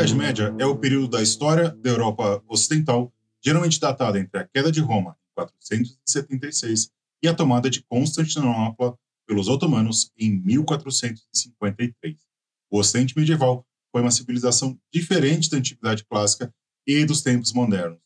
[0.00, 3.12] Idade Média é o período da história da Europa Ocidental,
[3.44, 6.90] geralmente datada entre a queda de Roma, em 476,
[7.22, 8.96] e a tomada de Constantinopla
[9.28, 12.16] pelos otomanos, em 1453.
[12.70, 13.62] O Ocidente medieval
[13.92, 16.50] foi uma civilização diferente da Antiguidade Clássica
[16.86, 18.00] e dos tempos modernos.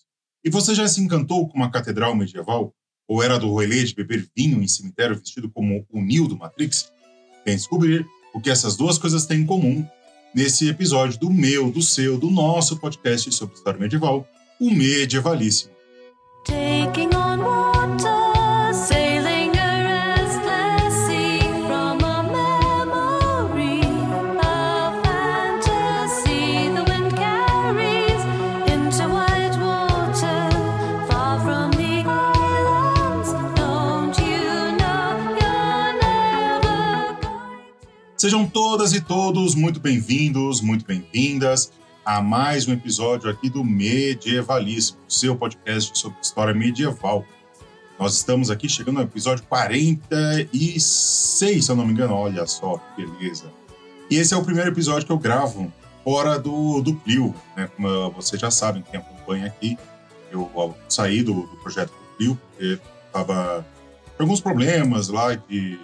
[0.45, 2.75] E você já se encantou com uma catedral medieval?
[3.07, 6.91] Ou era do rolê de beber vinho em cemitério vestido como o Neo do Matrix?
[7.47, 9.89] Vem descobrir o que essas duas coisas têm em comum
[10.35, 14.27] nesse episódio do meu, do seu, do nosso podcast sobre história medieval,
[14.61, 15.74] o Medievalíssimo.
[38.25, 41.71] Sejam todas e todos muito bem-vindos, muito bem-vindas
[42.03, 47.23] a mais um episódio aqui do Medievalismo, seu podcast sobre história medieval.
[47.99, 52.15] Nós estamos aqui chegando ao episódio 46, se eu não me engano.
[52.15, 53.53] Olha só, que beleza.
[54.09, 55.71] E esse é o primeiro episódio que eu gravo
[56.03, 57.69] fora do, do Clio, né?
[57.77, 59.77] Como vocês já sabem, quem acompanha aqui,
[60.33, 63.67] eu saí do, do projeto do Clio, porque estava
[64.19, 65.79] alguns problemas lá de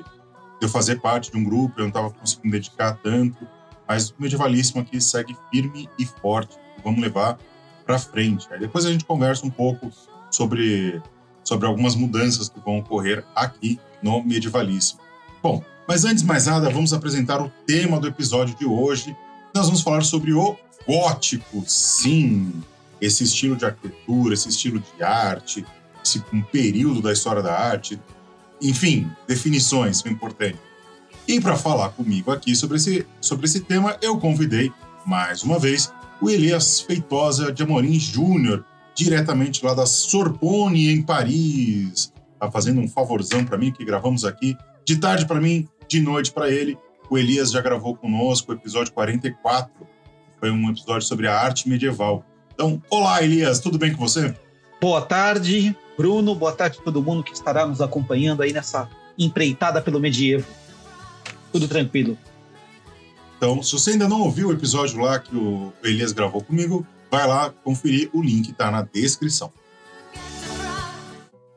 [0.61, 3.47] eu fazer parte de um grupo, eu não estava conseguindo dedicar tanto,
[3.89, 7.39] mas o medievalíssimo aqui segue firme e forte, vamos levar
[7.85, 8.47] para frente.
[8.53, 9.91] Aí depois a gente conversa um pouco
[10.31, 11.03] sobre,
[11.43, 15.01] sobre algumas mudanças que vão ocorrer aqui no medievalíssimo.
[15.43, 19.17] Bom, mas antes de mais nada, vamos apresentar o tema do episódio de hoje.
[19.55, 22.63] Nós vamos falar sobre o gótico, sim,
[23.01, 25.67] esse estilo de arquitetura, esse estilo de arte,
[26.05, 28.01] esse um período da história da arte,
[28.61, 30.61] enfim, definições são importantes.
[31.27, 34.73] E para falar comigo aqui sobre esse, sobre esse tema, eu convidei,
[35.07, 42.13] mais uma vez, o Elias Feitosa de Amorim Júnior, diretamente lá da Sorbonne, em Paris.
[42.39, 46.33] Tá fazendo um favorzão para mim, que gravamos aqui de tarde para mim, de noite
[46.33, 46.77] para ele.
[47.09, 49.71] O Elias já gravou conosco o episódio 44,
[50.39, 52.25] foi um episódio sobre a arte medieval.
[52.55, 54.35] Então, olá, Elias, tudo bem com você?
[54.81, 56.35] Boa tarde, Bruno.
[56.35, 60.47] Boa tarde a todo mundo que estará nos acompanhando aí nessa empreitada pelo medievo.
[61.53, 62.17] Tudo tranquilo.
[63.37, 67.27] Então, se você ainda não ouviu o episódio lá que o Elias gravou comigo, vai
[67.27, 69.53] lá conferir, o link está na descrição.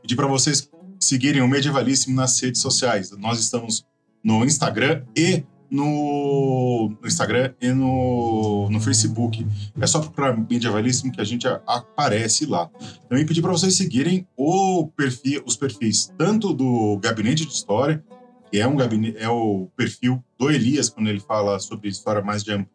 [0.01, 0.69] Pedir para vocês
[1.00, 3.12] seguirem o Medievalíssimo nas redes sociais.
[3.12, 3.85] Nós estamos
[4.22, 9.45] no Instagram e no, no Instagram e no, no Facebook.
[9.81, 12.69] É só procurar Medievalíssimo que a gente aparece lá.
[13.09, 18.03] Também pedir para vocês seguirem o perfil, os perfis tanto do Gabinete de História,
[18.51, 22.44] que é um gabinete, é o perfil do Elias quando ele fala sobre história mais
[22.44, 22.66] de,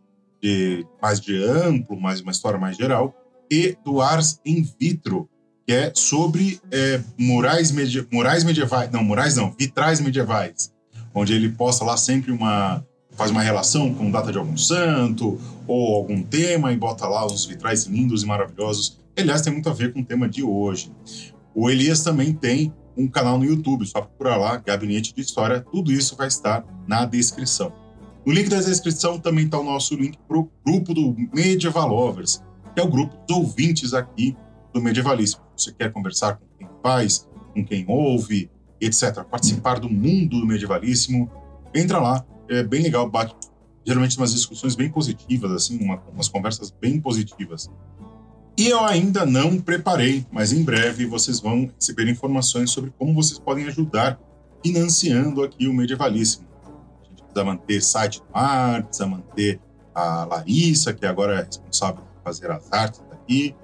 [0.43, 3.15] de mais de amplo, mais uma história mais geral,
[3.49, 5.31] e do Ars in Vitro,
[5.65, 10.75] que é sobre é, murais, media, murais medievais, não, murais não, vitrais medievais,
[11.15, 12.85] onde ele posta lá sempre uma
[13.19, 17.45] faz uma relação com data de algum santo ou algum tema e bota lá os
[17.45, 18.97] vitrais lindos e maravilhosos.
[19.17, 20.93] Aliás, tem muito a ver com o tema de hoje.
[21.53, 25.91] O Elias também tem um canal no YouTube, só procurar lá, Gabinete de História, tudo
[25.91, 27.73] isso vai estar na descrição.
[28.25, 32.41] No link da descrição também está o nosso link para o grupo do Medieval Lovers,
[32.73, 34.37] que é o grupo dos ouvintes aqui
[34.73, 35.41] do Medievalismo.
[35.57, 38.49] Você quer conversar com quem faz, com quem ouve,
[38.81, 41.29] etc., participar do mundo do medievalíssimo,
[41.75, 43.35] entra lá, é bem legal, bate
[43.85, 47.71] geralmente umas discussões bem positivas, assim, uma, umas conversas bem positivas.
[48.59, 53.39] E eu ainda não preparei, mas em breve vocês vão receber informações sobre como vocês
[53.39, 54.21] podem ajudar
[54.63, 56.47] financiando aqui o Medievalíssimo.
[57.01, 59.61] A gente precisa manter site no ar, precisa manter
[59.95, 63.55] a Larissa, que agora é responsável por fazer as artes daqui,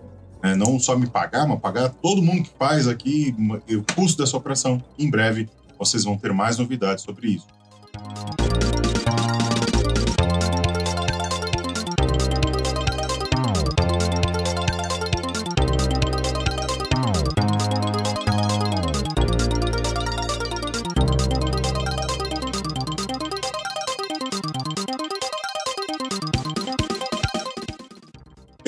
[0.42, 0.54] né?
[0.54, 3.34] não só me pagar, mas pagar todo mundo que faz aqui
[3.68, 4.82] o custo dessa operação.
[4.98, 7.46] Em breve vocês vão ter mais novidades sobre isso.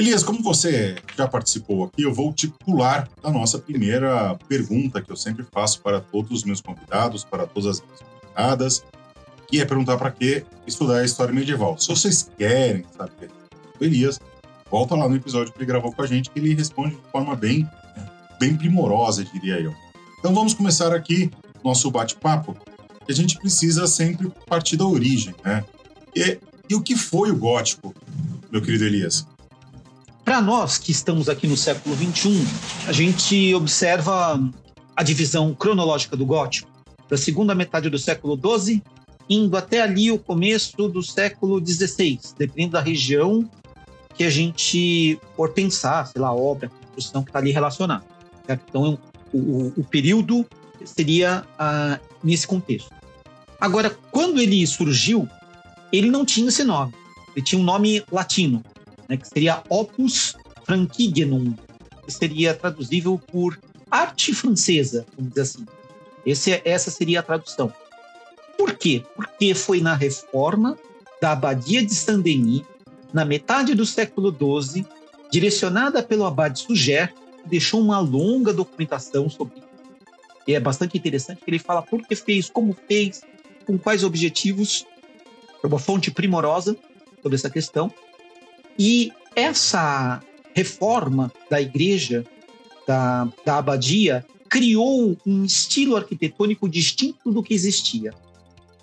[0.07, 5.11] Elias, como você já participou aqui, eu vou te pular a nossa primeira pergunta que
[5.11, 8.85] eu sempre faço para todos os meus convidados, para todas as minhas convidadas,
[9.49, 11.77] que é perguntar para que estudar a história medieval.
[11.77, 13.33] Se vocês querem saber
[13.77, 14.21] do Elias,
[14.71, 17.35] volta lá no episódio que ele gravou com a gente, que ele responde de forma
[17.35, 17.69] bem,
[18.39, 19.75] bem primorosa, diria eu.
[20.21, 21.33] Então vamos começar aqui
[21.65, 22.57] nosso bate-papo,
[23.05, 25.65] que a gente precisa sempre partir da origem, né?
[26.15, 26.39] E,
[26.71, 27.93] e o que foi o gótico?
[28.53, 29.27] meu querido Elias?
[30.27, 32.45] Para nós que estamos aqui no século XXI,
[32.89, 34.37] a gente observa
[34.97, 36.69] a divisão cronológica do gótico,
[37.09, 38.83] da segunda metade do século XII,
[39.31, 43.49] indo até ali o começo do século XVI, dependendo da região
[44.17, 48.05] que a gente for pensar, sei lá, obra, construção que está ali relacionada.
[48.45, 48.65] Certo?
[48.69, 48.99] Então,
[49.33, 50.45] o, o, o, período
[50.85, 52.91] seria ah, nesse contexto.
[53.61, 55.29] Agora, quando ele surgiu,
[55.93, 56.93] ele não tinha esse nome.
[57.37, 58.65] Ele tinha um nome latino,
[59.09, 61.55] né, que seria Opus Francigenum,
[62.05, 63.59] que seria traduzível por
[63.91, 65.67] arte francesa, vamos dizer assim.
[66.25, 67.73] Esse, essa seria a tradução.
[68.59, 69.05] Por quê?
[69.15, 70.77] Porque foi na reforma
[71.21, 72.63] da abadia de Saint-Denis,
[73.13, 74.85] na metade do século XII,
[75.31, 79.67] direcionada pelo abade Suger, que deixou uma longa documentação sobre isso.
[80.47, 83.23] E é bastante interessante que ele fala por que fez, como fez,
[83.67, 84.87] com quais objetivos.
[85.63, 86.77] É uma fonte primorosa
[87.23, 87.93] sobre essa questão.
[88.79, 90.23] E essa
[90.55, 92.25] reforma da igreja,
[92.87, 98.15] da, da abadia, criou um estilo arquitetônico distinto do que existia.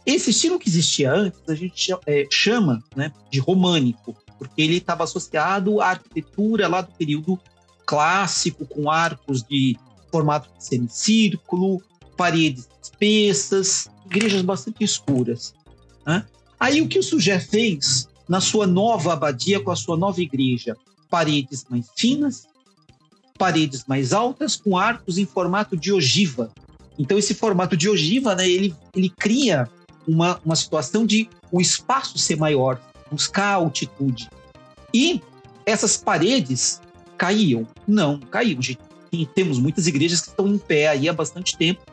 [0.06, 5.06] Esse estilo que existia antes, a gente é, chama né, de românico, porque ele estava
[5.06, 7.40] associado à arquitetura lá do período
[7.86, 9.78] clássico, com arcos de
[10.12, 11.82] formato de semicírculo,
[12.18, 15.54] paredes espessas, igrejas bastante escuras.
[16.06, 16.26] Né?
[16.60, 20.76] Aí o que o Suger fez na sua nova abadia, com a sua nova igreja?
[21.08, 22.48] Paredes mais finas,
[23.38, 26.52] paredes mais altas, com arcos em formato de ogiva.
[26.98, 29.70] Então esse formato de ogiva, né, ele, ele cria
[30.08, 32.82] uma, uma situação de o espaço ser maior,
[33.12, 34.28] buscar altitude.
[34.92, 35.22] E
[35.64, 36.82] essas paredes
[37.16, 37.68] caíam?
[37.88, 38.60] Não, caíam.
[39.36, 41.84] Temos muitas igrejas que estão em pé aí há bastante tempo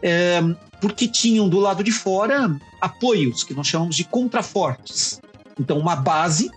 [0.00, 0.40] é,
[0.80, 5.20] porque tinham do lado de fora apoios, que nós chamamos de contrafortes.
[5.58, 6.50] Então, uma base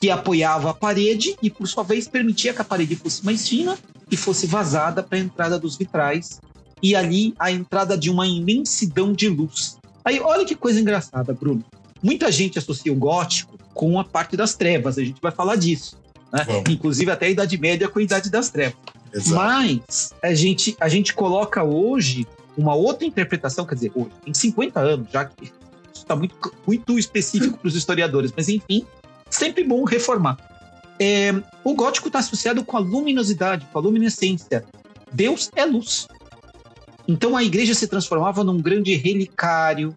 [0.00, 3.76] que apoiava a parede e, por sua vez, permitia que a parede fosse mais fina
[4.10, 6.40] e fosse vazada para a entrada dos vitrais
[6.82, 9.78] e ali a entrada de uma imensidão de luz.
[10.04, 11.64] Aí, olha que coisa engraçada, Bruno.
[12.02, 15.98] Muita gente associa o gótico com a parte das trevas, a gente vai falar disso.
[16.32, 16.44] Né?
[16.68, 18.78] Inclusive até a Idade Média com a Idade das Trevas.
[19.12, 19.34] Exato.
[19.34, 22.26] Mas a gente, a gente coloca hoje
[22.56, 25.52] uma outra interpretação, quer dizer, hoje, tem 50 anos, já que
[26.08, 28.84] está muito, muito específico para os historiadores, mas enfim,
[29.28, 30.38] sempre bom reformar.
[30.98, 31.32] É,
[31.62, 34.64] o gótico está associado com a luminosidade, com a luminescência.
[35.12, 36.08] Deus é luz.
[37.06, 39.94] Então a igreja se transformava num grande relicário,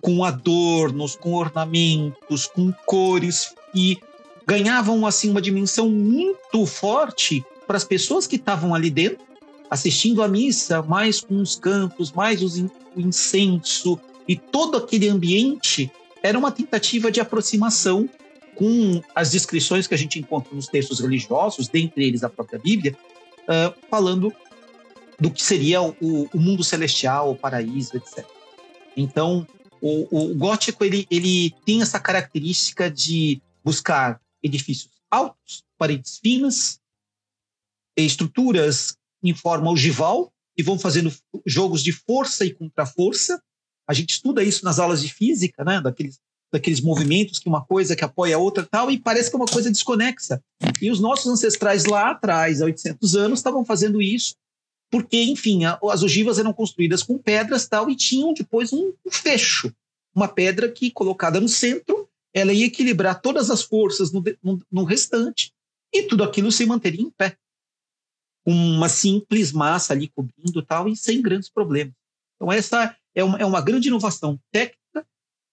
[0.00, 3.98] com adornos, com ornamentos, com cores, e
[4.46, 9.24] ganhavam assim uma dimensão muito forte para as pessoas que estavam ali dentro
[9.70, 15.90] assistindo a missa, mais com os cantos, mais os, o incenso e todo aquele ambiente,
[16.22, 18.08] era uma tentativa de aproximação
[18.54, 22.96] com as descrições que a gente encontra nos textos religiosos, dentre eles a própria Bíblia,
[23.42, 24.32] uh, falando
[25.18, 28.24] do que seria o, o, mundo celestial, o paraíso, etc.
[28.96, 29.46] Então,
[29.80, 36.80] o, o gótico ele, ele tem essa característica de buscar edifícios altos, paredes finas,
[37.96, 41.12] estruturas em forma ogival e vão fazendo
[41.46, 43.40] jogos de força e contra-força.
[43.88, 45.80] A gente estuda isso nas aulas de física, né?
[45.80, 46.18] Daqueles,
[46.52, 49.46] daqueles movimentos que uma coisa que apoia a outra tal, e parece que é uma
[49.46, 50.42] coisa desconexa.
[50.80, 54.34] E os nossos ancestrais lá atrás, há 800 anos, estavam fazendo isso
[54.90, 59.10] porque, enfim, a, as ogivas eram construídas com pedras tal e tinham depois um, um
[59.10, 59.74] fecho,
[60.14, 64.84] uma pedra que, colocada no centro, ela ia equilibrar todas as forças no, no, no
[64.84, 65.52] restante
[65.92, 67.36] e tudo aquilo se manteria em pé
[68.46, 71.94] uma simples massa ali cobrindo tal, e sem grandes problemas.
[72.36, 75.06] Então, essa é uma, é uma grande inovação técnica,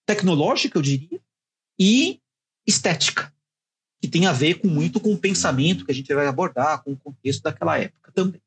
[0.06, 1.22] tecnológica, eu diria,
[1.80, 2.20] e
[2.66, 3.34] estética,
[4.02, 6.92] que tem a ver com muito com o pensamento que a gente vai abordar, com
[6.94, 8.42] o contexto daquela época também.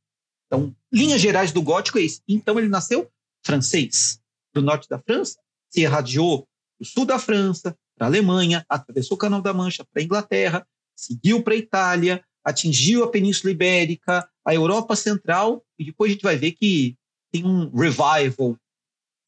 [0.47, 2.21] Então, linhas gerais do gótico é isso.
[2.29, 3.11] Então, ele nasceu
[3.45, 4.21] francês,
[4.53, 6.47] do norte da França, se irradiou
[6.79, 10.67] do sul da França, para a Alemanha, atravessou o Canal da Mancha para a Inglaterra,
[10.97, 16.23] seguiu para a Itália, atingiu a Península Ibérica, a Europa Central, e depois a gente
[16.23, 16.97] vai ver que
[17.33, 18.57] tem um revival.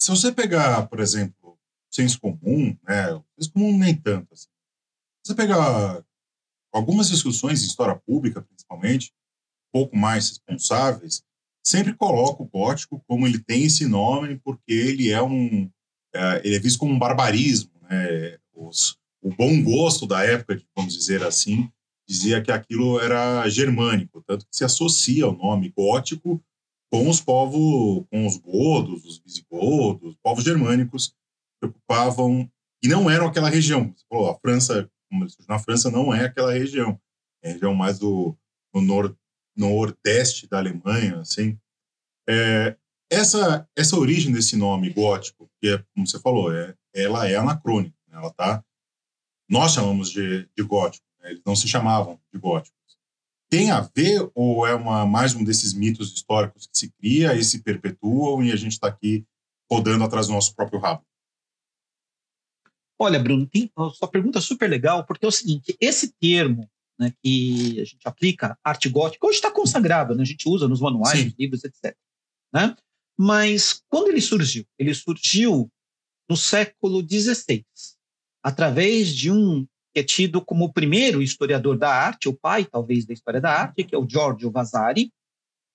[0.00, 1.58] Se você pegar, por exemplo,
[1.90, 4.48] senso comum, né, senso comum nem tanto, assim.
[5.24, 6.04] Se você pegar
[6.72, 9.12] algumas discussões em história pública, principalmente,
[9.68, 11.24] um pouco mais responsáveis,
[11.64, 15.70] sempre coloca o gótico como ele tem esse nome porque ele é um
[16.14, 18.38] é, ele é visto como um barbarismo, né?
[18.54, 21.70] Os, o bom gosto da época, vamos dizer assim,
[22.08, 26.42] dizia que aquilo era germânico, tanto que se associa ao nome gótico
[26.96, 31.14] com os povos, com os godos, os visigodos, povos germânicos
[31.60, 32.50] que ocupavam
[32.82, 33.92] e não eram aquela região.
[33.94, 36.98] Você falou, a França, como ele na França, não é aquela região.
[37.42, 38.34] É a região mais do,
[38.72, 39.14] do nor,
[39.54, 41.58] nordeste da Alemanha, assim.
[42.26, 42.74] É,
[43.10, 47.94] essa, essa origem desse nome gótico, que é, como você falou, é, ela é anacrônica.
[48.08, 48.16] Né?
[48.16, 48.64] Ela tá,
[49.50, 51.32] nós chamamos de, de gótico, né?
[51.32, 52.75] eles não se chamavam de góticos.
[53.48, 57.44] Tem a ver ou é uma, mais um desses mitos históricos que se cria e
[57.44, 59.24] se perpetuam e a gente está aqui
[59.70, 61.04] rodando atrás do nosso próprio rabo?
[62.98, 67.12] Olha, Bruno, tem, sua pergunta é super legal, porque é o seguinte: esse termo né,
[67.22, 71.24] que a gente aplica, arte gótica, hoje está consagrado, né, a gente usa nos manuais,
[71.24, 71.94] nos livros, etc.
[72.52, 72.74] Né?
[73.18, 74.66] Mas quando ele surgiu?
[74.78, 75.70] Ele surgiu
[76.28, 77.64] no século XVI,
[78.42, 83.06] através de um que é tido como o primeiro historiador da arte, o pai, talvez,
[83.06, 85.10] da história da arte, que é o Giorgio Vasari,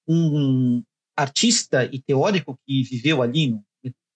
[0.08, 0.84] um
[1.18, 3.66] artista e teórico que viveu ali no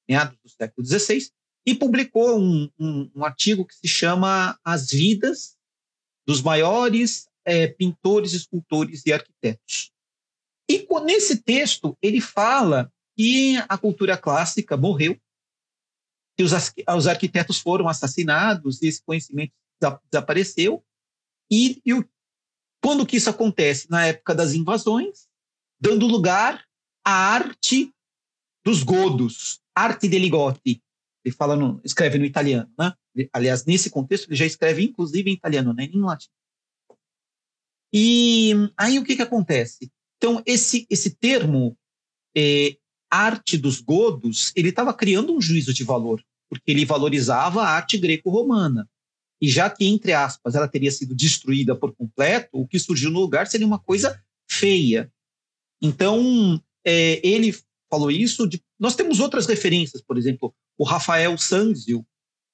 [0.08, 1.28] meados do século XVI,
[1.66, 5.58] e publicou um, um, um artigo que se chama As Vidas
[6.28, 9.92] dos Maiores é, Pintores, Escultores e Arquitetos.
[10.70, 15.20] E nesse texto ele fala que a cultura clássica morreu,
[16.38, 16.52] que os,
[16.96, 19.54] os arquitetos foram assassinados e esse conhecimento
[20.12, 20.84] desapareceu.
[21.52, 22.08] E, e o,
[22.82, 23.90] quando que isso acontece?
[23.90, 25.28] Na época das invasões,
[25.80, 26.64] dando lugar
[27.04, 27.94] à arte
[28.64, 30.82] dos godos, arte de ligotti.
[31.24, 32.94] Ele fala no, escreve no italiano, né?
[33.32, 36.30] Aliás, nesse contexto ele já escreve inclusive em italiano, nem em latim.
[37.94, 39.92] E aí o que que acontece?
[40.18, 41.78] Então esse esse termo
[42.36, 42.78] é,
[43.10, 47.98] arte dos godos, ele estava criando um juízo de valor, porque ele valorizava a arte
[47.98, 48.90] greco-romana.
[49.42, 53.20] E já que, entre aspas, ela teria sido destruída por completo, o que surgiu no
[53.20, 55.12] lugar seria uma coisa feia.
[55.82, 57.56] Então, é, ele
[57.90, 58.48] falou isso.
[58.48, 62.06] De, nós temos outras referências, por exemplo, o Rafael Sanzio,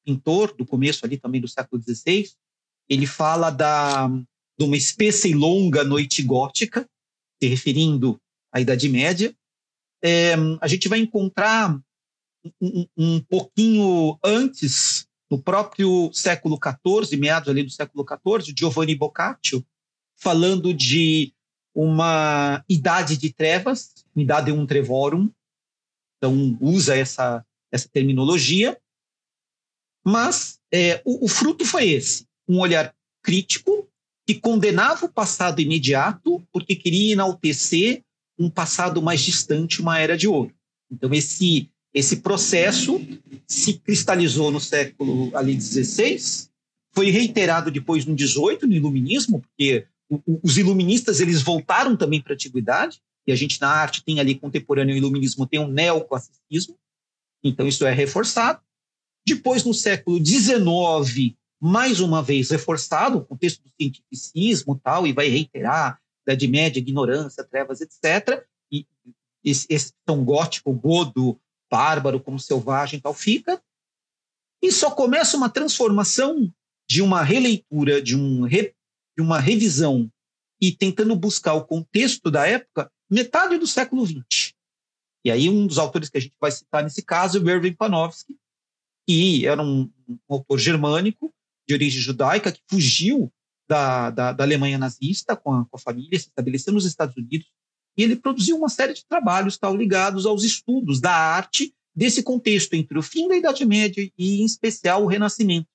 [0.03, 2.29] pintor do começo ali também do século XVI,
[2.89, 6.87] ele fala da, de uma espessa e longa noite gótica,
[7.41, 8.19] se referindo
[8.51, 9.35] à Idade Média,
[10.03, 11.79] é, a gente vai encontrar
[12.59, 19.65] um, um, pouquinho antes, no próprio século XIV, meados ali do século XIV, Giovanni Boccaccio,
[20.17, 21.33] falando de
[21.73, 25.31] uma idade de trevas, idade um trevorum,
[26.17, 28.77] então usa essa, essa terminologia,
[30.05, 33.87] mas é, o, o fruto foi esse, um olhar crítico
[34.27, 38.03] que condenava o passado imediato porque queria enaltecer
[38.37, 40.53] um passado mais distante, uma era de ouro.
[40.91, 43.01] Então esse esse processo
[43.47, 46.49] se cristalizou no século ali 16,
[46.93, 49.85] foi reiterado depois no 18 no iluminismo, porque
[50.43, 54.35] os iluministas eles voltaram também para a antiguidade, e a gente na arte tem ali
[54.35, 56.77] contemporâneo iluminismo tem um neoclassicismo,
[57.43, 58.61] então isso é reforçado.
[59.25, 65.27] Depois no século 19, mais uma vez reforçado o contexto do cientificismo tal e vai
[65.27, 68.43] reiterar Idade Média, ignorância, trevas, etc.
[68.71, 68.85] E
[69.43, 71.39] esse, esse tão gótico, godo,
[71.71, 73.61] bárbaro, como selvagem tal fica.
[74.61, 76.53] E só começa uma transformação
[76.89, 78.75] de uma releitura, de, um re,
[79.17, 80.11] de uma revisão
[80.61, 84.53] e tentando buscar o contexto da época, metade do século XX.
[85.25, 87.73] E aí um dos autores que a gente vai citar nesse caso é o Erwin
[87.73, 88.37] Panofsky,
[89.07, 91.33] que era um, um autor germânico
[91.67, 93.31] de origem judaica que fugiu
[93.67, 97.47] da, da, da Alemanha nazista com a, com a, família, se estabeleceu nos Estados Unidos,
[97.97, 102.73] e ele produziu uma série de trabalhos tal, ligados aos estudos da arte desse contexto
[102.73, 105.67] entre o fim da Idade Média e, em especial, o Renascimento.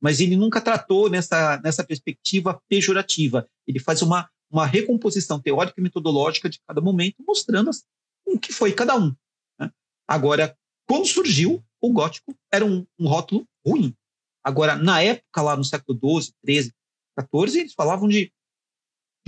[0.00, 3.46] Mas ele nunca tratou nessa, nessa perspectiva pejorativa.
[3.66, 7.84] Ele faz uma, uma recomposição teórica e metodológica de cada momento, mostrando assim,
[8.24, 9.14] o que foi cada um.
[9.58, 9.70] Né?
[10.06, 10.56] Agora,
[10.86, 13.94] quando surgiu, o gótico era um, um rótulo ruim.
[14.42, 16.72] Agora, na época, lá no século XII, XIII,
[17.20, 18.32] XIV, eles falavam de,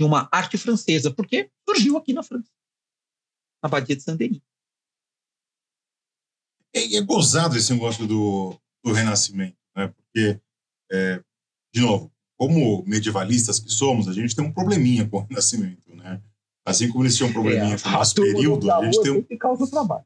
[0.01, 2.49] de uma arte francesa, porque surgiu aqui na França,
[3.61, 4.41] na Badia de Saint-Denis.
[6.73, 9.89] É, é gozado esse negócio do, do Renascimento, né?
[9.89, 10.41] porque,
[10.91, 11.23] é,
[11.71, 15.95] de novo, como medievalistas que somos, a gente tem um probleminha com o Renascimento.
[15.95, 16.19] Né?
[16.65, 19.37] Assim como eles tinham um probleminha é, com o nosso período, a gente tem um...
[19.37, 20.05] causa trabalho.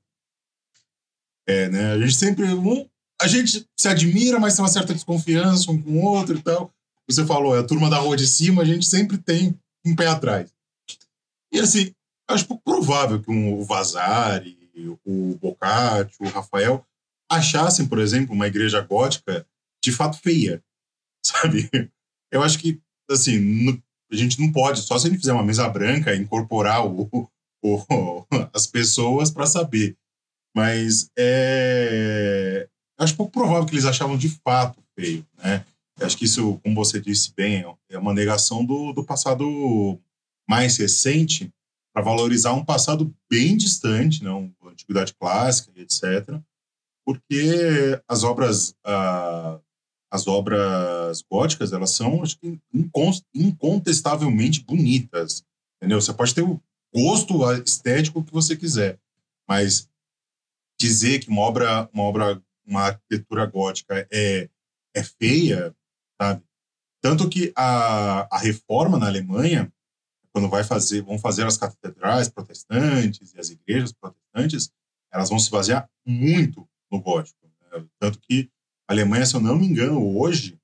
[1.48, 1.94] É, né?
[1.94, 2.54] A gente sempre...
[2.54, 2.90] Um,
[3.22, 6.76] a gente se admira, mas tem uma certa desconfiança um com o outro e tal
[7.08, 10.08] você falou, é a turma da rua de cima, a gente sempre tem um pé
[10.08, 10.54] atrás.
[11.52, 11.94] E assim,
[12.28, 14.58] acho provável que um, o Vazari,
[15.06, 16.86] o Boccaccio, o Rafael
[17.32, 19.46] achassem, por exemplo, uma igreja gótica
[19.84, 20.64] de fato feia,
[21.26, 21.70] sabe?
[22.32, 25.44] Eu acho que, assim, no, a gente não pode, só se a gente fizer uma
[25.44, 27.10] mesa branca, incorporar o,
[27.64, 29.98] o, as pessoas para saber.
[30.56, 35.66] Mas é, acho pouco provável que eles achavam de fato feio, né?
[36.00, 40.00] Eu acho que isso, como você disse bem, é uma negação do, do passado
[40.48, 41.52] mais recente
[41.94, 46.42] para valorizar um passado bem distante, não, a antiguidade clássica etc.
[47.06, 48.76] Porque as obras
[50.12, 52.60] as obras góticas elas são acho que
[53.34, 55.44] incontestavelmente bonitas,
[55.78, 56.02] entendeu?
[56.02, 56.62] Você pode ter o
[56.94, 59.00] gosto estético que você quiser,
[59.48, 59.90] mas
[60.80, 64.50] dizer que uma obra uma obra uma arquitetura gótica é
[64.94, 65.76] é feia,
[66.22, 66.44] sabe?
[67.02, 69.72] Tanto que a, a reforma na Alemanha
[70.36, 74.70] quando vai fazer, vão fazer as catedrais protestantes e as igrejas protestantes,
[75.10, 77.40] elas vão se basear muito no gótico.
[77.48, 77.86] Né?
[77.98, 78.52] Tanto que
[78.86, 80.60] a Alemanha, se eu não me engano, hoje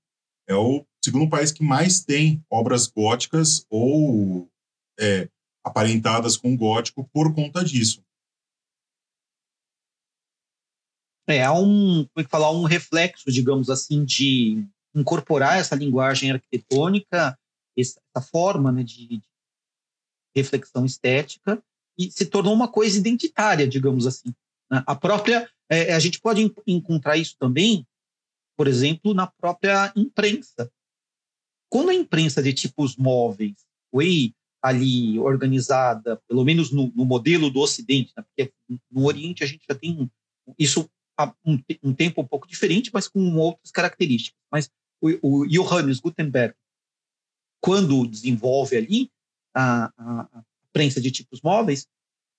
[0.46, 4.52] é o segundo país que mais tem obras góticas ou
[5.00, 5.30] é,
[5.64, 8.04] aparentadas com gótico por conta disso.
[11.30, 16.32] É, há um, como é que falar, um reflexo, digamos assim, de incorporar essa linguagem
[16.32, 17.38] arquitetônica,
[17.78, 19.22] essa forma né, de,
[20.36, 21.62] reflexão estética
[21.98, 24.34] e se tornou uma coisa identitária, digamos assim.
[24.70, 24.84] Né?
[24.86, 27.86] A própria, é, a gente pode encontrar isso também,
[28.58, 30.72] por exemplo, na própria imprensa.
[31.70, 33.56] Quando a imprensa de tipos móveis
[33.92, 38.24] foi ali organizada, pelo menos no, no modelo do Ocidente, né?
[38.24, 38.54] porque
[38.92, 40.10] no Oriente a gente já tem
[40.60, 44.40] isso há um, um, tempo um pouco diferente, mas com outras características.
[44.52, 44.70] Mas
[45.02, 46.54] o, o Johannes Gutenberg,
[47.60, 49.12] quando desenvolve ali,
[49.54, 51.86] a, a, prensa de tipos móveis,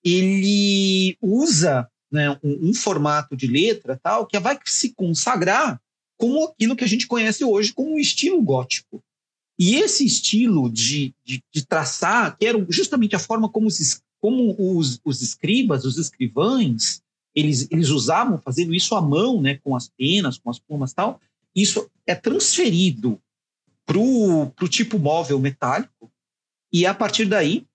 [0.03, 5.79] ele usa né, um, um, formato de letra tal que vai se consagrar
[6.17, 9.03] como aquilo que a gente conhece hoje como um estilo gótico.
[9.57, 14.55] E esse estilo de, de, de traçar, que era justamente a forma como os, como
[14.57, 17.01] os, os escribas, os escrivães,
[17.35, 21.19] eles, eles usavam fazendo isso à mão, né, com as penas, com as plumas tal,
[21.55, 23.21] isso é transferido
[23.85, 26.11] para o tipo móvel metálico,
[26.71, 27.67] e a partir daí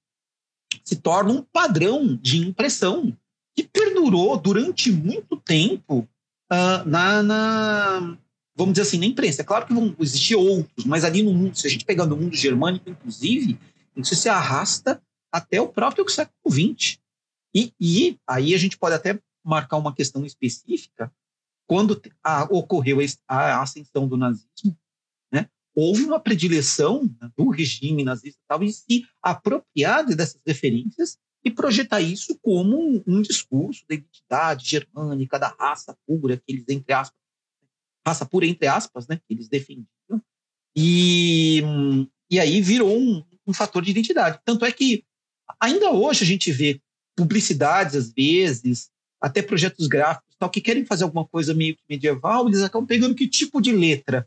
[0.84, 3.16] se torna um padrão de impressão
[3.54, 6.08] que perdurou durante muito tempo
[6.52, 8.18] uh, na, na,
[8.56, 9.42] vamos dizer assim, na imprensa.
[9.42, 12.16] É claro que vão existir outros, mas ali no mundo, se a gente pegar no
[12.16, 13.58] mundo germânico, inclusive,
[13.96, 16.98] isso se arrasta até o próprio século XX.
[17.54, 21.12] E, e aí a gente pode até marcar uma questão específica
[21.68, 24.76] quando a, ocorreu a ascensão do nazismo,
[25.80, 32.00] houve uma predileção né, do regime nazista tal, em se apropriar dessas referências e projetar
[32.00, 37.16] isso como um, um, discurso da identidade germânica, da raça pura, que eles, entre aspas,
[38.04, 39.86] raça pura, entre aspas, né, que eles defendiam.
[40.74, 41.62] E,
[42.28, 44.40] e aí virou um, um fator de identidade.
[44.44, 45.04] Tanto é que
[45.60, 46.82] ainda hoje a gente vê
[47.14, 52.46] publicidades, às vezes, até projetos gráficos, tal, que querem fazer alguma coisa meio que medieval,
[52.46, 54.26] eles acabam pegando que tipo de letra?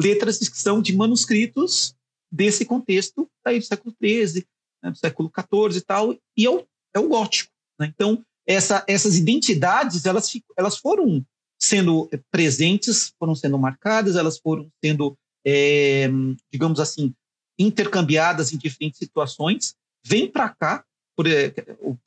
[0.00, 1.94] letras que são de manuscritos
[2.32, 4.46] desse contexto aí do século XIII,
[4.82, 7.52] né, do século XIV e tal, e é o, é o gótico.
[7.78, 7.92] Né?
[7.94, 11.24] Então, essa, essas identidades, elas, elas foram
[11.60, 16.08] sendo presentes, foram sendo marcadas, elas foram sendo, é,
[16.50, 17.14] digamos assim,
[17.58, 21.28] intercambiadas em diferentes situações, vem para cá, para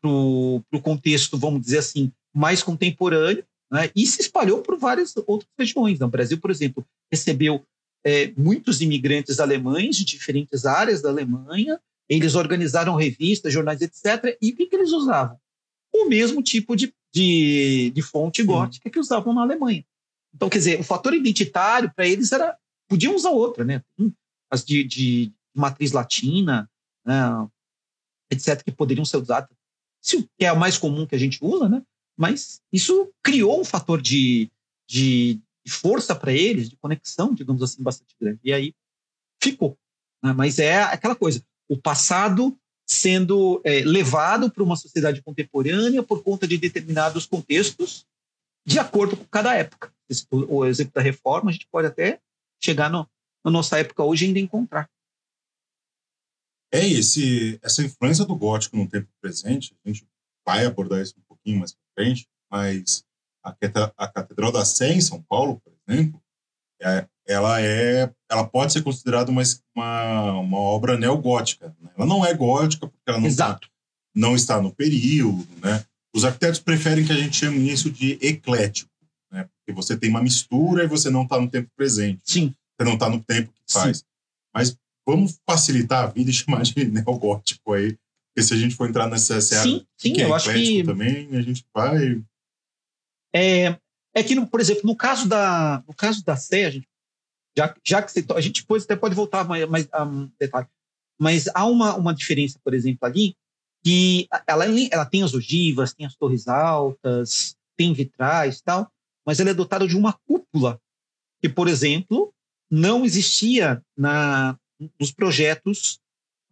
[0.10, 3.89] o contexto, vamos dizer assim, mais contemporâneo, né?
[3.96, 6.02] e se espalhou por várias outras regiões.
[6.02, 7.65] O Brasil, por exemplo, recebeu
[8.04, 14.38] é, muitos imigrantes alemães de diferentes áreas da Alemanha, eles organizaram revistas, jornais, etc.
[14.41, 15.38] E o que, que eles usavam?
[15.93, 19.86] O mesmo tipo de, de, de fonte gótica que usavam na Alemanha.
[20.34, 22.58] Então, quer dizer, o fator identitário para eles era.
[22.89, 23.82] Podiam usar outra, né?
[24.52, 26.69] As de, de matriz latina,
[27.06, 27.48] né?
[28.30, 29.50] etc., que poderiam ser usadas.
[30.04, 31.82] Isso que é o mais comum que a gente usa, né?
[32.17, 34.49] Mas isso criou um fator de,
[34.88, 38.39] de, de força para eles, de conexão, digamos assim, bastante grande.
[38.43, 38.76] E aí
[39.41, 39.78] ficou.
[40.23, 40.34] Né?
[40.34, 46.47] Mas é aquela coisa, o passado sendo é, levado para uma sociedade contemporânea por conta
[46.47, 48.06] de determinados contextos,
[48.65, 49.93] de acordo com cada época.
[50.30, 52.21] O, exemplo da reforma, a gente pode até
[52.62, 53.10] chegar no,
[53.43, 54.89] na nossa época hoje ainda encontrar.
[56.71, 60.08] É, esse, essa influência do gótico no tempo presente, a gente
[60.45, 63.03] vai abordar isso um pouquinho mais para frente, mas
[63.43, 66.21] a, Catedral da Sé, em São Paulo, por exemplo,
[66.82, 69.41] é, ela, é, ela pode ser considerada uma,
[69.75, 71.75] uma, uma obra neogótica.
[71.79, 71.89] Né?
[71.97, 73.60] Ela não é gótica porque ela não, está,
[74.15, 75.47] não está no período.
[75.62, 75.84] Né?
[76.13, 78.91] Os arquitetos preferem que a gente chame isso de eclético,
[79.32, 79.45] né?
[79.45, 82.21] porque você tem uma mistura e você não está no tempo presente.
[82.25, 82.53] Sim.
[82.77, 83.99] Você não está no tempo que faz.
[83.99, 84.03] Sim.
[84.53, 84.77] Mas
[85.08, 87.97] vamos facilitar a vida e chamar de neogótico aí.
[88.34, 90.84] Porque se a gente for entrar nessa seara sim, sim, que é eu acho que
[90.84, 92.24] também, a gente vai
[93.34, 93.78] é,
[94.13, 96.88] é que, por exemplo, no caso da, no caso da Sé, a gente
[97.58, 100.67] já, já que você, a gente depois até pode voltar mais, mais um detalhe,
[101.19, 103.36] mas há uma, uma diferença, por exemplo, ali,
[103.84, 108.91] que ela, ela tem as ogivas, tem as torres altas, tem vitrais tal,
[109.26, 110.80] mas ela é dotada de uma cúpula,
[111.41, 112.34] que, por exemplo,
[112.69, 114.58] não existia na,
[115.00, 116.00] nos projetos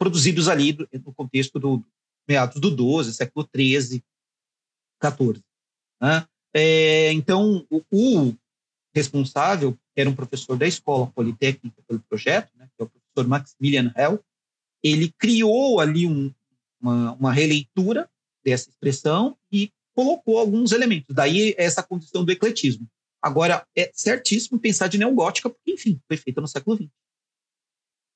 [0.02, 1.86] produzidos ali no contexto do
[2.28, 4.04] meados do 12, século 13,
[5.00, 5.44] 14.
[6.02, 6.26] Né?
[6.56, 8.36] É, então, o, o,
[8.96, 13.94] responsável era um professor da escola politécnica pelo projeto, né, que é o professor Maximilian
[13.96, 14.20] Hell.
[14.82, 16.34] Ele criou ali um,
[16.82, 18.10] uma, uma releitura
[18.44, 21.14] dessa expressão e colocou alguns elementos.
[21.14, 22.90] Daí essa condição do ecletismo.
[23.22, 26.90] Agora, é certíssimo pensar de neogótica, porque, enfim, foi feita no século XX.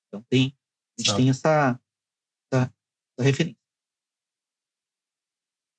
[0.07, 0.51] Então, tem,
[0.97, 1.17] a gente tá.
[1.17, 1.79] tem essa,
[2.51, 2.73] essa,
[3.17, 3.57] essa referência.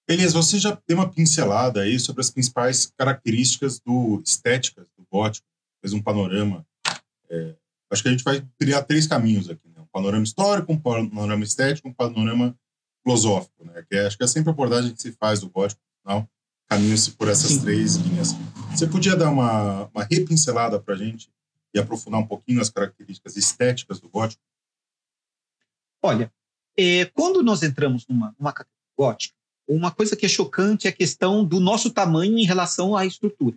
[0.09, 5.47] Elias, você já deu uma pincelada aí sobre as principais características do estéticas do gótico,
[5.81, 6.65] fez um panorama.
[7.29, 7.57] É,
[7.91, 9.81] acho que a gente vai criar três caminhos aqui: né?
[9.81, 12.57] um panorama histórico, um panorama estético, um panorama
[13.03, 13.85] filosófico, né?
[13.91, 16.29] Que é, acho que é sempre a abordagem que se faz do gótico, não?
[16.69, 17.61] Caminha-se por essas Sim.
[17.63, 18.35] três linhas.
[18.71, 21.31] Você podia dar uma, uma repincelada para a gente
[21.75, 24.43] e aprofundar um pouquinho as características estéticas do gótico?
[26.03, 26.33] Olha,
[26.79, 28.55] é, quando nós entramos numa, numa
[28.97, 29.35] gótica,
[29.69, 33.57] uma coisa que é chocante é a questão do nosso tamanho em relação à estrutura.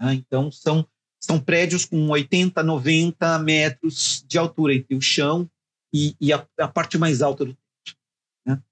[0.00, 0.14] Né?
[0.14, 0.86] Então, são,
[1.18, 5.48] são prédios com 80, 90 metros de altura entre o chão
[5.92, 7.98] e, e a, a, parte mais alta do teto.
[8.46, 8.62] Né?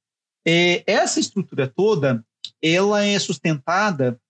[0.47, 2.25] É, essa estrutura toda,
[2.63, 4.21] ela é sustentada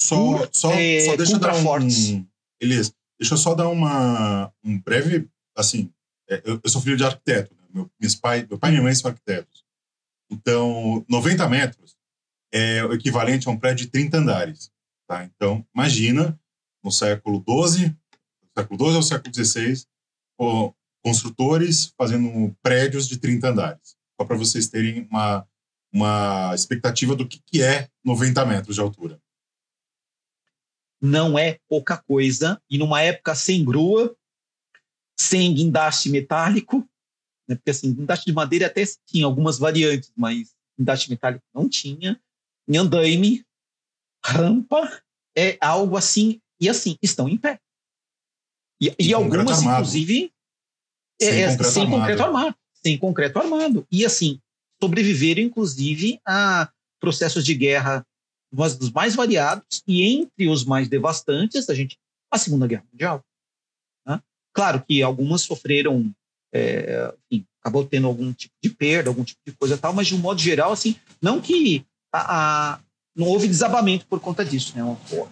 [0.00, 2.26] só, por só, é, só deixa dar um,
[2.60, 5.90] Elias, deixa eu só dar uma, um breve, assim,
[6.28, 7.62] eu, eu sou filho de arquiteto, né?
[7.72, 9.64] meu, pai, meu pai e minha mãe são arquitetos.
[10.30, 11.96] Então, 90 metros
[12.52, 14.72] é o equivalente a um prédio de 30 andares.
[15.06, 15.24] Tá?
[15.24, 16.38] Então, imagina,
[16.82, 17.94] no século XII,
[18.56, 19.86] século XII ou século XVI,
[21.02, 23.96] construtores fazendo prédios de 30 andares.
[24.20, 25.46] Só para vocês terem uma,
[25.92, 29.20] uma expectativa do que, que é 90 metros de altura.
[31.00, 32.60] Não é pouca coisa.
[32.68, 34.16] E numa época sem grua,
[35.18, 36.88] sem guindaste metálico,
[37.48, 37.54] né?
[37.56, 42.20] Porque assim, guindaste de madeira até tinha algumas variantes, mas guindaste metálico não tinha.
[42.68, 43.44] Em andaime,
[44.24, 45.02] rampa,
[45.36, 47.60] é algo assim, e assim, estão em pé.
[48.80, 50.32] E, e algumas, inclusive,
[51.20, 52.00] sem, é, concreto, sem armado.
[52.00, 52.56] concreto armado.
[52.74, 53.86] Sem concreto armado.
[53.90, 54.40] E assim,
[54.82, 58.06] sobreviveram, inclusive, a processos de guerra
[58.52, 61.98] dos mais variados, e entre os mais devastantes, a gente,
[62.30, 63.24] a Segunda Guerra Mundial.
[64.56, 66.10] Claro que algumas sofreram
[66.50, 70.14] é, enfim, acabou tendo algum tipo de perda, algum tipo de coisa tal, mas de
[70.14, 72.80] um modo geral, assim, não que a, a
[73.14, 74.82] não houve desabamento por conta disso, né?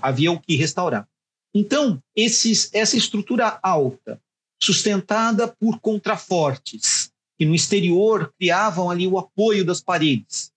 [0.02, 1.08] havia o que restaurar.
[1.54, 4.20] Então, esses, essa estrutura alta,
[4.62, 10.52] sustentada por contrafortes, que no exterior criavam ali o apoio das paredes,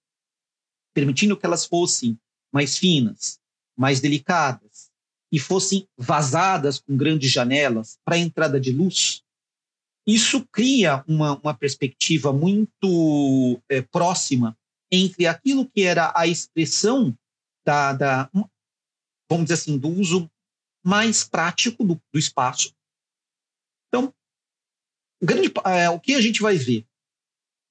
[0.94, 2.18] permitindo que elas fossem
[2.52, 3.40] mais finas,
[3.78, 4.67] mais delicadas,
[5.32, 9.22] e fossem vazadas com grandes janelas para a entrada de luz,
[10.08, 14.58] isso cria uma, uma perspectiva muito é, próxima
[14.90, 17.14] entre aquilo que era a expressão
[17.66, 18.30] da, da,
[19.30, 20.32] vamos dizer assim, do uso
[20.82, 22.74] mais prático do, do espaço.
[23.90, 24.14] Então,
[25.22, 26.86] o, grande, é, o que a gente vai ver?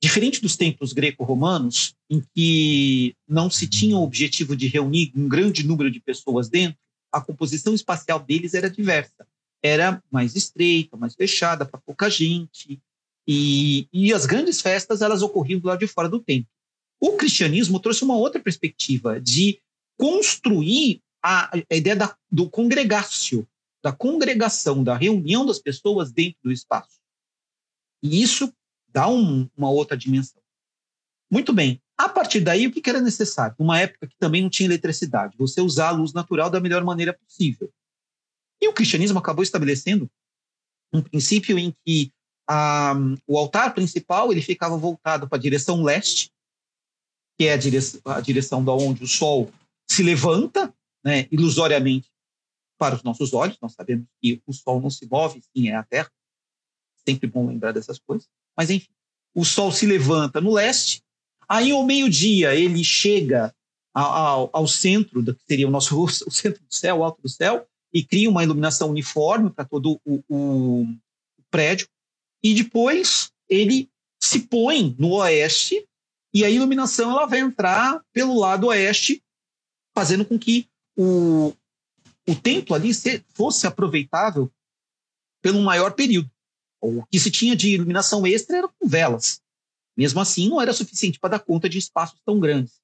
[0.03, 5.67] Diferente dos templos greco-romanos, em que não se tinha o objetivo de reunir um grande
[5.67, 6.79] número de pessoas dentro,
[7.17, 9.27] a composição espacial deles era diversa
[9.63, 12.81] era mais estreita, mais fechada para pouca gente.
[13.27, 16.51] E, e as grandes festas elas ocorriam do lado de fora do templo.
[17.01, 19.61] O cristianismo trouxe uma outra perspectiva de
[19.99, 23.47] construir a, a ideia da, do congregácio,
[23.83, 27.01] da congregação, da reunião das pessoas dentro do espaço.
[28.03, 28.53] E isso
[28.89, 30.41] dá um, uma outra dimensão.
[31.31, 31.81] Muito bem.
[31.99, 33.57] A partir daí, o que era necessário?
[33.59, 37.15] Numa época que também não tinha eletricidade, você usar a luz natural da melhor maneira
[37.15, 37.73] possível.
[38.61, 40.11] E o cristianismo acabou estabelecendo
[40.93, 42.13] um princípio em que
[42.49, 42.95] a,
[43.27, 46.31] o altar principal ele ficava voltado para a direção leste,
[47.39, 49.51] que é a direção, a direção da onde o sol
[49.91, 50.73] se levanta,
[51.05, 52.11] né, ilusoriamente
[52.79, 53.59] para os nossos olhos.
[53.61, 56.11] Nós sabemos que o sol não se move, sim, é a Terra.
[57.07, 58.29] Sempre bom lembrar dessas coisas.
[58.57, 58.93] Mas enfim,
[59.35, 61.03] o sol se levanta no leste.
[61.49, 63.55] Aí ao meio-dia ele chega
[63.95, 67.67] ao, ao, centro que seria o nosso o centro do céu, o alto do céu,
[67.93, 70.87] e cria uma iluminação uniforme para todo o, o,
[71.51, 71.89] prédio.
[72.43, 73.89] E depois ele
[74.21, 75.87] se põe no oeste
[76.35, 79.23] e a iluminação ela vai entrar pelo lado oeste,
[79.95, 81.55] fazendo com que o,
[82.29, 82.91] o templo ali
[83.35, 84.51] fosse aproveitável
[85.41, 86.31] pelo maior período.
[86.81, 89.41] O que se tinha de iluminação extra era com velas.
[89.97, 92.81] Mesmo assim, não era suficiente para dar conta de espaços tão grandes.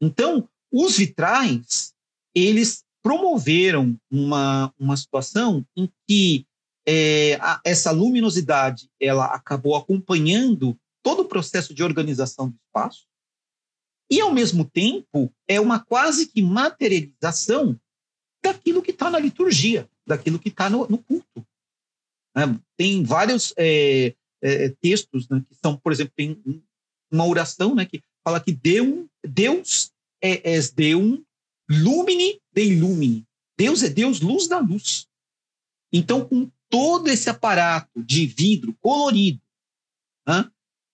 [0.00, 1.92] Então, os vitrais,
[2.34, 6.46] eles promoveram uma, uma situação em que
[6.86, 13.06] é, a, essa luminosidade ela acabou acompanhando todo o processo de organização do espaço
[14.10, 17.78] e, ao mesmo tempo, é uma quase que materialização
[18.42, 21.46] daquilo que está na liturgia, daquilo que está no, no, culto.
[22.36, 22.60] Né?
[22.76, 24.14] Tem vários é,
[24.44, 26.62] é, textos né, que são, por exemplo, tem
[27.10, 29.90] uma oração né, que fala que Deus, Deus
[30.22, 31.20] é, é Deus
[31.68, 33.24] lumine de illumine.
[33.56, 35.08] Deus é Deus, luz da luz.
[35.90, 39.40] Então, com todo esse aparato de vidro colorido,
[40.26, 40.50] né,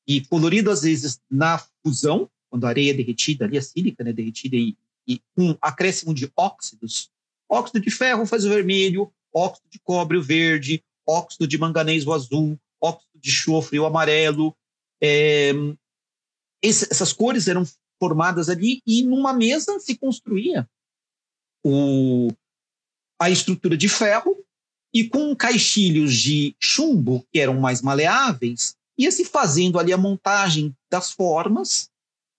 [0.07, 4.13] e colorido às vezes na fusão, quando a areia é derretida, ali a sílica né,
[4.13, 4.77] derretida e,
[5.09, 7.11] e um acréscimo de óxidos,
[7.49, 12.13] óxido de ferro faz o vermelho, óxido de cobre o verde, óxido de manganês o
[12.13, 14.55] azul, óxido de chofre o amarelo.
[15.03, 15.53] É,
[16.63, 17.65] esse, essas cores eram
[17.99, 20.69] formadas ali e numa mesa se construía
[21.65, 22.29] o,
[23.21, 24.43] a estrutura de ferro
[24.93, 30.75] e com caixilhos de chumbo, que eram mais maleáveis, ia se fazendo ali a montagem
[30.91, 31.89] das formas,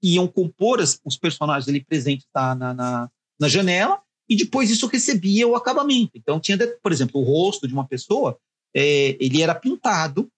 [0.02, 4.88] que iam compor as, os personagens ali presentes na, na, na janela, e depois isso
[4.88, 6.12] recebia o acabamento.
[6.16, 8.38] Então tinha, por exemplo, o rosto de uma pessoa,
[8.76, 10.30] é, ele era pintado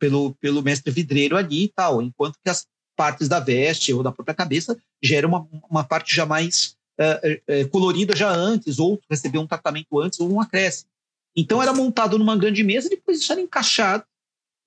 [0.00, 4.10] pelo, pelo mestre vidreiro ali e tal, enquanto que as partes da veste ou da
[4.10, 4.76] própria cabeça
[5.12, 10.00] era uma, uma parte já mais é, é, colorida já antes, ou recebeu um tratamento
[10.00, 10.90] antes ou um acréscimo.
[11.36, 14.04] Então era montado numa grande mesa depois isso era encaixado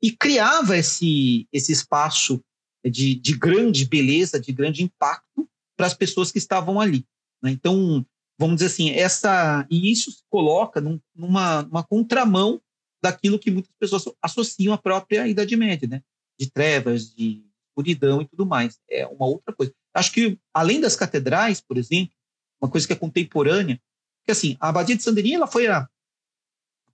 [0.01, 2.41] e criava esse, esse espaço
[2.85, 7.05] de, de grande beleza, de grande impacto para as pessoas que estavam ali.
[7.41, 7.51] Né?
[7.51, 8.05] Então,
[8.37, 12.61] vamos dizer assim, essa e isso se coloca num, numa, numa contramão
[13.03, 16.01] daquilo que muitas pessoas associam à própria Idade Média, né?
[16.39, 18.79] de trevas, de escuridão e tudo mais.
[18.89, 19.73] É uma outra coisa.
[19.93, 22.13] Acho que, além das catedrais, por exemplo,
[22.61, 23.79] uma coisa que é contemporânea,
[24.23, 25.87] que assim, a Abadia de Sandeirinha ela foi a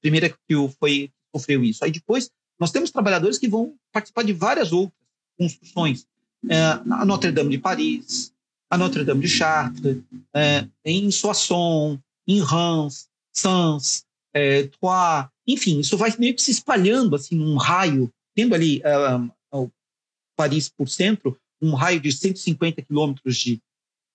[0.01, 1.85] primeira que foi sofreu isso.
[1.85, 4.97] Aí depois nós temos trabalhadores que vão participar de várias outras
[5.37, 6.07] construções.
[6.49, 8.33] É, a Notre Dame de Paris,
[8.69, 9.97] a Notre Dame de Chartres,
[10.33, 17.15] é, em Soissons, em Reims, Sens, é, Troyes, enfim, isso vai meio que se espalhando
[17.15, 19.71] assim num raio, tendo ali uh,
[20.39, 23.61] Paris por centro, um raio de 150 quilômetros de,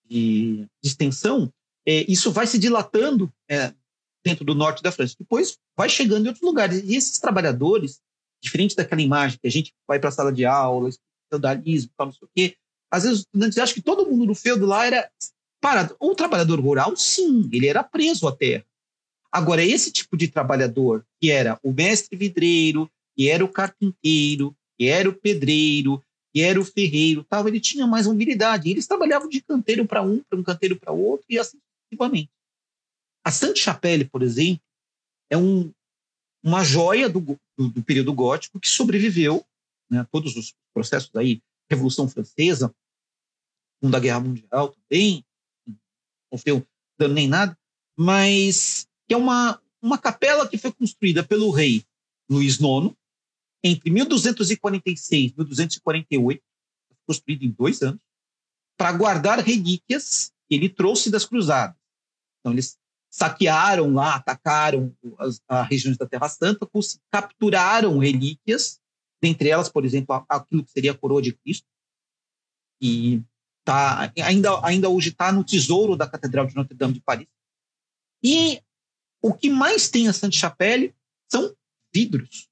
[0.09, 1.53] de, extensão,
[1.87, 3.75] é, isso vai se dilatando é,
[4.25, 5.15] dentro do norte da França.
[5.19, 6.83] Depois vai chegando em outros lugares.
[6.83, 8.01] E esses trabalhadores,
[8.43, 10.89] diferente daquela imagem que a gente vai para a sala de aula,
[11.31, 12.57] feudalismo, tal, não sei o quê,
[12.91, 15.11] às vezes os estudantes que todo mundo no feudo lá era
[15.61, 15.95] parado.
[16.01, 18.65] O trabalhador rural, sim, ele era preso à terra.
[19.35, 24.87] Agora, esse tipo de trabalhador, que era o mestre vidreiro, que era o carpinteiro, que
[24.87, 26.01] era o pedreiro,
[26.33, 28.71] que era o ferreiro, tal, ele tinha mais mobilidade.
[28.71, 32.31] Eles trabalhavam de canteiro para um, para um canteiro para outro, e assim sucessivamente.
[33.25, 34.63] A Sainte-Chapelle, por exemplo,
[35.29, 35.73] é um,
[36.41, 39.45] uma joia do, do, do, período gótico que sobreviveu
[39.91, 42.73] né, todos os processos aí, Revolução Francesa,
[43.81, 45.25] Segunda Guerra Mundial também,
[45.67, 45.77] não
[46.39, 46.65] sofreu
[46.97, 47.59] dano nem nada,
[47.99, 51.85] mas que é uma, uma capela que foi construída pelo rei
[52.29, 52.95] Luís IX
[53.63, 56.43] entre 1246 e 1248,
[57.07, 58.01] construída em dois anos,
[58.77, 61.77] para guardar relíquias que ele trouxe das cruzadas.
[62.41, 62.79] Então, eles
[63.11, 66.69] saquearam lá, atacaram as, as regiões da Terra Santa,
[67.11, 68.81] capturaram relíquias,
[69.23, 71.67] dentre elas, por exemplo, aquilo que seria a coroa de Cristo,
[72.83, 73.23] e
[73.65, 77.29] tá, ainda, ainda hoje está no tesouro da Catedral de Notre Dame de Paris.
[78.23, 78.61] E
[79.25, 80.95] o que mais tem a Sainte-Chapelle
[81.33, 81.51] são
[81.95, 82.47] vidros.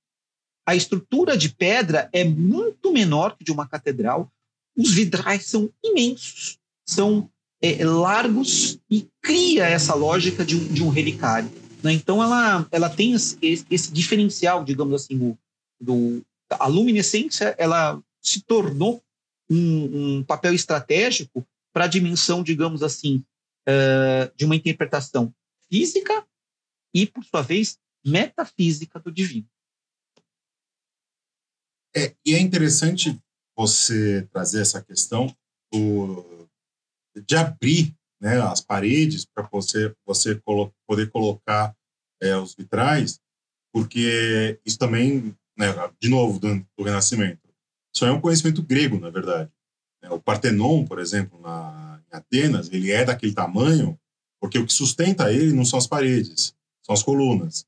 [0.66, 4.32] A estrutura de pedra é muito menor que de uma catedral.
[4.74, 6.58] Os vidrais são imensos,
[6.88, 7.28] são
[7.60, 11.50] é, largos e cria essa lógica de um, de um relicário.
[11.82, 11.92] Né?
[11.92, 13.36] Então, ela, ela tem esse,
[13.70, 15.38] esse diferencial, digamos assim, o,
[15.78, 19.02] do, a luminescência ela se tornou
[19.50, 23.22] um, um papel estratégico para a dimensão, digamos assim,
[23.68, 25.34] uh, de uma interpretação
[25.68, 26.26] física
[26.94, 29.48] e, por sua vez, metafísica do divino.
[31.94, 33.18] É, e é interessante
[33.56, 35.34] você trazer essa questão
[35.70, 36.48] do,
[37.26, 41.76] de abrir né, as paredes para você, você colo poder colocar
[42.20, 43.20] é, os vitrais,
[43.72, 45.66] porque isso também, né,
[46.00, 47.40] de novo, do, do, Renascimento,
[47.94, 49.50] isso é um conhecimento grego, na verdade.
[50.02, 53.98] É, o Partenon, por exemplo, na, em Atenas, ele é daquele tamanho
[54.40, 56.52] porque o que sustenta ele não são as paredes,
[56.84, 57.64] são as colunas.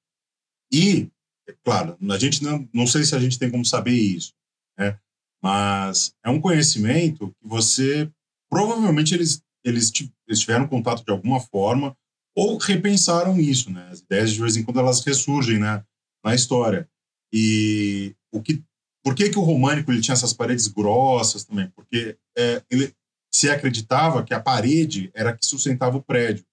[0.72, 1.10] E
[1.48, 4.32] é claro, a gente não, não sei se a gente tem como saber isso,
[4.78, 4.98] né?
[5.42, 8.10] mas é um conhecimento que você
[8.50, 11.96] provavelmente eles eles, tiveram contato de alguma forma
[12.36, 13.88] ou repensaram isso, né?
[13.90, 15.82] As ideias de vez em quando elas ressurgem, né?
[16.24, 16.88] Na história.
[17.32, 18.62] E o que,
[19.02, 21.70] por que que o românico ele tinha essas paredes grossas também?
[21.70, 22.94] Porque é, ele
[23.32, 26.44] se acreditava que a parede era que sustentava o prédio.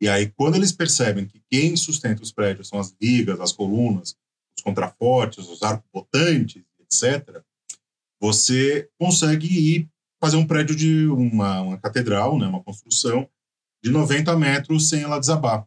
[0.00, 4.16] E aí quando eles percebem que quem sustenta os prédios são as vigas, as colunas,
[4.56, 7.42] os contrafortes, os arcos botantes, etc.
[8.20, 9.88] Você consegue ir
[10.20, 13.28] fazer um prédio de uma, uma catedral, né, uma construção
[13.82, 15.66] de 90 metros sem ela desabar.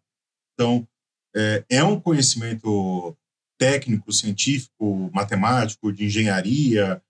[0.54, 0.88] Então,
[1.36, 3.16] é, é um conhecimento
[3.58, 7.02] técnico, científico, matemático, de engenharia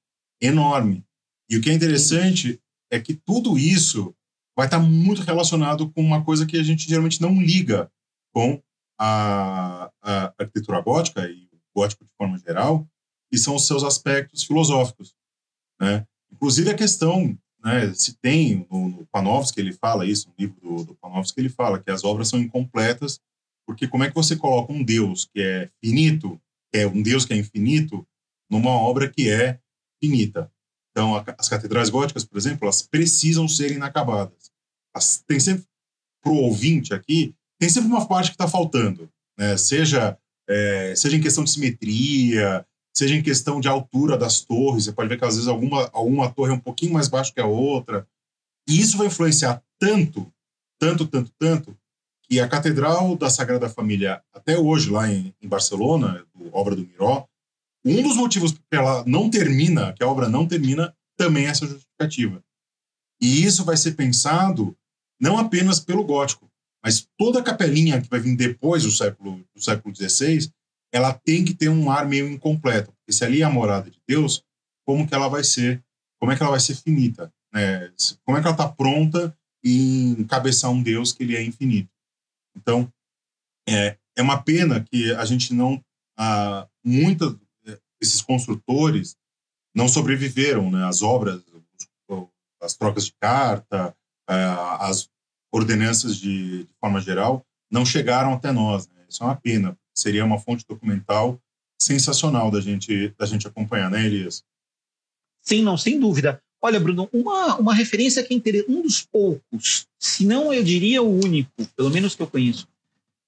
[0.42, 1.06] enorme.
[1.50, 4.16] E o que é interessante é que tudo isso
[4.60, 7.90] vai estar muito relacionado com uma coisa que a gente geralmente não liga
[8.34, 8.62] com
[9.00, 12.86] a, a arquitetura gótica e o gótico de forma geral,
[13.32, 15.16] que são os seus aspectos filosóficos.
[15.80, 16.06] Né?
[16.30, 20.84] Inclusive a questão, né, se tem no, no Panofsky, ele fala isso, no livro do,
[20.88, 23.22] do Panofsky, ele fala que as obras são incompletas,
[23.66, 26.38] porque como é que você coloca um Deus que é finito,
[26.70, 28.06] que é um Deus que é infinito,
[28.52, 29.58] numa obra que é
[30.04, 30.52] finita?
[30.92, 34.49] Então, as catedrais góticas, por exemplo, elas precisam ser inacabadas.
[35.28, 35.66] Tem sempre,
[36.22, 39.58] para o ouvinte aqui, tem sempre uma parte que está faltando, né?
[39.58, 44.92] seja, é, seja em questão de simetria, seja em questão de altura das torres, você
[44.92, 47.46] pode ver que às vezes alguma, alguma torre é um pouquinho mais baixa que a
[47.46, 48.08] outra,
[48.68, 50.32] e isso vai influenciar tanto,
[50.80, 51.78] tanto, tanto, tanto,
[52.24, 57.26] que a Catedral da Sagrada Família, até hoje, lá em, em Barcelona, obra do Miró,
[57.84, 61.66] um dos motivos que ela não termina, que a obra não termina, também é essa
[61.66, 62.44] justificativa.
[63.22, 64.78] E isso vai ser pensado
[65.20, 66.50] não apenas pelo gótico,
[66.84, 70.52] mas toda a capelinha que vai vir depois do século, do século XVI,
[70.94, 72.94] ela tem que ter um ar meio incompleto.
[72.94, 74.44] Porque se ali é a morada de Deus,
[74.86, 75.84] como que ela vai ser,
[76.20, 77.32] como é que ela vai ser finita?
[77.54, 77.92] Né?
[78.26, 81.92] Como é que ela está pronta em encabeçar um Deus que ele é infinito?
[82.56, 82.92] Então,
[83.68, 85.84] é, é uma pena que a gente não...
[86.84, 87.38] Muitos
[88.02, 89.16] desses construtores
[89.76, 90.86] não sobreviveram, né?
[90.86, 91.44] As obras,
[92.62, 93.96] as trocas de carta,
[94.36, 95.10] as
[95.52, 98.88] ordenanças de, de forma geral não chegaram até nós.
[98.88, 99.06] Né?
[99.10, 101.40] Isso é uma pena, seria uma fonte documental
[101.82, 104.44] sensacional da gente, da gente acompanhar, né, Elias?
[105.42, 106.42] Sim, não, sem dúvida.
[106.62, 111.02] Olha, Bruno, uma, uma referência que é interessante, um dos poucos, se não eu diria
[111.02, 112.68] o único, pelo menos que eu conheço,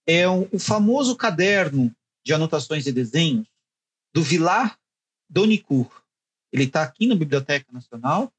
[0.05, 1.93] é o, o famoso caderno
[2.25, 3.47] de anotações e desenhos
[4.13, 4.77] do Villar
[5.29, 5.89] Donicourt.
[6.51, 8.31] Ele está aqui na Biblioteca Nacional,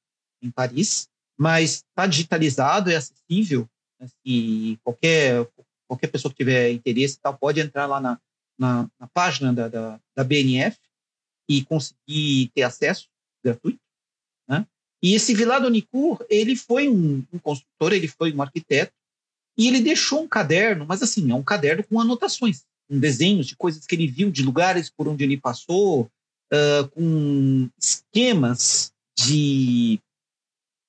[0.42, 3.68] em Paris, mas está digitalizado, é acessível.
[4.00, 5.46] Né, se qualquer
[5.92, 8.18] qualquer pessoa que tiver interesse tal, pode entrar lá na,
[8.58, 10.78] na, na página da, da, da, BNF
[11.48, 13.08] e conseguir ter acesso
[13.44, 13.80] gratuito.
[14.48, 14.66] Né?
[15.02, 18.92] E esse Vilado Nicur, ele foi um, um construtor, ele foi um arquiteto,
[19.58, 23.54] e ele deixou um caderno, mas assim, é um caderno com anotações, com desenhos de
[23.54, 26.10] coisas que ele viu, de lugares por onde ele passou,
[26.52, 30.00] uh, com esquemas de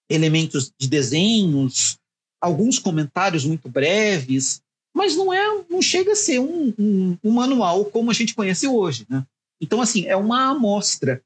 [0.09, 1.97] elementos de desenhos,
[2.41, 4.61] alguns comentários muito breves,
[4.93, 8.67] mas não é, não chega a ser um, um, um manual como a gente conhece
[8.67, 9.25] hoje, né?
[9.61, 11.23] Então, assim, é uma amostra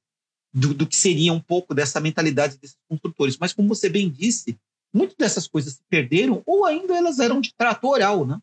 [0.54, 3.38] do, do, que seria um pouco dessa mentalidade desses construtores.
[3.38, 4.58] Mas, como você bem disse,
[4.94, 8.40] muitas dessas coisas se perderam ou ainda elas eram de trato oral, né?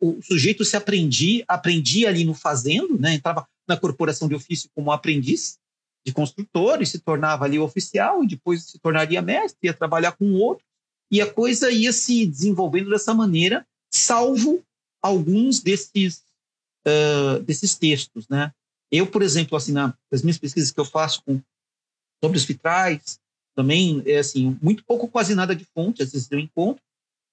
[0.00, 3.14] O sujeito se aprendia, aprendia ali no fazendo, né?
[3.14, 5.58] Entrava na corporação de ofício como aprendiz
[6.06, 10.34] de construtor e se tornava ali oficial e depois se tornaria mestre, ia trabalhar com
[10.34, 10.64] outro
[11.10, 14.62] e a coisa ia se desenvolvendo dessa maneira salvo
[15.02, 16.22] alguns desses,
[16.86, 18.28] uh, desses textos.
[18.28, 18.52] Né?
[18.90, 21.40] Eu, por exemplo, assim, na, nas minhas pesquisas que eu faço com,
[22.22, 23.18] sobre os vitrais,
[23.56, 26.80] também é assim, muito pouco, quase nada de fonte, às vezes eu encontro,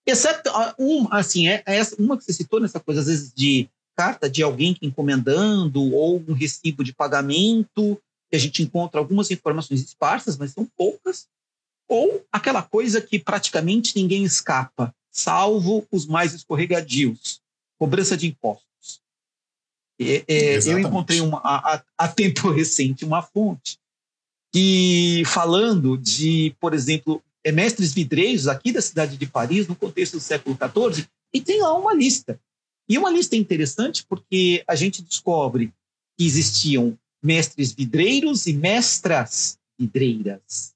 [0.08, 4.28] exceto um, assim, é, é uma que você citou nessa coisa, às vezes, de carta
[4.28, 8.02] de alguém que encomendando ou um recibo de pagamento,
[8.34, 11.28] que a gente encontra algumas informações esparsas, mas são poucas,
[11.88, 17.40] ou aquela coisa que praticamente ninguém escapa, salvo os mais escorregadios,
[17.78, 19.04] cobrança de impostos.
[20.02, 23.78] É, é, eu encontrei uma, a, a, tempo recente uma fonte
[24.52, 30.14] que falando de, por exemplo, é, mestres vidreiros aqui da cidade de Paris no contexto
[30.14, 32.42] do século XIV e tem lá uma lista.
[32.90, 35.72] E uma lista interessante porque a gente descobre
[36.18, 40.76] que existiam mestres vidreiros e mestras vidreiras.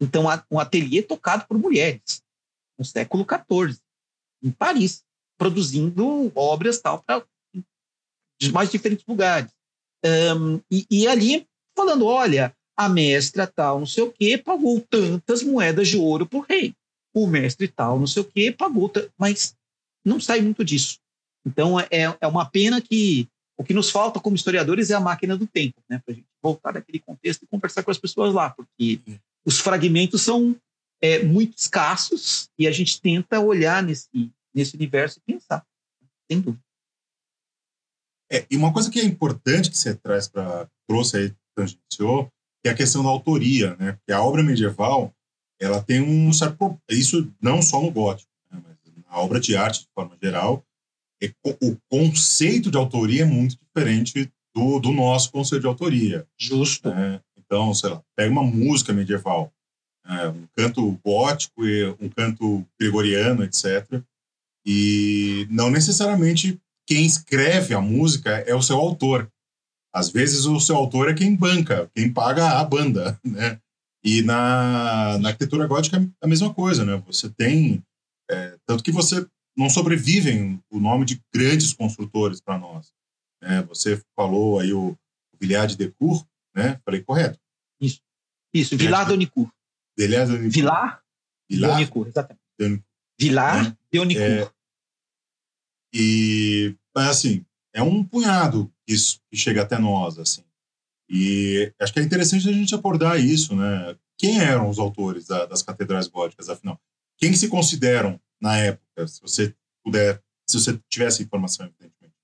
[0.00, 2.22] Então, um ateliê tocado por mulheres
[2.78, 3.78] no século XIV,
[4.42, 5.04] em Paris,
[5.38, 7.24] produzindo obras tal para
[8.40, 9.50] dos mais diferentes lugares.
[10.04, 15.42] Um, e, e, ali falando, olha, a mestra tal, não sei o quê, pagou tantas
[15.42, 16.74] moedas de ouro por rei.
[17.14, 19.54] O mestre tal, não sei o quê, pagou, mas
[20.02, 20.98] não sai muito disso.
[21.46, 21.88] Então é,
[22.18, 23.28] é uma pena que
[23.60, 26.26] o que nos falta como historiadores é a máquina do tempo, né, para a gente
[26.42, 28.98] voltar daquele contexto e conversar com as pessoas lá, porque
[29.44, 30.56] os fragmentos são
[30.98, 35.62] é, muito escassos e a gente tenta olhar nesse, nesse universo e pensar,
[36.26, 36.64] sem dúvida.
[38.32, 42.32] É, e uma coisa que é importante que você traz para trouxe aí, tangenciou,
[42.64, 43.92] é a questão da autoria, né?
[43.92, 45.14] Porque a obra medieval,
[45.60, 48.62] ela tem um certo isso não só no gótico, né?
[48.64, 50.64] mas na obra de arte de forma geral,
[51.22, 56.26] é, o conceito de autoria é muito diferente do, do nosso conceito de autoria.
[56.38, 56.88] Justo.
[56.88, 57.20] Né?
[57.38, 59.52] Então, sei lá, pega uma música medieval,
[60.06, 64.02] é, um canto gótico e um canto gregoriano, etc.
[64.64, 69.30] E não necessariamente quem escreve a música é o seu autor.
[69.92, 73.60] Às vezes o seu autor é quem banca, quem paga a banda, né?
[74.02, 77.02] E na, na arquitetura gótica é a mesma coisa, né?
[77.06, 77.82] Você tem...
[78.30, 79.26] É, tanto que você
[79.60, 82.94] não sobrevivem o nome de grandes construtores para nós.
[83.42, 83.62] Né?
[83.64, 86.80] Você falou aí o, o Villard de Decour, né?
[86.82, 87.38] Falei correto.
[87.78, 88.00] Isso,
[88.54, 89.52] isso, Villard de Donicourt.
[89.98, 90.54] Villard de Donicourt.
[90.54, 91.02] Villard,
[91.50, 92.42] Villard Donicourt, exatamente.
[92.58, 92.86] Donicourt.
[93.20, 94.30] Villard de Donicourt.
[94.30, 94.50] É,
[95.92, 97.44] e, assim,
[97.74, 98.94] é um punhado que,
[99.30, 100.42] que chega até nós, assim.
[101.06, 103.94] E acho que é interessante a gente abordar isso, né?
[104.16, 106.80] Quem eram os autores da, das catedrais góticas, afinal?
[107.18, 112.14] Quem se consideram na época, se você puder, se você tivesse informação, evidentemente?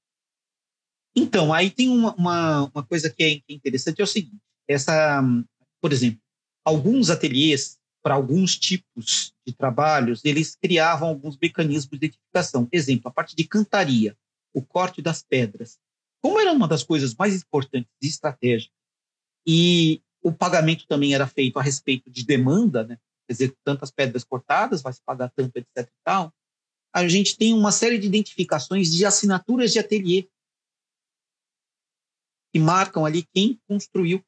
[1.15, 5.23] Então, aí tem uma, uma, uma coisa que é interessante, é o seguinte, essa,
[5.81, 6.21] por exemplo,
[6.65, 12.69] alguns ateliês, para alguns tipos de trabalhos, eles criavam alguns mecanismos de identificação.
[12.71, 14.17] Exemplo, a parte de cantaria,
[14.55, 15.79] o corte das pedras.
[16.23, 18.71] Como era uma das coisas mais importantes de estratégia,
[19.47, 22.99] e o pagamento também era feito a respeito de demanda, né?
[23.27, 25.79] Quer dizer, tantas pedras cortadas, vai se pagar tanto, etc.
[25.79, 26.33] E tal,
[26.95, 30.29] a gente tem uma série de identificações de assinaturas de ateliê
[32.53, 34.25] que marcam ali quem construiu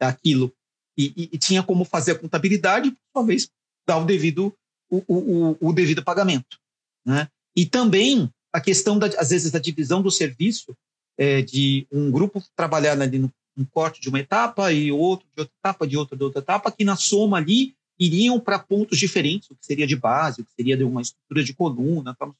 [0.00, 0.54] aquilo.
[0.96, 3.50] E, e, e tinha como fazer a contabilidade, por sua vez,
[3.86, 4.54] dar o devido,
[4.90, 6.58] o, o, o devido pagamento.
[7.04, 7.28] Né?
[7.56, 10.76] E também a questão, da, às vezes, da divisão do serviço,
[11.18, 15.40] é, de um grupo trabalhar ali no, um corte de uma etapa e outro de
[15.40, 17.74] outra etapa, de outra de outra etapa, que na soma ali
[18.04, 21.44] iriam para pontos diferentes, o que seria de base, o que seria de uma estrutura
[21.44, 22.34] de coluna, tal,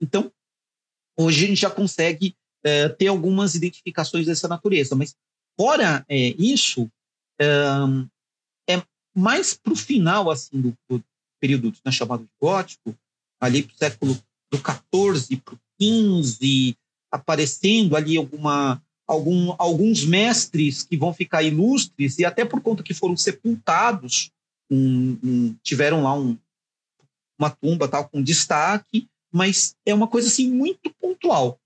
[0.00, 0.32] Então,
[1.18, 2.34] hoje a gente já consegue
[2.64, 5.14] é, ter algumas identificações dessa natureza, mas
[5.58, 6.90] fora é, isso,
[7.40, 7.46] é,
[9.14, 11.02] mais para o final assim do, do
[11.40, 12.96] período né, chamado de gótico,
[13.40, 16.76] ali para o século do 14 para o 15,
[17.10, 22.94] aparecendo ali alguma algum, alguns mestres que vão ficar ilustres e até por conta que
[22.94, 24.30] foram sepultados
[24.70, 26.38] um, um, tiveram lá um,
[27.38, 31.58] uma tumba tal com destaque, mas é uma coisa assim muito pontual.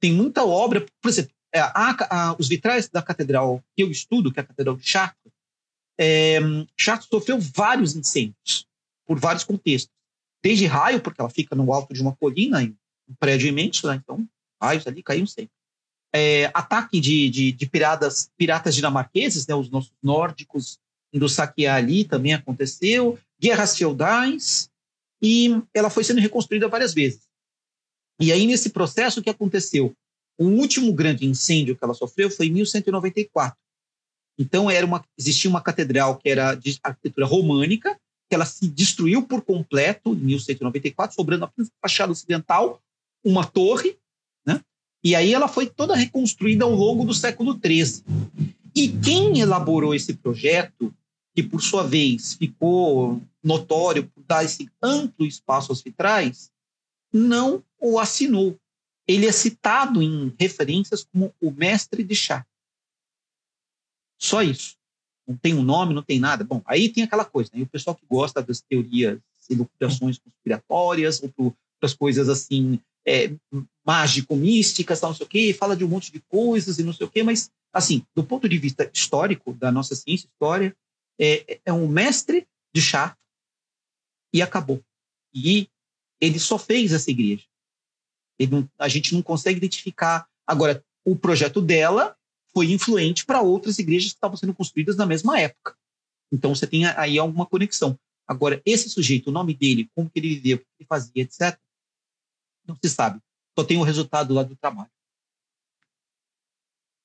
[0.00, 4.32] Tem muita obra, por exemplo, é, a, a, os vitrais da catedral que eu estudo,
[4.32, 5.32] que é a catedral de Chartres,
[5.98, 6.38] é,
[6.76, 8.66] Chartres sofreu vários incêndios
[9.06, 9.92] por vários contextos.
[10.42, 12.76] Desde raio, porque ela fica no alto de uma colina, em
[13.08, 13.96] um prédio imenso, né?
[13.96, 14.28] então
[14.62, 15.50] raios ali caíam sempre.
[16.14, 19.54] É, ataque de, de, de, piratas, piratas dinamarqueses, né?
[19.54, 20.78] os nossos nórdicos
[21.12, 24.70] indo saquear ali também aconteceu, guerras feudais,
[25.22, 27.28] e ela foi sendo reconstruída várias vezes.
[28.20, 29.94] E aí, nesse processo, o que aconteceu?
[30.38, 33.56] O último grande incêndio que ela sofreu foi em 1194.
[34.38, 37.98] Então, era uma, existia uma catedral que era de arquitetura românica,
[38.28, 42.80] que ela se destruiu por completo em 1194, sobrando apenas a fachada ocidental,
[43.24, 43.96] uma torre,
[44.46, 44.60] né?
[45.02, 48.04] E aí ela foi toda reconstruída ao longo do século XIII.
[48.74, 50.94] E quem elaborou esse projeto
[51.38, 56.50] que por sua vez ficou notório por dar esse amplo espaço aos vitrais,
[57.12, 58.58] não o assinou.
[59.06, 62.44] Ele é citado em referências como o mestre de chá.
[64.20, 64.74] Só isso.
[65.28, 66.42] Não tem um nome, não tem nada.
[66.42, 67.62] Bom, aí tem aquela coisa, né?
[67.62, 73.32] O pessoal que gosta das teorias elucubrações conspiratórias, ou outras coisas assim, é,
[73.86, 77.10] mágico-místicas, não sei o quê, fala de um monte de coisas e não sei o
[77.10, 80.76] quê, mas, assim, do ponto de vista histórico, da nossa ciência, história,
[81.18, 83.16] é, é um mestre de chá
[84.32, 84.82] e acabou.
[85.34, 85.68] E
[86.20, 87.44] ele só fez essa igreja.
[88.50, 90.28] Não, a gente não consegue identificar.
[90.46, 92.16] Agora, o projeto dela
[92.52, 95.76] foi influente para outras igrejas que estavam sendo construídas na mesma época.
[96.30, 97.98] Então, você tem aí alguma conexão.
[98.26, 101.58] Agora, esse sujeito, o nome dele, como que ele vivia, o que ele fazia, etc.,
[102.66, 103.20] não se sabe.
[103.58, 104.90] Só tem o resultado lá do trabalho.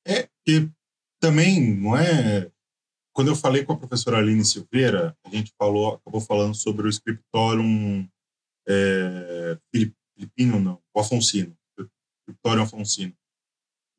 [0.05, 0.69] É, que
[1.19, 2.51] também não é.
[3.13, 6.89] Quando eu falei com a professora Aline Silveira, a gente falou, acabou falando sobre o
[6.89, 8.07] Scriptorium
[8.67, 11.87] é, filipino, não, o Afonsino, o
[12.21, 13.13] Scriptorium Afonsino.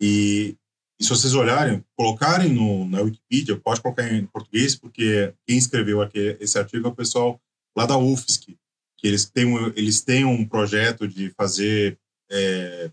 [0.01, 0.57] E,
[0.99, 6.03] e, se vocês olharem, colocarem no, na Wikipedia, pode colocar em português, porque quem escreveu
[6.03, 7.41] aqui esse artigo é o pessoal
[7.77, 8.57] lá da UFSC,
[8.99, 11.97] que eles têm um, eles têm um projeto de fazer
[12.31, 12.91] é,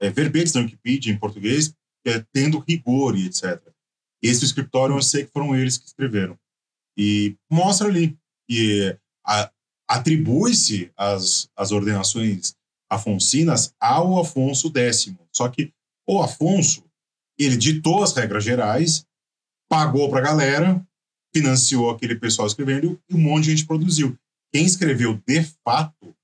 [0.00, 1.72] é, verbetes na Wikipedia em português,
[2.04, 3.60] é, tendo rigor e etc.
[4.22, 6.38] Esse escritório eu sei que foram eles que escreveram.
[6.96, 8.16] E mostra ali
[8.48, 8.96] que
[9.88, 12.54] atribui-se as, as ordenações
[12.90, 15.14] afonsinas ao Afonso X.
[15.32, 15.72] Só que
[16.08, 16.84] o Afonso,
[17.38, 19.04] ele ditou as regras gerais,
[19.68, 20.86] pagou para a galera,
[21.34, 24.16] financiou aquele pessoal escrevendo e um monte de gente produziu.
[24.52, 26.14] Quem escreveu de fato,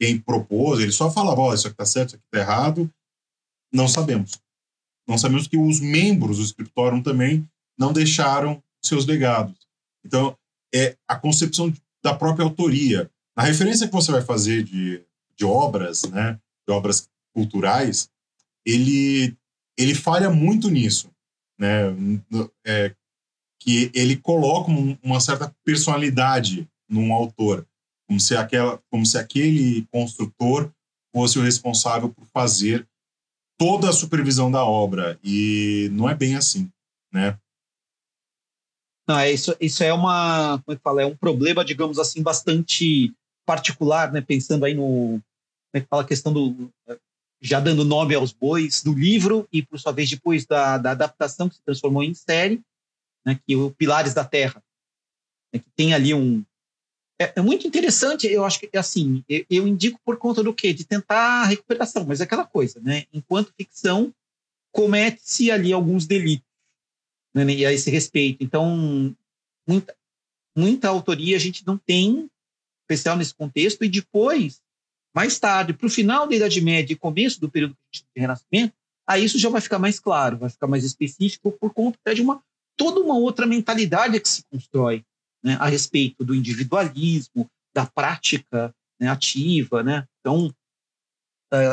[0.00, 2.90] quem propôs, ele só falava, oh, isso aqui tá certo, isso aqui tá errado,
[3.72, 4.40] não sabemos.
[5.08, 7.48] Não sabemos que os membros do escritório também
[7.78, 9.56] não deixaram seus legados.
[10.04, 10.36] Então,
[10.74, 11.72] é a concepção
[12.02, 13.10] da própria autoria.
[13.36, 15.02] Na referência que você vai fazer de,
[15.36, 18.10] de obras, né, de obras culturais,
[18.66, 19.36] ele,
[19.78, 21.10] ele falha muito nisso.
[21.58, 21.94] Né?
[22.64, 22.94] É,
[23.60, 24.72] que ele coloca
[25.02, 27.64] uma certa personalidade num autor,
[28.08, 30.70] como se, aquela, como se aquele construtor
[31.14, 32.86] fosse o responsável por fazer
[33.58, 36.70] toda a supervisão da obra e não é bem assim,
[37.12, 37.38] né?
[39.08, 42.22] Não, é isso, isso é uma, como é que fala, é um problema, digamos assim,
[42.22, 43.12] bastante
[43.44, 44.20] particular, né?
[44.20, 45.22] Pensando aí no, como
[45.74, 46.70] é que fala, a questão do,
[47.40, 51.48] já dando nome aos bois do livro e por sua vez depois da, da adaptação
[51.48, 52.62] que se transformou em série,
[53.26, 53.38] né?
[53.46, 54.62] Que o Pilares da Terra,
[55.52, 56.44] né, que tem ali um
[57.22, 60.72] é, é, muito interessante, eu acho que assim, eu, eu, indico por conta do quê?
[60.72, 63.04] De tentar recuperação, mas é aquela coisa, né?
[63.12, 64.12] Enquanto ficção,
[64.72, 66.46] comete-se ali alguns delitos,
[67.34, 67.44] né?
[67.44, 68.42] E a esse respeito.
[68.42, 69.14] Então,
[69.66, 69.96] muita,
[70.56, 72.28] muita autoria a gente não tem,
[72.82, 74.60] especial nesse contexto, e depois,
[75.14, 78.74] mais tarde, para o final da Idade Média e começo do período de Renascimento,
[79.06, 82.42] aí isso já vai ficar mais claro, vai ficar mais específico por conta de uma
[82.74, 85.04] toda uma outra mentalidade que se constrói
[85.42, 90.06] né, a respeito do individualismo, da prática né, ativa, né?
[90.20, 90.54] Então,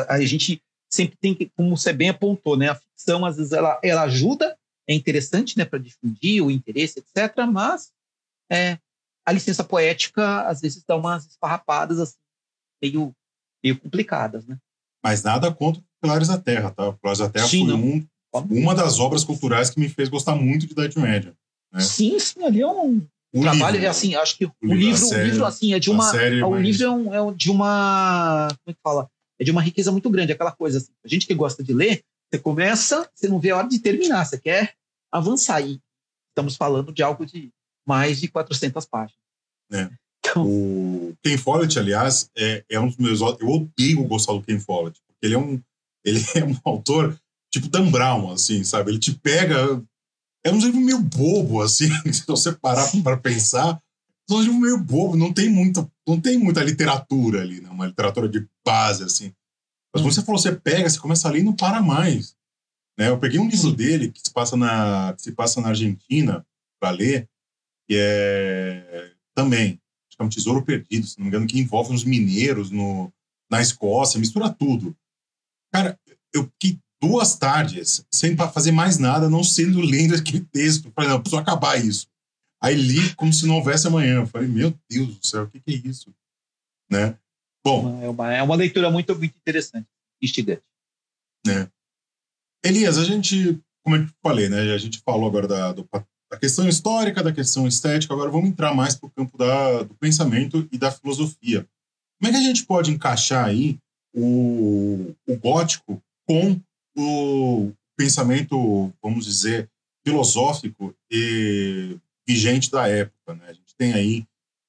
[0.08, 0.62] a gente
[0.92, 4.56] sempre tem que, como você bem apontou, né, a ficção às vezes ela, ela ajuda,
[4.88, 7.46] é interessante, né, para difundir o interesse, etc.
[7.50, 7.92] Mas
[8.50, 8.78] é,
[9.24, 12.18] a licença poética às vezes dá umas esfarrapadas assim,
[12.82, 13.14] meio,
[13.62, 14.58] meio complicadas, né?
[15.02, 16.92] Mas nada contra Pilares da Terra, tá?
[16.92, 18.06] Pilares da Terra sim, foi um,
[18.50, 21.34] uma das obras culturais que me fez gostar muito de Idade Média.
[21.72, 21.80] Né?
[21.80, 24.96] Sim, sim, ali é um, o trabalho livro, é assim, acho que o, o livro,
[24.98, 26.62] série, o livro assim é de uma, série, o mas...
[26.62, 29.08] livro é, um, é, de uma, como é que fala?
[29.38, 30.92] É de uma riqueza muito grande, aquela coisa assim.
[31.04, 34.24] A gente que gosta de ler, você começa, você não vê a hora de terminar,
[34.24, 34.74] você quer
[35.12, 35.80] avançar e
[36.30, 37.50] estamos falando de algo de
[37.86, 39.20] mais de 400 páginas.
[39.72, 39.88] É.
[40.18, 44.60] Então, o Ken Follett, aliás, é, é um dos meus, eu odeio gostar do Ken
[44.60, 45.60] Follett, porque ele é um
[46.04, 47.18] ele é um autor
[47.52, 48.90] tipo Dan Brown, assim, sabe?
[48.90, 49.82] Ele te pega
[50.44, 53.80] é um livro meio bobo, assim, se você parar para pensar.
[54.28, 57.68] É um livro meio bobo, não tem, muita, não tem muita literatura ali, né?
[57.68, 59.34] uma literatura de base, assim.
[59.92, 62.36] Mas quando você falou, você pega, você começa a ler e não para mais.
[62.96, 63.08] Né?
[63.08, 66.46] Eu peguei um livro dele que se passa na, que se passa na Argentina
[66.80, 67.28] para ler,
[67.88, 71.92] que é também, acho que é um tesouro perdido, se não me engano, que envolve
[71.92, 73.12] uns mineiros no,
[73.50, 74.96] na Escócia, mistura tudo.
[75.72, 75.98] Cara,
[76.32, 80.92] eu fiquei duas tardes sem fazer mais nada, não sendo lendo aquele texto.
[80.94, 82.08] Falei, não, preciso acabar isso.
[82.62, 84.26] Aí li como se não houvesse amanhã.
[84.26, 86.14] Falei, meu Deus do céu, o que, que é isso?
[86.90, 87.16] Né?
[87.64, 88.02] Bom.
[88.02, 89.86] É uma, é uma leitura muito, muito interessante,
[90.22, 90.62] instigante.
[91.46, 91.70] Né?
[92.64, 94.60] Elias, a gente, como eu falei, né?
[94.74, 95.88] A gente falou agora da, do,
[96.30, 99.94] da questão histórica, da questão estética, agora vamos entrar mais para o campo da, do
[99.94, 101.66] pensamento e da filosofia.
[102.20, 103.78] Como é que a gente pode encaixar aí
[104.14, 106.60] o, o gótico com
[106.96, 109.68] o pensamento, vamos dizer,
[110.04, 113.34] filosófico e vigente da época.
[113.34, 113.44] Né?
[113.48, 114.24] A gente tem aí,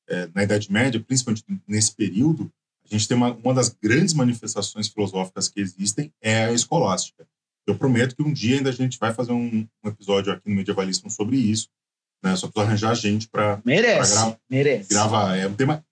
[0.09, 2.51] é, na Idade Média, principalmente nesse período,
[2.83, 7.25] a gente tem uma, uma das grandes manifestações filosóficas que existem é a escolástica.
[7.65, 10.55] Eu prometo que um dia ainda a gente vai fazer um, um episódio aqui no
[10.55, 11.69] Medievalismo sobre isso.
[12.23, 12.35] Né?
[12.35, 13.61] Só preciso arranjar gente para
[14.15, 14.89] gra merece.
[14.89, 15.37] gravar.
[15.37, 15.85] É um tema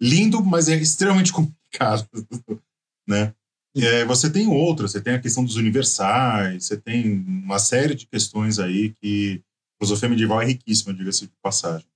[0.00, 2.08] lindo, mas é extremamente complicado.
[3.06, 3.34] né?
[3.74, 8.06] É, você tem outras, você tem a questão dos universais, você tem uma série de
[8.06, 9.42] questões aí que
[9.76, 11.86] a filosofia medieval é riquíssima, diga-se de passagem.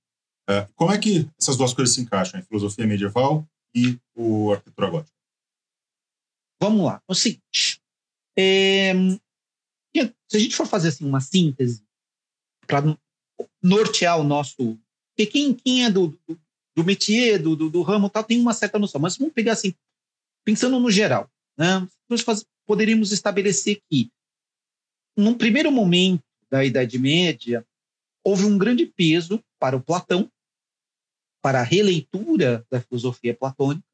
[0.49, 4.89] É, como é que essas duas coisas se encaixam, a filosofia medieval e o arquitetura
[4.89, 5.17] gótica?
[6.59, 7.01] Vamos lá.
[7.07, 7.79] É o seguinte,
[8.37, 8.93] é,
[10.29, 11.83] se a gente for fazer assim uma síntese
[12.65, 12.83] para
[13.63, 14.77] nortear o nosso.
[15.15, 16.39] Porque quem, quem é do, do,
[16.75, 18.99] do métier, do, do, do, ramo tal, tem uma certa noção.
[19.01, 19.73] Mas vamos pegar assim,
[20.45, 21.87] pensando no geral, né?
[22.09, 24.11] Nós faz, poderíamos estabelecer que,
[25.15, 27.65] num primeiro momento da Idade Média,
[28.23, 30.31] houve um grande peso para o Platão,
[31.41, 33.85] para a releitura da filosofia platônica.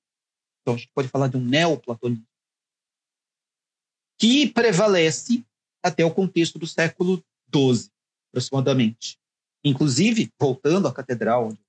[0.62, 2.26] Então, a gente pode falar de um neoplatonismo,
[4.20, 5.46] que prevalece
[5.84, 7.90] até o contexto do século XII,
[8.30, 9.20] aproximadamente.
[9.64, 11.60] Inclusive, voltando à catedral onde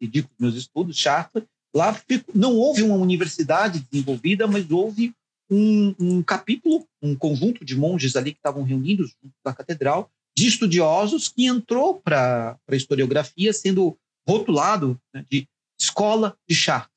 [0.00, 1.94] dedico meus estudos, Chartres, lá
[2.34, 5.14] não houve uma universidade desenvolvida, mas houve
[5.50, 10.46] um, um, capítulo, um conjunto de monges ali que estavam reunidos junto da catedral, de
[10.46, 15.48] estudiosos que entrou para a historiografia sendo rotulado né, de
[15.80, 16.92] escola de Chartres.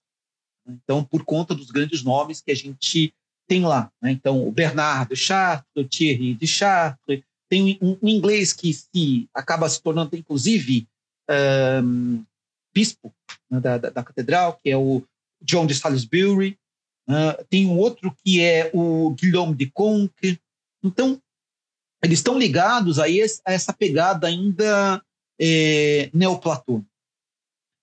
[0.68, 3.14] Então, por conta dos grandes nomes que a gente
[3.48, 3.92] tem lá.
[4.02, 4.12] Né?
[4.12, 9.68] Então, o Bernardo Chartres, o Thierry de Chartres, tem um, um, inglês que se acaba
[9.68, 10.88] se tornando, inclusive,
[11.84, 12.24] um,
[12.74, 13.14] bispo
[13.50, 15.04] né, da, da, da, catedral, que é o
[15.42, 16.58] John de Salisbury.
[17.12, 20.40] Uh, tem um outro que é o Guillaume de Conque.
[20.82, 21.22] Então,
[22.02, 25.04] eles estão ligados a, esse, a essa pegada ainda
[25.40, 26.90] é, neoplatônica.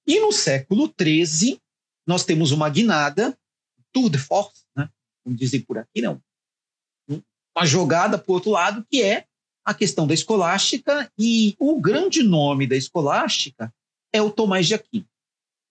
[0.06, 1.60] E no século XIII,
[2.06, 3.38] nós temos uma guinada,
[3.92, 4.88] tour de force, né?
[5.26, 6.22] dizer por aqui, não,
[7.54, 9.26] uma jogada o outro lado, que é
[9.64, 13.72] a questão da escolástica, e o grande nome da escolástica
[14.10, 15.06] é o Tomás de Aquino.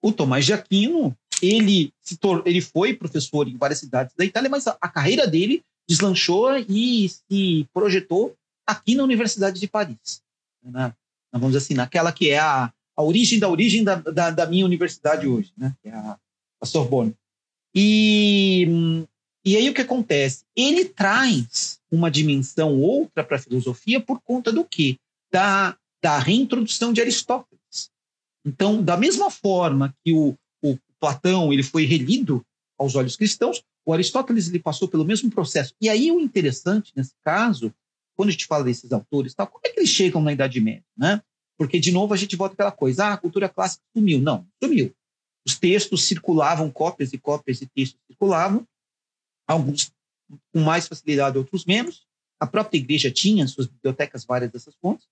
[0.01, 4.67] O Tomás de Aquino, ele, se ele foi professor em várias cidades da Itália, mas
[4.67, 8.35] a, a carreira dele deslanchou e se projetou
[8.65, 10.21] aqui na Universidade de Paris.
[10.63, 10.93] Né?
[11.31, 14.65] Vamos dizer assim, naquela que é a, a origem da origem da, da, da minha
[14.65, 15.73] universidade hoje, né?
[15.81, 16.17] que é a,
[16.61, 17.13] a Sorbonne.
[17.73, 19.05] E
[19.47, 20.43] e aí o que acontece?
[20.53, 24.97] Ele traz uma dimensão outra para a filosofia por conta do quê?
[25.31, 27.89] Da, da reintrodução de Aristóteles.
[28.45, 30.35] Então, da mesma forma que o
[30.99, 32.45] Platão ele foi relido
[32.77, 35.73] aos olhos cristãos, o Aristóteles ele passou pelo mesmo processo.
[35.81, 37.73] E aí o interessante nesse caso,
[38.15, 40.85] quando a gente fala desses autores, tal, como é que eles chegam na Idade Média,
[40.97, 41.21] né?
[41.57, 44.19] Porque de novo a gente volta aquela coisa, ah, a cultura clássica sumiu.
[44.19, 44.93] Não, sumiu.
[45.45, 48.67] Os textos circulavam, cópias e cópias de textos circulavam,
[49.47, 49.91] alguns
[50.51, 52.05] com mais facilidade, outros menos.
[52.39, 55.07] A própria igreja tinha suas bibliotecas várias dessas fontes.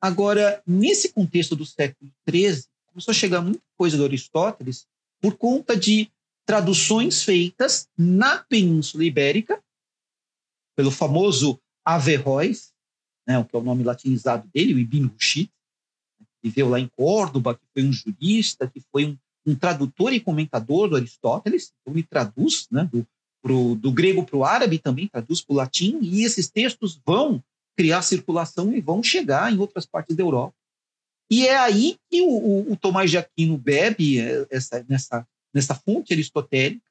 [0.00, 4.86] Agora, nesse contexto do século XIII, começou a chegar muita coisa do Aristóteles
[5.24, 6.10] por conta de
[6.44, 9.58] traduções feitas na Península Ibérica,
[10.76, 12.74] pelo famoso Averroes,
[13.26, 15.50] né, que é o nome latinizado dele, o Ibn Rushd,
[16.42, 19.16] viveu lá em Córdoba, que foi um jurista, que foi um,
[19.46, 23.06] um tradutor e comentador do Aristóteles, então ele traduz né, do,
[23.40, 27.42] pro, do grego para o árabe também, traduz para o latim, e esses textos vão
[27.74, 30.54] criar circulação e vão chegar em outras partes da Europa.
[31.34, 35.74] E é aí que o, o, o Tomás de Aquino bebe é, essa, nessa, nessa
[35.74, 36.88] fonte aristotélica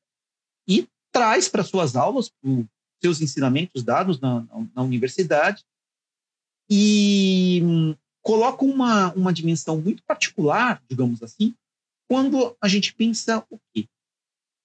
[0.67, 2.51] e traz para suas aulas, para
[3.01, 5.63] seus ensinamentos dados na, na, na universidade,
[6.69, 11.55] e hum, coloca uma, uma dimensão muito particular, digamos assim,
[12.09, 13.87] quando a gente pensa o quê?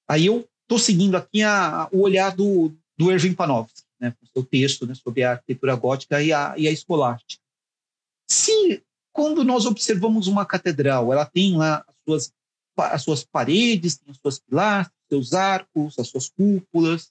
[0.09, 4.45] Aí eu estou seguindo aqui a, o olhar do, do Erwin Panofsky, né, com seu
[4.45, 7.41] texto né, sobre a arquitetura gótica e a, e a escolástica.
[8.29, 8.83] Se,
[9.19, 12.33] quando nós observamos uma catedral, ela tem lá as suas,
[12.77, 17.11] as suas paredes, tem as suas pilastras, seus arcos, as suas cúpulas.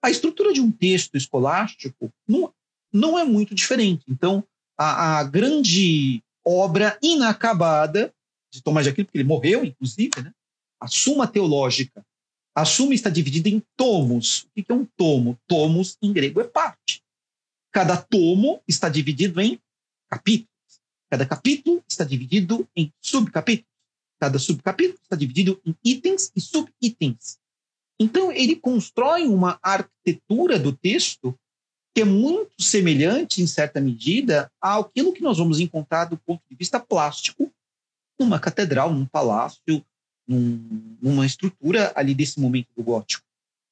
[0.00, 2.54] A estrutura de um texto escolástico não,
[2.92, 4.04] não é muito diferente.
[4.08, 4.44] Então,
[4.78, 8.14] a, a grande obra inacabada
[8.48, 10.32] de Tomás de Aquino, porque ele morreu, inclusive, né?
[10.80, 12.06] a Suma Teológica
[12.54, 14.44] a Suma está dividida em tomos.
[14.44, 15.36] O que é um tomo?
[15.46, 17.02] Tomos, em grego, é parte.
[17.72, 19.60] Cada tomo está dividido em
[20.08, 20.57] capítulos.
[21.10, 23.68] Cada capítulo está dividido em subcapítulos.
[24.20, 27.38] Cada subcapítulo está dividido em itens e subitens.
[28.00, 31.38] Então, ele constrói uma arquitetura do texto
[31.94, 36.54] que é muito semelhante, em certa medida, àquilo que nós vamos encontrar do ponto de
[36.54, 37.52] vista plástico
[38.18, 39.84] numa catedral, num palácio,
[40.26, 43.24] num, numa estrutura ali desse momento do gótico.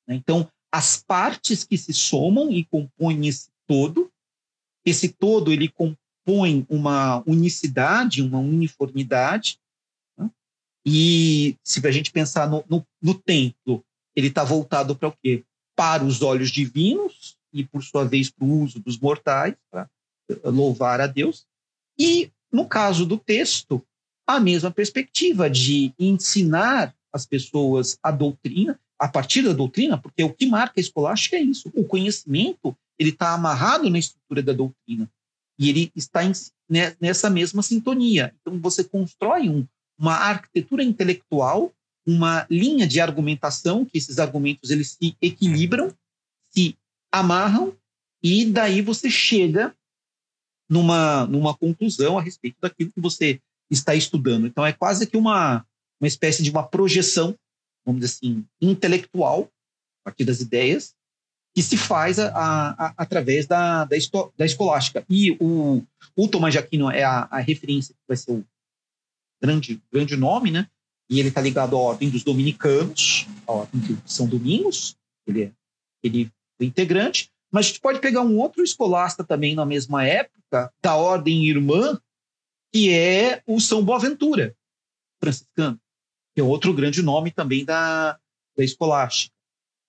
[0.09, 0.15] Né?
[0.15, 4.11] Então, as partes que se somam e compõem esse todo,
[4.85, 5.97] esse todo ele compõe
[6.27, 9.59] uma unicidade, uma uniformidade,
[10.19, 10.29] né?
[10.85, 15.45] e se a gente pensar no, no, no templo, ele está voltado para o quê?
[15.77, 19.89] Para os olhos divinos e, por sua vez, para o uso dos mortais, para
[20.45, 21.47] louvar a Deus.
[21.99, 23.83] E, no caso do texto,
[24.27, 30.33] a mesma perspectiva de ensinar as pessoas a doutrina, a partir da doutrina, porque o
[30.33, 31.71] que marca a escolástica é isso.
[31.75, 35.09] O conhecimento ele está amarrado na estrutura da doutrina
[35.59, 36.33] e ele está em,
[36.69, 38.35] né, nessa mesma sintonia.
[38.41, 39.67] Então você constrói um,
[39.99, 41.73] uma arquitetura intelectual,
[42.07, 45.93] uma linha de argumentação que esses argumentos eles se equilibram,
[46.51, 46.77] se
[47.11, 47.77] amarram
[48.23, 49.75] e daí você chega
[50.69, 53.41] numa numa conclusão a respeito daquilo que você
[53.71, 54.47] está estudando.
[54.47, 55.65] Então é quase que uma
[56.01, 57.35] uma espécie de uma projeção,
[57.85, 59.51] vamos dizer assim, intelectual
[60.03, 60.95] a partir das ideias
[61.57, 65.07] que se faz a, a, através da, da, esto, da, escolástica.
[65.09, 65.83] E o,
[66.15, 68.45] o Tomás de Aquino é a, referência que vai ser o
[69.41, 70.69] grande, grande nome, né?
[71.09, 75.53] E ele está ligado à ordem dos dominicanos, a ordem de São Domingos, ele é
[76.03, 76.31] ele
[76.61, 77.31] é integrante.
[77.51, 81.99] Mas a gente pode pegar um outro escolasta também na mesma época, da ordem irmã,
[82.71, 84.55] que é o São Boaventura,
[85.19, 85.81] franciscano,
[86.35, 88.13] que é outro grande nome também da,
[88.55, 89.35] da escolástica.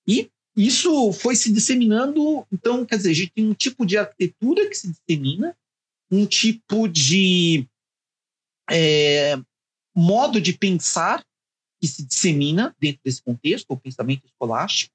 [0.08, 4.68] E isso foi se disseminando, então, quer dizer, a gente tem um tipo de arquitetura
[4.68, 5.56] que se dissemina,
[6.10, 7.70] um tipo de
[8.68, 9.38] é,
[9.96, 11.24] modo de pensar
[11.80, 14.92] que se dissemina dentro desse contexto, o pensamento escolástico.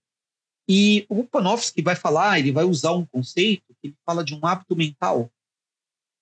[0.68, 4.44] E o Panofsky vai falar, ele vai usar um conceito que ele fala de um
[4.44, 5.30] hábito mental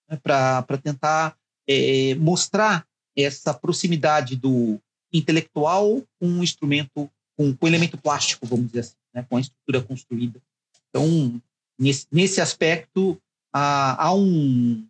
[0.06, 1.34] né, para tentar
[1.66, 2.86] é, mostrar
[3.16, 4.78] essa proximidade do
[5.10, 9.82] intelectual com um instrumento, com, com elemento plástico, vamos dizer assim né, com a estrutura
[9.82, 10.40] construída.
[10.88, 11.40] Então,
[11.78, 13.20] nesse, nesse aspecto,
[13.52, 14.86] há, há um,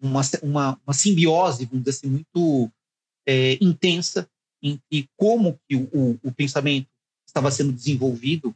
[0.00, 2.70] uma, uma, uma, simbiose, vamos dizer assim, muito
[3.26, 4.28] é, intensa
[4.62, 6.88] entre como que o, o, pensamento
[7.26, 8.54] estava sendo desenvolvido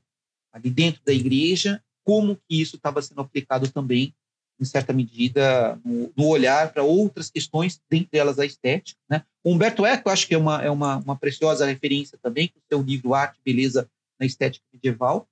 [0.52, 4.14] ali dentro da igreja, como que isso estava sendo aplicado também,
[4.60, 8.98] em certa medida, no, no olhar para outras questões, dentre elas a estética.
[9.08, 9.24] Né?
[9.44, 12.82] Humberto Eco, acho que é uma, é uma, uma preciosa referência também, com o seu
[12.82, 13.88] livro Arte, Beleza
[14.22, 15.28] na estética medieval.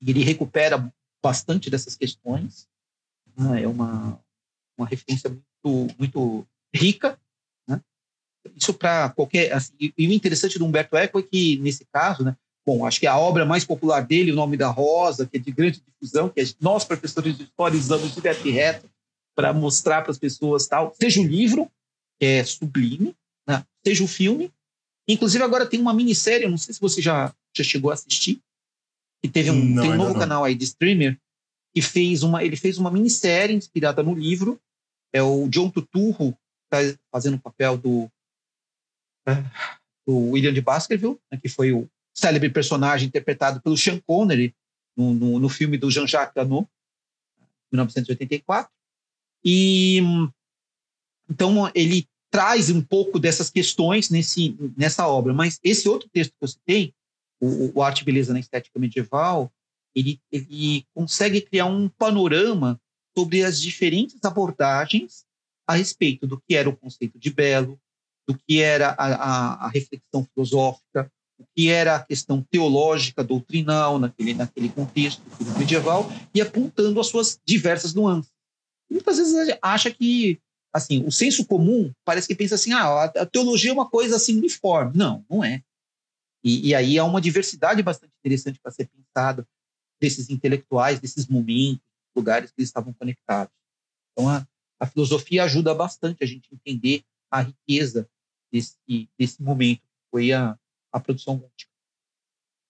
[0.00, 2.66] E ele recupera bastante dessas questões.
[3.36, 3.62] Né?
[3.62, 4.18] É uma,
[4.76, 7.20] uma referência muito, muito rica.
[7.68, 7.80] Né?
[8.56, 9.52] Isso para qualquer.
[9.52, 12.34] Assim, e o interessante do Humberto Eco é que, nesse caso, né,
[12.66, 15.52] bom, acho que a obra mais popular dele, O Nome da Rosa, que é de
[15.52, 18.90] grande difusão, que é nós, professores de história, usamos direto e reto
[19.36, 21.70] para mostrar para as pessoas tal, seja o livro,
[22.18, 23.14] que é sublime,
[23.46, 23.66] né?
[23.84, 24.50] seja o filme.
[25.08, 28.40] Inclusive, agora tem uma minissérie, não sei se você já já chegou a assistir?
[29.22, 30.20] E teve um, não, tem um novo não.
[30.20, 31.18] canal aí de streamer
[31.74, 34.60] que fez uma, ele fez uma minissérie inspirada no livro.
[35.12, 36.36] É o John Tuturro
[36.68, 36.78] tá
[37.12, 38.10] fazendo o papel do,
[40.06, 44.54] do William de Baskerville, né, que foi o célebre personagem interpretado pelo Sean Connery
[44.96, 46.68] no, no, no filme do Jean-Jacques Annaud,
[47.72, 48.70] 1984.
[49.44, 50.00] E
[51.28, 55.32] então ele traz um pouco dessas questões nesse, nessa obra.
[55.32, 56.92] Mas esse outro texto que eu citei,
[57.40, 59.52] o, o Arte Beleza na Estética Medieval,
[59.94, 62.80] ele, ele consegue criar um panorama
[63.16, 65.24] sobre as diferentes abordagens
[65.64, 67.78] a respeito do que era o conceito de belo,
[68.28, 71.08] do que era a, a, a reflexão filosófica,
[71.38, 75.22] o que era a questão teológica, doutrinal, naquele, naquele contexto
[75.56, 78.32] medieval, e apontando as suas diversas nuances.
[78.90, 80.40] E muitas vezes a gente acha que,
[80.74, 84.36] assim, o senso comum parece que pensa assim, ah, a teologia é uma coisa assim
[84.36, 84.96] uniforme.
[84.96, 85.62] Não, não é.
[86.42, 89.46] E, e aí há uma diversidade bastante interessante para ser pensada
[90.00, 91.80] desses intelectuais, desses momentos,
[92.14, 93.54] lugares que eles estavam conectados.
[94.12, 94.46] Então, a,
[94.80, 98.08] a filosofia ajuda bastante a gente entender a riqueza
[98.52, 98.76] desse,
[99.18, 100.58] desse momento que foi a,
[100.92, 101.70] a produção gótica.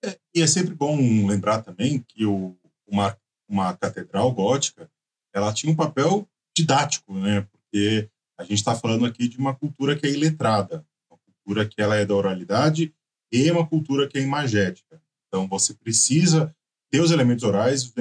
[0.05, 2.55] É, e é sempre bom lembrar também que o,
[2.87, 4.91] uma, uma catedral gótica
[5.35, 7.49] ela tinha um papel didático, né?
[7.75, 8.09] Porque
[8.39, 11.97] a gente está falando aqui de uma cultura que é iletrada, uma cultura que ela
[11.97, 12.95] é da oralidade
[13.33, 15.03] e uma cultura que é imagética.
[15.27, 16.55] Então, você precisa
[16.89, 17.93] ter os elementos orais, os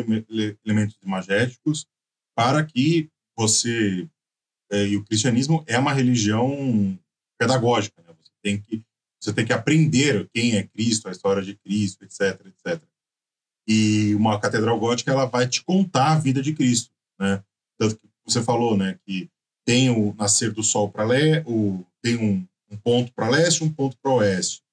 [0.64, 1.88] elementos imagéticos,
[2.36, 4.08] para que você.
[4.72, 6.96] É, e o cristianismo é uma religião
[7.40, 8.14] pedagógica, né?
[8.22, 8.86] Você tem que
[9.20, 12.84] você tem que aprender quem é Cristo, a história de Cristo, etc, etc.
[13.68, 17.44] E uma catedral gótica ela vai te contar a vida de Cristo, né?
[17.80, 19.33] Tanto que você falou, né, que
[19.66, 21.45] tem o nascer do sol para leste,
[22.01, 24.64] tem um, um ponto para leste, um ponto para oeste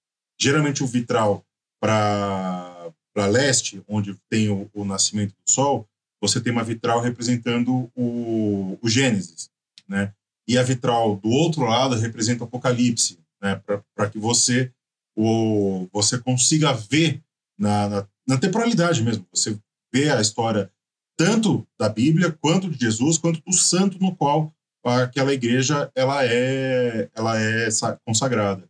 [0.40, 1.44] geralmente o vitral
[1.78, 5.86] para leste, onde tem o, o, nascimento do Sol,
[6.20, 9.50] você tem uma vitral representando o, o Gênesis,
[9.86, 10.14] né?
[10.48, 13.62] E a vitral do outro lado representa o Apocalipse, né?
[13.94, 14.72] Para que você
[15.14, 17.22] o, você consiga ver
[17.58, 19.58] na, na, na temporalidade mesmo, você
[19.92, 20.72] vê a história
[21.16, 24.54] tanto da Bíblia quanto de Jesus, quanto do santo no qual
[24.84, 27.68] aquela igreja ela é ela é
[28.04, 28.68] consagrada.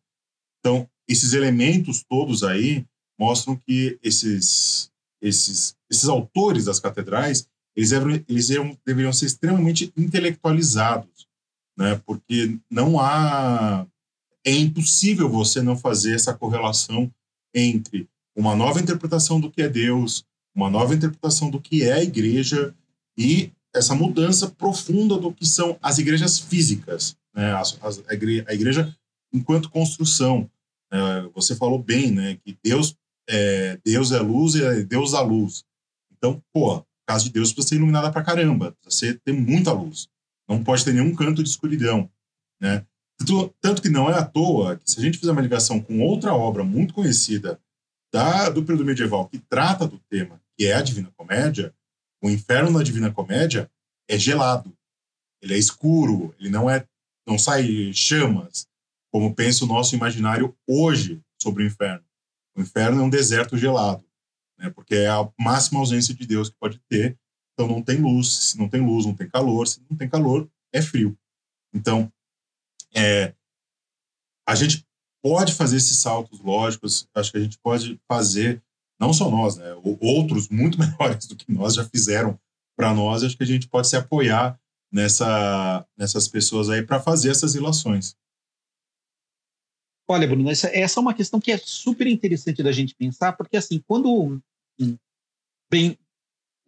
[0.58, 2.84] Então, esses elementos todos aí
[3.18, 4.90] mostram que esses
[5.20, 7.46] esses, esses autores das catedrais,
[7.76, 7.92] eles,
[8.28, 8.48] eles
[8.84, 11.28] deveriam ser extremamente intelectualizados,
[11.76, 12.00] né?
[12.06, 13.86] porque não há.
[14.44, 17.12] É impossível você não fazer essa correlação
[17.54, 22.02] entre uma nova interpretação do que é Deus, uma nova interpretação do que é a
[22.02, 22.74] igreja
[23.18, 27.52] e essa mudança profunda do que são as igrejas físicas, né?
[27.54, 28.96] As, as, a, igreja, a, igreja,
[29.32, 30.50] enquanto construção.
[30.92, 32.36] É, você falou bem, né?
[32.44, 32.96] Que Deus
[33.28, 35.64] é, Deus é luz e é Deus dá luz.
[36.12, 40.08] Então, pô, a casa de Deus precisa ser iluminada pra caramba, precisa ter muita luz.
[40.48, 42.10] Não pode ter nenhum canto de escuridão,
[42.60, 42.84] né?
[43.60, 46.34] Tanto que não é à toa que se a gente fizer uma ligação com outra
[46.34, 47.60] obra muito conhecida
[48.12, 51.72] da, do período medieval que trata do tema, que é a Divina Comédia,
[52.22, 53.70] o inferno na Divina Comédia
[54.08, 54.76] é gelado,
[55.40, 56.86] ele é escuro, ele não é,
[57.26, 58.68] não sai chamas,
[59.10, 62.04] como pensa o nosso imaginário hoje sobre o inferno.
[62.56, 64.04] O inferno é um deserto gelado,
[64.58, 64.70] né?
[64.70, 67.18] porque é a máxima ausência de Deus que pode ter.
[67.54, 70.48] Então não tem luz, se não tem luz, não tem calor, se não tem calor,
[70.72, 71.16] é frio.
[71.74, 72.12] Então,
[72.94, 73.34] é,
[74.46, 74.86] a gente
[75.22, 78.62] pode fazer esses saltos lógicos, acho que a gente pode fazer,
[79.01, 79.74] não só nós, né?
[80.01, 82.38] outros muito melhores do que nós já fizeram
[82.76, 84.59] para nós, acho que a gente pode se apoiar
[84.92, 88.16] nessa, nessas pessoas aí para fazer essas relações.
[90.09, 93.57] Olha, Bruno, essa, essa, é uma questão que é super interessante da gente pensar, porque
[93.57, 94.40] assim, quando
[95.70, 95.96] vem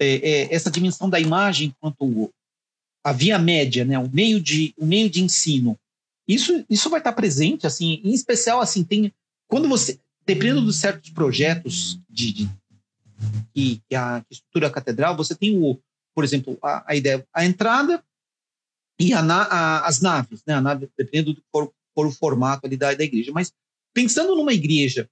[0.01, 2.33] é, é, essa dimensão da imagem quanto
[3.05, 5.77] a via média, né, o meio de o meio de ensino,
[6.27, 9.13] isso isso vai estar presente, assim, em especial assim tem
[9.49, 12.51] quando você dependendo de certos projetos de, de
[13.55, 15.81] que, que a que estrutura a catedral, você tem o,
[16.15, 18.03] por exemplo, a, a ideia, a entrada
[18.99, 22.77] e a, a, as naves, né, a nave dependendo do for, por o formato ali
[22.77, 23.33] da, da igreja.
[23.33, 23.53] Mas
[23.93, 25.09] pensando numa igreja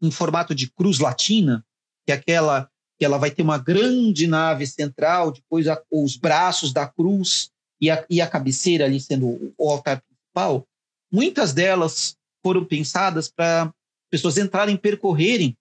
[0.00, 1.64] em formato de cruz latina,
[2.06, 6.72] que é aquela que ela vai ter uma grande nave central, depois a, os braços
[6.72, 7.50] da cruz
[7.80, 10.64] e a, e a cabeceira ali sendo o altar principal,
[11.10, 13.72] muitas delas foram pensadas para
[14.10, 15.56] pessoas entrarem, percorrerem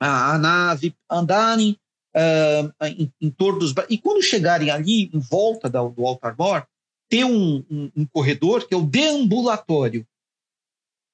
[0.00, 1.78] a, a nave, andarem
[2.14, 6.66] uh, em, em, torno dos e quando chegarem ali em volta da, do altar mor,
[7.08, 10.06] ter um, um, um corredor que é o deambulatório.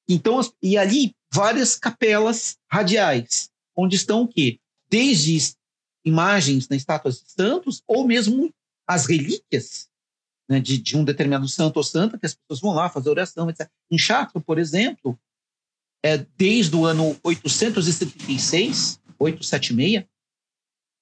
[0.08, 4.58] Então, e ali várias capelas radiais, onde estão o quê?
[4.88, 5.54] Desde
[6.04, 8.52] imagens na estátuas de santos, ou mesmo
[8.86, 9.88] as relíquias
[10.48, 13.48] né, de, de, um determinado santo ou santa, que as pessoas vão lá fazer oração,
[13.48, 13.70] etc.
[13.88, 15.18] Em Chartres, por exemplo,
[16.04, 20.06] é, desde o ano 876, 876,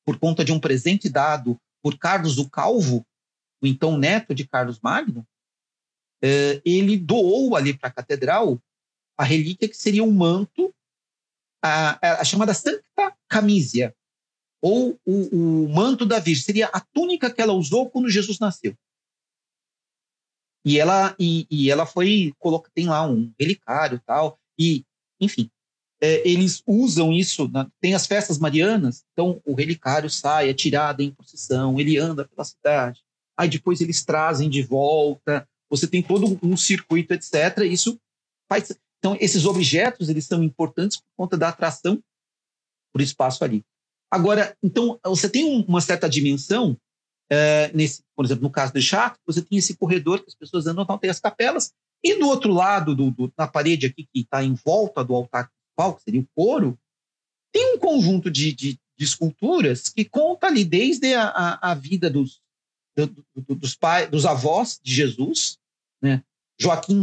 [0.05, 3.07] por conta de um presente dado por Carlos o Calvo,
[3.63, 5.27] o então neto de Carlos Magno,
[6.23, 8.61] é, ele doou ali para a catedral
[9.17, 10.73] a relíquia que seria um manto,
[11.63, 13.95] a, a chamada Sancta Camisia,
[14.63, 18.77] ou o, o, manto da Virgem, seria a túnica que ela usou quando Jesus nasceu.
[20.65, 24.85] E ela, e, e ela foi, coloca, tem lá um relicário tal, e,
[25.21, 25.51] enfim,
[26.01, 31.01] é, eles usam isso, na, tem as festas marianas, então o relicário sai, é tirado
[31.01, 33.03] em procissão, ele anda pela cidade,
[33.37, 37.59] aí depois eles trazem de volta, você tem todo um circuito, etc.
[37.71, 38.01] Isso
[38.49, 38.77] faz.
[38.99, 42.03] Então, esses objetos eles são importantes por conta da atração
[42.93, 43.65] por espaço ali.
[44.11, 46.77] Agora, então, você tem uma certa dimensão,
[47.31, 50.67] é, nesse, por exemplo, no caso do Chaco, você tem esse corredor que as pessoas
[50.67, 51.73] andam, então tem as capelas,
[52.03, 55.51] e do outro lado, do, do na parede aqui, que está em volta do altar
[55.51, 56.79] principal, que seria o coro,
[57.53, 62.09] tem um conjunto de, de, de esculturas que conta ali desde a, a, a vida
[62.09, 62.41] dos,
[62.97, 65.59] do, do, dos, pai, dos avós de Jesus,
[66.03, 66.23] né?
[66.61, 67.03] Joaquim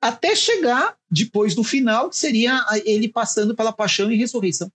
[0.00, 4.70] até chegar depois do final, que seria ele passando pela paixão e ressurreição.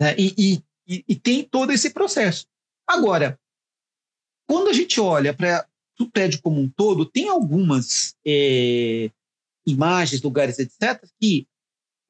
[0.00, 0.14] Né?
[0.16, 2.46] E, e, e, tem todo esse processo.
[2.86, 3.38] Agora,
[4.48, 5.68] quando a gente olha para
[6.02, 9.10] o prédio como um todo, tem algumas é,
[9.66, 11.46] imagens, lugares, etc., que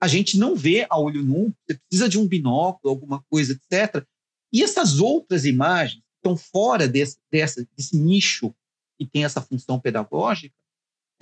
[0.01, 4.05] a gente não vê a olho nu, você precisa de um binóculo, alguma coisa, etc.
[4.53, 8.55] E essas outras imagens, estão fora desse, dessa, desse nicho
[8.99, 10.55] que tem essa função pedagógica,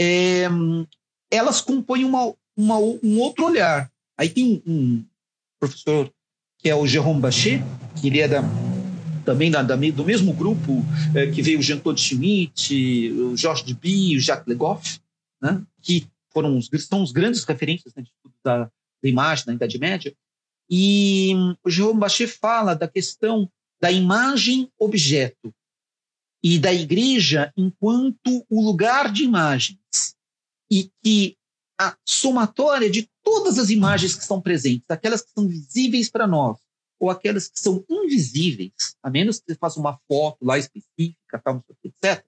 [0.00, 0.44] é,
[1.30, 3.90] elas compõem uma, uma, um outro olhar.
[4.16, 5.04] Aí tem um
[5.58, 6.12] professor
[6.58, 7.62] que é o Jérôme Bachet,
[8.00, 8.42] que ele é da,
[9.24, 14.16] também da, da, do mesmo grupo é, que veio o Jean-Claude Schmitt, o Georges Duby,
[14.16, 15.00] o Jacques Legoff,
[15.40, 18.04] né, que foram os, são os grandes referências né,
[18.44, 20.14] da, da imagem na Idade Média.
[20.70, 21.32] E
[21.64, 23.50] o Jérôme Bachet fala da questão
[23.80, 25.52] da imagem objeto
[26.42, 30.16] e da igreja enquanto o lugar de imagens
[30.70, 31.36] e que
[31.78, 36.58] a somatória de todas as imagens que estão presentes, aquelas que são visíveis para nós,
[37.02, 41.60] ou aquelas que são invisíveis, a menos que você faça uma foto lá específica, tal,
[41.82, 42.24] etc.,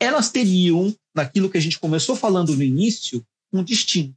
[0.00, 4.12] elas teriam, naquilo que a gente começou falando no início, um destino.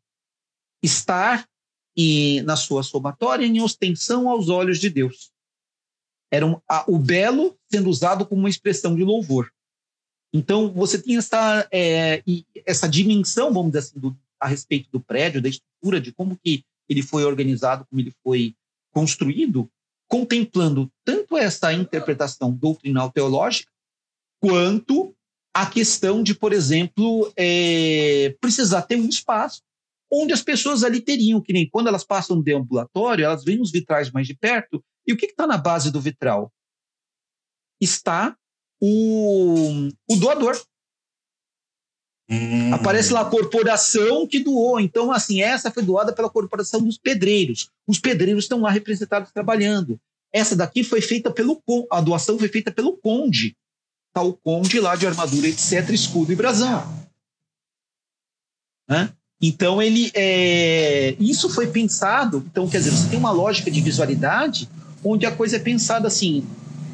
[0.82, 1.48] Estar
[1.96, 5.32] e, na sua somatória em ostensão aos olhos de Deus.
[6.32, 9.54] Era um, a, o belo sendo usado como uma expressão de louvor.
[10.34, 12.24] Então, você tinha essa, é,
[12.66, 16.64] essa dimensão, vamos dizer assim, do, a respeito do prédio, da estrutura, de como que
[16.90, 18.56] ele foi organizado, como ele foi
[18.92, 19.70] construído,
[20.08, 23.72] contemplando tanto essa interpretação doutrinal teológica,
[24.42, 25.16] quanto
[25.54, 29.62] a questão de, por exemplo, é, precisar ter um espaço
[30.12, 33.72] onde as pessoas ali teriam, que nem quando elas passam no deambulatório, elas veem os
[33.72, 36.52] vitrais mais de perto, e o que está na base do vitral?
[37.80, 38.36] Está
[38.82, 40.60] o, o doador.
[42.30, 42.74] Hum.
[42.74, 44.80] Aparece lá a corporação que doou.
[44.80, 47.70] Então, assim, essa foi doada pela corporação dos pedreiros.
[47.88, 50.00] Os pedreiros estão lá representados trabalhando.
[50.32, 51.62] Essa daqui foi feita pelo
[51.92, 53.56] a doação foi feita pelo conde.
[54.14, 56.88] Tá o conde lá de armadura, etc, escudo e brasão.
[59.42, 61.16] Então ele é...
[61.20, 62.46] isso foi pensado.
[62.52, 64.70] Então quer dizer, você tem uma lógica de visualidade
[65.04, 66.46] onde a coisa é pensada assim: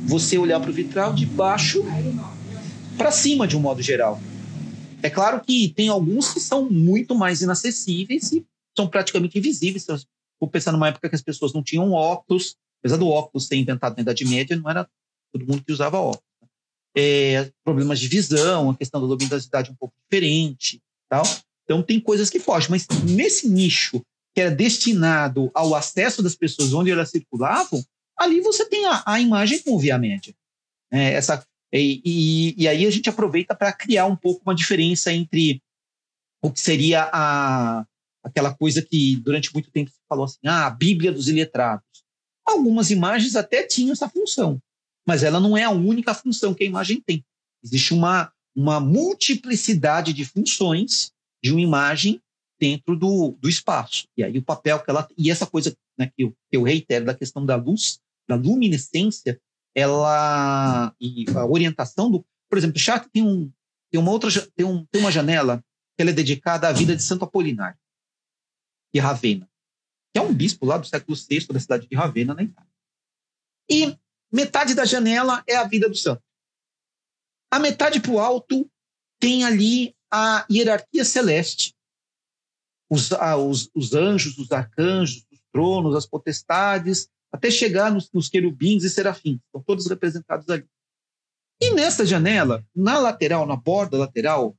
[0.04, 1.84] você olhar para o vitral de baixo
[2.98, 4.22] para cima de um modo geral.
[5.06, 8.44] É claro que tem alguns que são muito mais inacessíveis e
[8.76, 9.86] são praticamente invisíveis.
[10.40, 13.96] Vou pensar numa época que as pessoas não tinham óculos, apesar do óculos ser inventado
[13.96, 14.90] na Idade Média, não era
[15.32, 16.24] todo mundo que usava óculos.
[16.98, 21.24] É, problemas de visão, a questão da luminosidade um pouco diferente, tal.
[21.66, 24.02] Então tem coisas que fogem, mas nesse nicho
[24.34, 27.86] que era destinado ao acesso das pessoas onde elas circulavam,
[28.18, 30.34] ali você tem a, a imagem com via média.
[30.92, 31.46] É, essa
[31.80, 35.62] e, e, e aí a gente aproveita para criar um pouco uma diferença entre
[36.42, 37.86] o que seria a,
[38.24, 41.86] aquela coisa que durante muito tempo se falou assim, ah, a Bíblia dos iletrados.
[42.46, 44.62] Algumas imagens até tinham essa função,
[45.08, 47.26] mas ela não é a única função que a imagem tem.
[47.64, 51.12] Existe uma, uma multiplicidade de funções
[51.44, 52.22] de uma imagem
[52.60, 54.08] dentro do, do espaço.
[54.16, 55.08] E aí o papel que ela.
[55.18, 59.40] E essa coisa né, que, eu, que eu reitero da questão da luz, da luminescência,
[59.76, 63.52] ela e a orientação do, por exemplo, Chartres tem um
[63.92, 65.64] tem uma outra tem, um, tem uma janela
[65.96, 67.78] que ela é dedicada à vida de Santo Apolinário
[68.94, 69.50] de Ravenna,
[70.14, 72.72] que é um bispo lá do século VI da cidade de Ravenna na Itália.
[73.70, 73.98] E
[74.32, 76.24] metade da janela é a vida do santo.
[77.52, 78.70] A metade para o alto
[79.20, 81.76] tem ali a hierarquia celeste,
[82.90, 88.84] os, os, os anjos, os arcanjos, os tronos, as potestades, até chegar nos, nos querubins
[88.84, 89.42] e serafins.
[89.46, 90.66] Estão todos representados ali.
[91.62, 94.58] E nessa janela, na lateral, na borda lateral,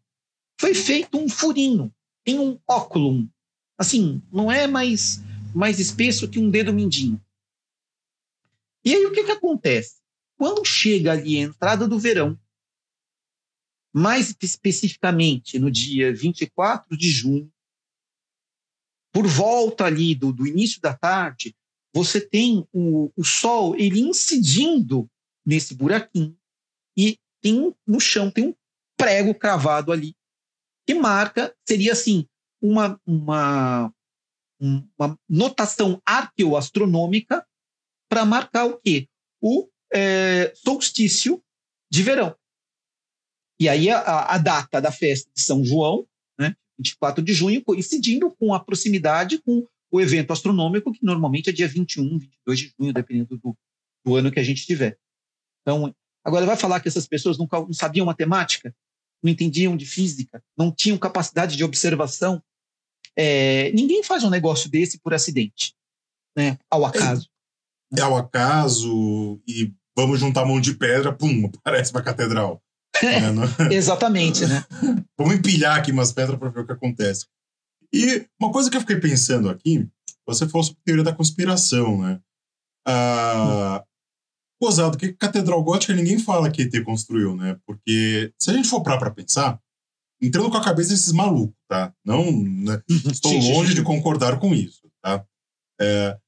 [0.61, 1.93] foi feito um furinho.
[2.23, 3.27] Tem um óculo.
[3.79, 5.23] Assim, não é mais,
[5.55, 7.21] mais espesso que um dedo mindinho.
[8.85, 9.97] E aí o que, que acontece?
[10.37, 12.39] Quando chega ali a entrada do verão,
[13.91, 17.51] mais especificamente no dia 24 de junho,
[19.11, 21.57] por volta ali do, do início da tarde,
[21.97, 25.09] você tem o, o sol ele incidindo
[25.47, 26.37] nesse buraquinho
[26.95, 28.55] e tem no chão tem um
[28.99, 30.15] prego cravado ali
[30.87, 32.29] que marca seria assim
[32.61, 33.91] uma uma
[34.61, 37.47] uma notação arqueoastronômica
[38.11, 39.09] para marcar o quê?
[39.41, 41.43] O é, solstício
[41.91, 42.37] de verão.
[43.59, 46.07] E aí a, a, data da festa de São João,
[46.39, 49.67] né, 24 de junho, coincidindo com a proximidade com
[49.97, 53.57] o evento astronômico, que normalmente é dia 21, 22 de junho, dependendo do,
[54.05, 54.99] do ano que a gente tiver.
[55.63, 55.95] Então,
[56.25, 58.75] agora vai falar que essas pessoas não, não sabiam matemática,
[59.23, 62.43] não entendiam de física, não tinham capacidade de observação.
[63.17, 65.75] É, ninguém faz um negócio desse por acidente,
[66.37, 66.59] né?
[66.71, 67.29] ao acaso.
[67.97, 72.63] É, é ao acaso e vamos juntar mão de pedra, pum, aparece uma catedral.
[73.03, 74.65] É, Exatamente, né?
[75.19, 77.27] vamos empilhar aqui umas pedras para ver o que acontece.
[77.97, 79.89] E uma coisa que eu fiquei pensando aqui,
[80.27, 82.21] você falou sobre teoria da conspiração, né?
[82.87, 83.85] Ah,
[84.61, 87.59] Gozado, que catedral gótica ninguém fala que ET construiu, né?
[87.67, 89.61] Porque se a gente for para pensar,
[90.21, 91.93] entrando com a cabeça desses malucos, tá?
[92.05, 92.83] Não, né?
[92.89, 95.25] estou longe de concordar com isso, tá?
[95.81, 96.19] É,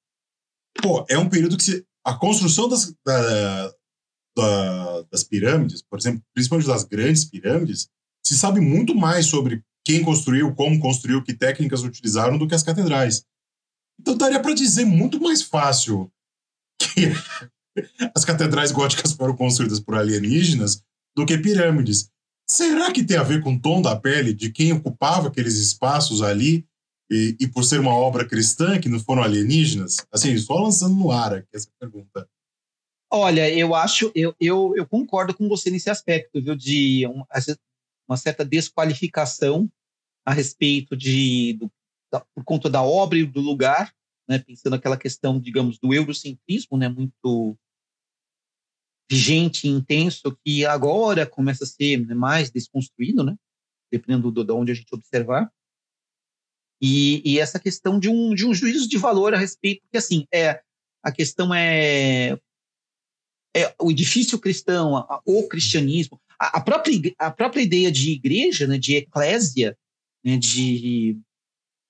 [0.83, 3.75] pô, é um período que se, a construção das, da,
[4.37, 7.89] da, das pirâmides, por exemplo, principalmente das grandes pirâmides,
[8.23, 12.63] se sabe muito mais sobre quem construiu, como construiu, que técnicas utilizaram do que as
[12.63, 13.25] catedrais.
[13.99, 16.13] Então daria para dizer muito mais fácil
[16.79, 17.07] que
[18.15, 20.85] as catedrais góticas foram construídas por alienígenas
[21.17, 22.11] do que pirâmides.
[22.47, 26.21] Será que tem a ver com o tom da pele de quem ocupava aqueles espaços
[26.21, 26.67] ali
[27.11, 30.07] e, e por ser uma obra cristã que não foram alienígenas?
[30.13, 32.29] Assim, só lançando no ar aqui essa pergunta.
[33.11, 37.27] Olha, eu acho, eu, eu, eu concordo com você nesse aspecto, viu, de uma,
[38.09, 39.71] uma certa desqualificação
[40.25, 41.71] a respeito de, do,
[42.11, 43.95] da, por conta da obra e do lugar,
[44.29, 47.57] né, pensando aquela questão, digamos, do eurocentrismo, né, muito
[49.11, 53.37] vigente e intenso, que agora começa a ser né, mais desconstruído, né,
[53.91, 55.51] dependendo de onde a gente observar.
[56.81, 60.27] E, e, essa questão de um, de um juízo de valor a respeito, porque assim,
[60.33, 60.63] é,
[61.03, 62.39] a questão é
[63.57, 68.79] é, o edifício cristão, a, o cristianismo, a, própria, a própria ideia de igreja, né,
[68.79, 69.77] de eclésia,
[70.25, 71.19] né, de,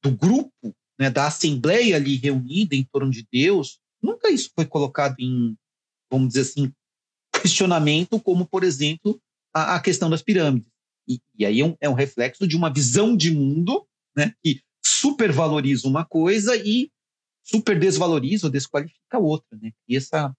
[0.02, 5.16] do grupo, né, da assembleia ali reunida em torno de Deus, nunca isso foi colocado
[5.18, 5.56] em,
[6.10, 6.72] vamos dizer assim,
[7.40, 9.20] questionamento, como, por exemplo,
[9.52, 10.70] a, a questão das pirâmides.
[11.06, 13.86] E, e aí é um, é um, reflexo de uma visão de mundo
[14.16, 16.90] né, que supervaloriza uma coisa e
[17.42, 19.58] super desvaloriza ou desqualifica a outra.
[19.60, 19.72] Né?
[19.88, 20.34] E essa,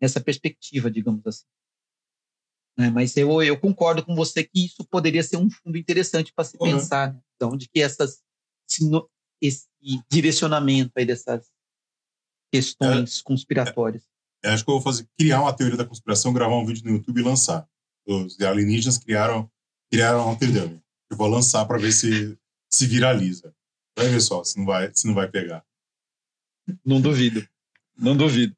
[0.00, 1.44] nessa perspectiva, digamos assim.
[2.78, 6.44] É, mas eu, eu concordo com você que isso poderia ser um fundo interessante para
[6.44, 6.72] se uhum.
[6.72, 7.20] pensar, né?
[7.40, 8.22] de onde que essas,
[9.40, 9.66] esse
[10.10, 11.50] direcionamento aí dessas
[12.52, 14.04] questões é, conspiratórias.
[14.44, 16.96] É, acho que eu vou fazer, criar uma teoria da conspiração, gravar um vídeo no
[16.96, 17.66] YouTube e lançar.
[18.06, 19.50] Os alienígenas criaram,
[19.90, 20.82] criaram uma teoria.
[21.10, 22.38] Eu vou lançar para ver se
[22.70, 23.54] se viraliza.
[23.96, 25.64] Vai ver só se não vai, se não vai pegar.
[26.84, 27.46] Não duvido.
[27.96, 28.54] Não duvido.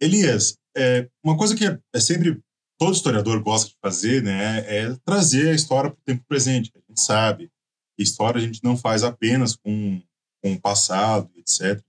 [0.00, 2.42] Elias, é, uma coisa que é, é, sempre
[2.78, 6.72] todo historiador gosta de fazer, né, é trazer a história para o tempo presente.
[6.74, 7.50] A gente sabe
[7.96, 10.02] que história a gente não faz apenas com,
[10.42, 11.82] com o passado, etc.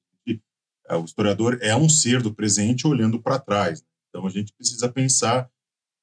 [0.90, 3.84] É, o historiador é um ser do presente olhando para trás.
[4.10, 5.50] Então a gente precisa pensar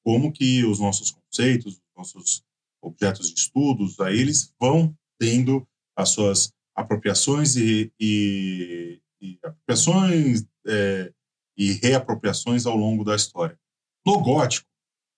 [0.03, 2.43] como que os nossos conceitos, os nossos
[2.81, 11.11] objetos de estudos, aí eles vão tendo as suas apropriações e, e, e apropriações é,
[11.57, 13.57] e reapropriações ao longo da história.
[14.05, 14.67] No gótico,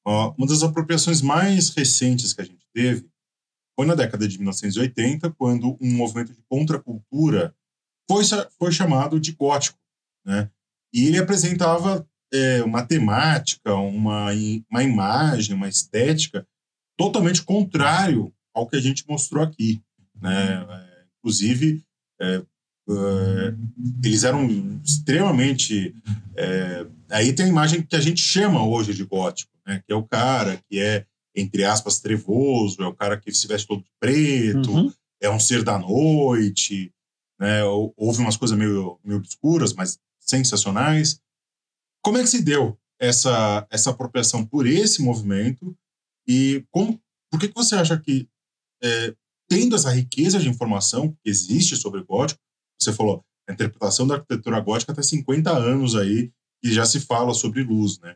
[0.07, 3.07] uma das apropriações mais recentes que a gente teve
[3.75, 7.53] foi na década de 1980, quando um movimento de contracultura
[8.09, 8.23] foi,
[8.57, 9.77] foi chamado de gótico.
[10.25, 10.49] Né?
[10.93, 14.29] E ele apresentava é, uma temática, uma,
[14.69, 16.47] uma imagem, uma estética
[16.97, 19.81] totalmente contrário ao que a gente mostrou aqui.
[20.19, 20.65] Né?
[20.69, 21.83] É, inclusive,
[22.19, 22.41] é,
[22.89, 23.51] Uh,
[24.01, 24.47] eles eram
[24.81, 25.93] extremamente.
[26.37, 29.83] É, aí tem a imagem que a gente chama hoje de gótico, né?
[29.85, 31.05] que é o cara que é,
[31.35, 34.93] entre aspas, trevoso, é o cara que se veste todo de preto, uhum.
[35.21, 36.91] é um ser da noite.
[37.39, 37.63] Né?
[37.63, 41.21] Houve umas coisas meio, meio obscuras, mas sensacionais.
[42.01, 45.77] Como é que se deu essa, essa apropriação por esse movimento?
[46.27, 46.99] E como,
[47.29, 48.27] por que, que você acha que,
[48.81, 49.13] é,
[49.49, 52.41] tendo essa riqueza de informação que existe sobre gótico,
[52.79, 57.33] você falou, a interpretação da arquitetura gótica tem 50 anos aí que já se fala
[57.33, 58.15] sobre luz, né?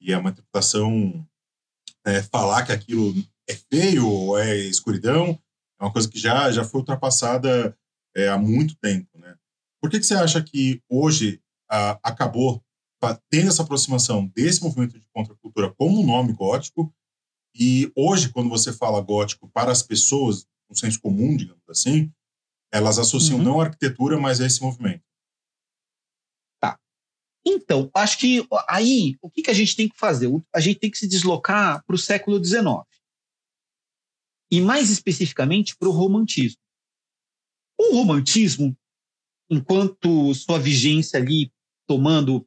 [0.00, 1.26] E é uma interpretação
[2.04, 3.14] é, falar que aquilo
[3.48, 5.38] é feio ou é escuridão
[5.78, 7.76] é uma coisa que já já foi ultrapassada
[8.14, 9.36] é, há muito tempo, né?
[9.80, 11.40] Por que, que você acha que hoje
[11.70, 12.62] a, acabou
[13.30, 16.92] tendo essa aproximação desse movimento de contracultura como um nome gótico
[17.54, 22.10] e hoje quando você fala gótico para as pessoas, no senso comum, digamos assim,
[22.72, 23.44] elas associam uhum.
[23.44, 25.04] não a arquitetura, mas a esse movimento.
[27.48, 30.28] Então, acho que aí, o que, que a gente tem que fazer?
[30.52, 32.84] A gente tem que se deslocar para o século XIX.
[34.50, 36.60] E mais especificamente para o romantismo.
[37.78, 38.76] O romantismo,
[39.48, 41.52] enquanto sua vigência ali
[41.86, 42.44] tomando.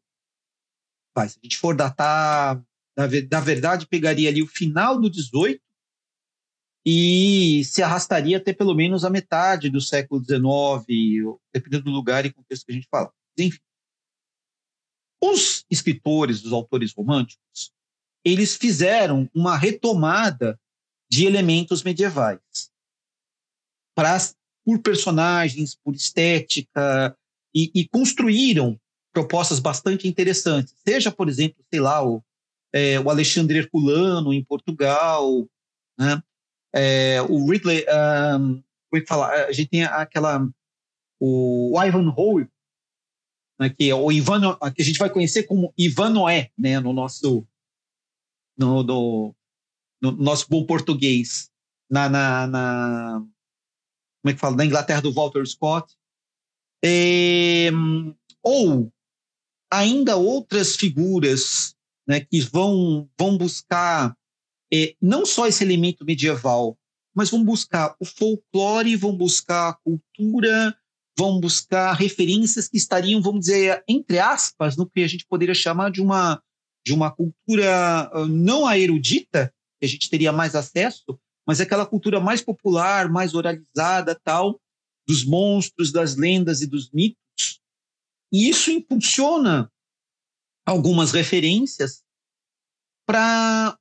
[1.15, 2.61] Se a gente for datar,
[2.97, 5.61] na verdade, pegaria ali o final do 18
[6.85, 12.33] e se arrastaria até pelo menos a metade do século XIX, dependendo do lugar e
[12.33, 13.13] contexto que a gente fala.
[13.37, 13.59] Enfim,
[15.21, 17.71] os escritores, os autores românticos,
[18.23, 20.59] eles fizeram uma retomada
[21.09, 22.39] de elementos medievais
[23.95, 24.17] pra,
[24.63, 27.17] por personagens, por estética,
[27.53, 28.79] e, e, construíram
[29.11, 30.73] propostas bastante interessantes.
[30.87, 32.23] Seja, por exemplo, sei lá, o,
[32.71, 35.47] é, o Alexandre Herculano em Portugal,
[35.97, 36.21] né?
[36.73, 37.83] É, o Ridley,
[38.39, 39.27] um, como é que fala?
[39.27, 40.47] A gente tem aquela.
[41.19, 42.47] O, o Ivan Howe,
[43.59, 46.93] né, que é o Ivan, que a gente vai conhecer como Ivan Noé, né, no
[46.93, 47.45] nosso.
[48.57, 49.35] No, no,
[50.01, 51.49] no nosso bom português.
[51.89, 53.25] Na, na, na,
[54.21, 54.55] como é que fala?
[54.55, 55.93] Na Inglaterra do Walter Scott.
[56.83, 57.69] É,
[58.41, 58.91] ou
[59.71, 61.75] ainda outras figuras
[62.07, 64.15] né, que vão, vão buscar
[64.73, 66.77] é, não só esse elemento medieval,
[67.13, 70.78] mas vão buscar o folclore, vão buscar a cultura,
[71.19, 75.91] vão buscar referências que estariam, vamos dizer, entre aspas, no que a gente poderia chamar
[75.91, 76.41] de uma,
[76.85, 81.85] de uma cultura ah, não a erudita, que a gente teria mais acesso, mas aquela
[81.85, 84.61] cultura mais popular, mais oralizada, tal,
[85.05, 87.59] dos monstros, das lendas e dos mitos.
[88.31, 89.69] E isso impulsiona
[90.65, 92.01] algumas referências
[93.05, 93.77] para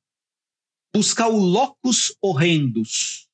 [0.92, 3.28] buscar o locus horrendus,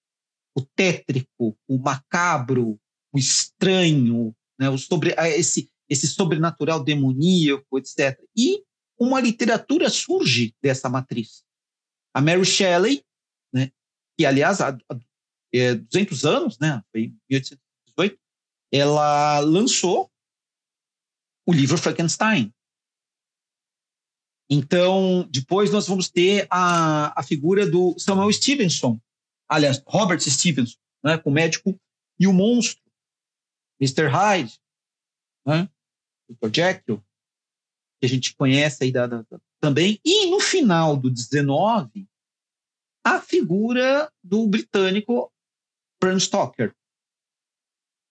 [0.55, 2.79] o tétrico, o macabro,
[3.15, 8.21] o estranho, né, o sobre, esse, esse sobrenatural demoníaco, etc.
[8.37, 8.65] E
[8.99, 11.45] uma literatura surge dessa matriz.
[12.13, 13.05] A Mary Shelley,
[13.53, 13.71] né,
[14.19, 14.99] que aliás há, há
[15.53, 18.19] é, 200 anos, né, em 1818,
[18.73, 20.11] ela lançou
[21.47, 22.53] o livro Frankenstein.
[24.51, 29.01] Então, depois nós vamos ter a, a figura do Samuel Stevenson,
[29.49, 31.79] aliás, Robert Stevenson, né, com o médico
[32.19, 32.84] e o monstro,
[33.85, 34.09] Mr.
[34.09, 34.59] Hyde,
[35.47, 35.69] né,
[36.29, 36.51] Dr.
[36.55, 37.05] Jekyll,
[38.01, 40.01] que a gente conhece aí da, da, da, também.
[40.05, 42.09] E no final do 19,
[43.05, 45.31] a figura do britânico
[46.03, 46.75] Bram Stoker,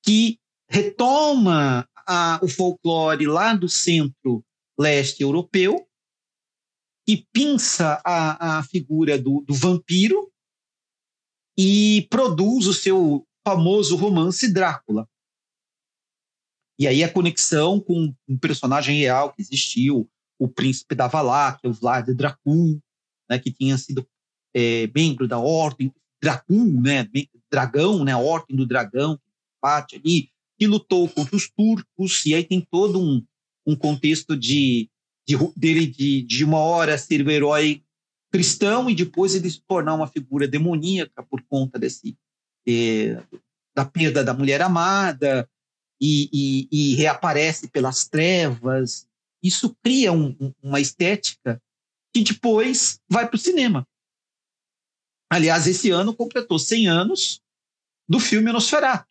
[0.05, 0.39] que
[0.69, 5.87] retoma a, o folclore lá do centro-leste europeu,
[7.07, 10.31] que pinça a, a figura do, do vampiro
[11.57, 15.07] e produz o seu famoso romance Drácula.
[16.83, 21.73] E aí a conexão com um personagem real que existiu, o príncipe da Valáquia, o
[21.73, 22.77] Vlad Dracul,
[23.29, 24.05] né, que tinha sido
[24.53, 27.07] é, membro da ordem Dracul, né,
[27.49, 29.17] dragão, né, ordem do dragão,
[29.61, 30.29] parte ali,
[30.59, 33.25] que lutou contra os turcos, e aí tem todo um,
[33.65, 34.89] um contexto de,
[35.25, 37.81] de, dele de, de uma hora ser o herói
[38.29, 42.17] cristão e depois ele se tornar uma figura demoníaca por conta desse
[42.67, 43.23] é,
[43.73, 45.49] da perda da mulher amada
[46.03, 49.07] e, e, e reaparece pelas trevas.
[49.41, 51.61] Isso cria um, uma estética
[52.13, 53.87] que depois vai para o cinema.
[55.31, 57.41] Aliás, esse ano completou 100 anos
[58.07, 59.07] do filme Nosferatu.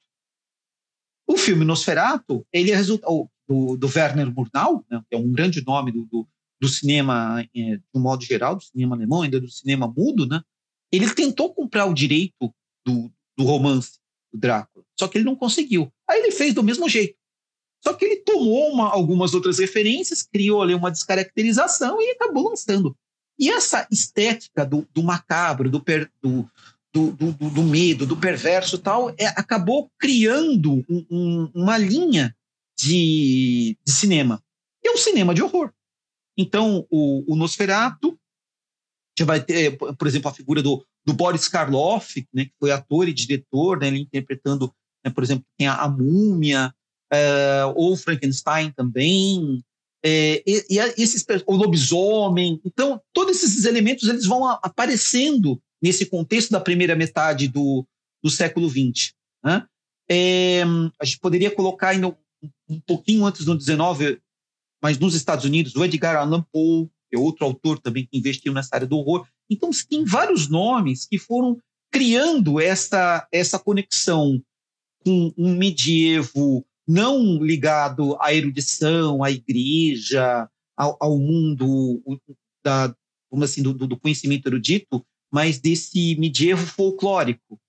[1.27, 5.65] O filme Nosferatu, ele é resultado do, do Werner Murnau, né, que é um grande
[5.65, 6.29] nome do, do,
[6.61, 10.43] do cinema, é, de um modo geral, do cinema alemão, ainda do cinema mudo, né?
[10.93, 12.55] Ele tentou comprar o direito
[12.87, 13.99] do, do romance
[14.33, 15.93] do Drácula, só que ele não conseguiu.
[16.09, 17.17] Aí ele fez do mesmo jeito.
[17.83, 22.97] Só que ele tomou uma, algumas outras referências, criou ali uma descaracterização e acabou lançando.
[23.39, 26.49] E essa estética do, do macabro, do, per, do,
[26.93, 32.37] do, medo, do perverso tal, é, acabou criando um, um, uma linha
[32.79, 34.43] de, de cinema.
[34.85, 35.73] E é um cinema de horror.
[36.37, 38.19] Então, o, o Nosferatu,
[39.19, 43.09] já vai ter, por exemplo, a figura do, do Boris Karloff, né, que foi ator
[43.09, 44.73] e diretor, né, ele interpretando,
[45.05, 46.75] né, por exemplo, tem a, a Múmia,
[47.13, 49.63] é, ou Frankenstein também,
[50.05, 52.61] é, e, e, esses, o lobisomem.
[52.65, 57.87] Então, todos esses elementos eles vão a, aparecendo nesse contexto da primeira metade do,
[58.23, 59.13] do século XX.
[59.45, 59.65] Né?
[60.11, 60.63] É,
[61.01, 62.17] a gente poderia colocar ainda um,
[62.69, 64.21] um pouquinho antes do XIX,
[64.83, 68.75] mas nos Estados Unidos, o Edgar Allan Poe, é outro autor também que investiu nessa
[68.75, 69.27] área do horror.
[69.51, 71.59] Então, tem vários nomes que foram
[71.91, 74.43] criando essa, essa conexão
[75.05, 82.03] com um medievo não ligado à erudição, à igreja, ao, ao mundo
[82.65, 82.95] da,
[83.31, 87.61] como assim, do, do, conhecimento erudito, mas desse medievo folclórico.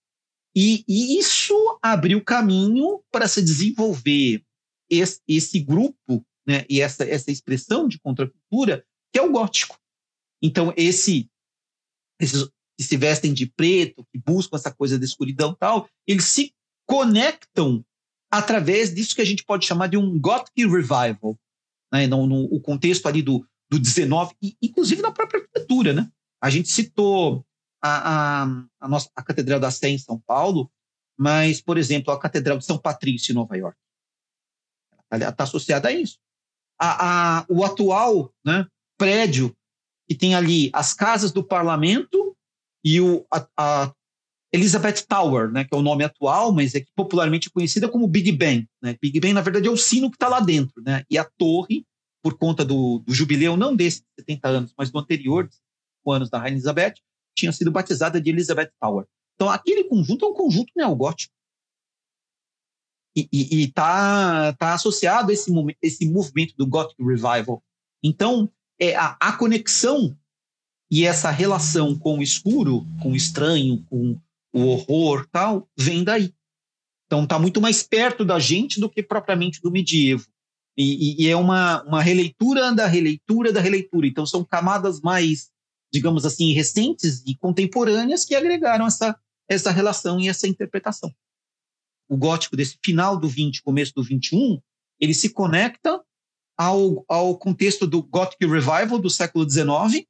[0.56, 4.44] E, e isso abriu caminho para se desenvolver
[4.90, 9.80] esse, esse grupo né, e essa, essa expressão de contracultura, que é o gótico.
[10.42, 11.30] Então, esse,
[12.20, 16.54] esses que se vestem de preto, que buscam essa coisa da escuridão tal, eles se
[16.88, 17.86] conectam
[18.32, 21.40] através disso que a gente pode chamar de um Gothic Revival,
[21.92, 25.94] né, no, no o contexto ali do, do 19, e, inclusive na própria arquitetura.
[25.94, 26.10] Né?
[26.42, 27.46] A gente citou
[27.82, 30.72] a, a, a, nossa, a Catedral da Sé em São Paulo,
[31.18, 33.78] mas, por exemplo, a Catedral de São Patrício em Nova York.
[35.12, 36.18] Ela está associada a isso.
[36.80, 38.68] A, a, o atual né,
[38.98, 39.56] prédio
[40.08, 42.36] que tem ali as casas do parlamento
[42.84, 43.94] e o, a, a
[44.52, 48.68] Elizabeth Tower, né, que é o nome atual, mas é popularmente conhecida como Big Ben.
[48.82, 48.96] Né?
[49.02, 50.82] Big Ben, na verdade, é o sino que está lá dentro.
[50.84, 51.04] Né?
[51.10, 51.86] E a torre,
[52.22, 55.50] por conta do, do jubileu, não desse 70 anos, mas do anterior,
[56.04, 56.96] com anos da Rainha Elizabeth,
[57.36, 59.06] tinha sido batizada de Elizabeth Tower.
[59.36, 61.34] Então, aquele conjunto é um conjunto neogótico
[63.16, 65.52] e está tá associado a esse,
[65.82, 67.64] esse movimento do Gothic Revival.
[68.02, 70.18] Então, é a, a conexão
[70.90, 74.20] E essa relação com o escuro, com o estranho, com
[74.54, 76.34] o horror tal, vem daí.
[77.08, 80.28] Então está muito mais perto da gente do que propriamente do medievo.
[80.78, 84.08] E, e, e, é uma, uma releitura da releitura da releitura.
[84.08, 85.52] Então são camadas mais,
[85.92, 89.16] digamos assim, recentes e contemporâneas que agregaram essa,
[89.48, 91.14] essa relação e essa interpretação.
[92.10, 94.60] O gótico desse final do 20, começo do 21,
[95.00, 96.02] ele se conecta
[96.58, 100.06] ao, ao contexto do Gothic Revival do século XIX,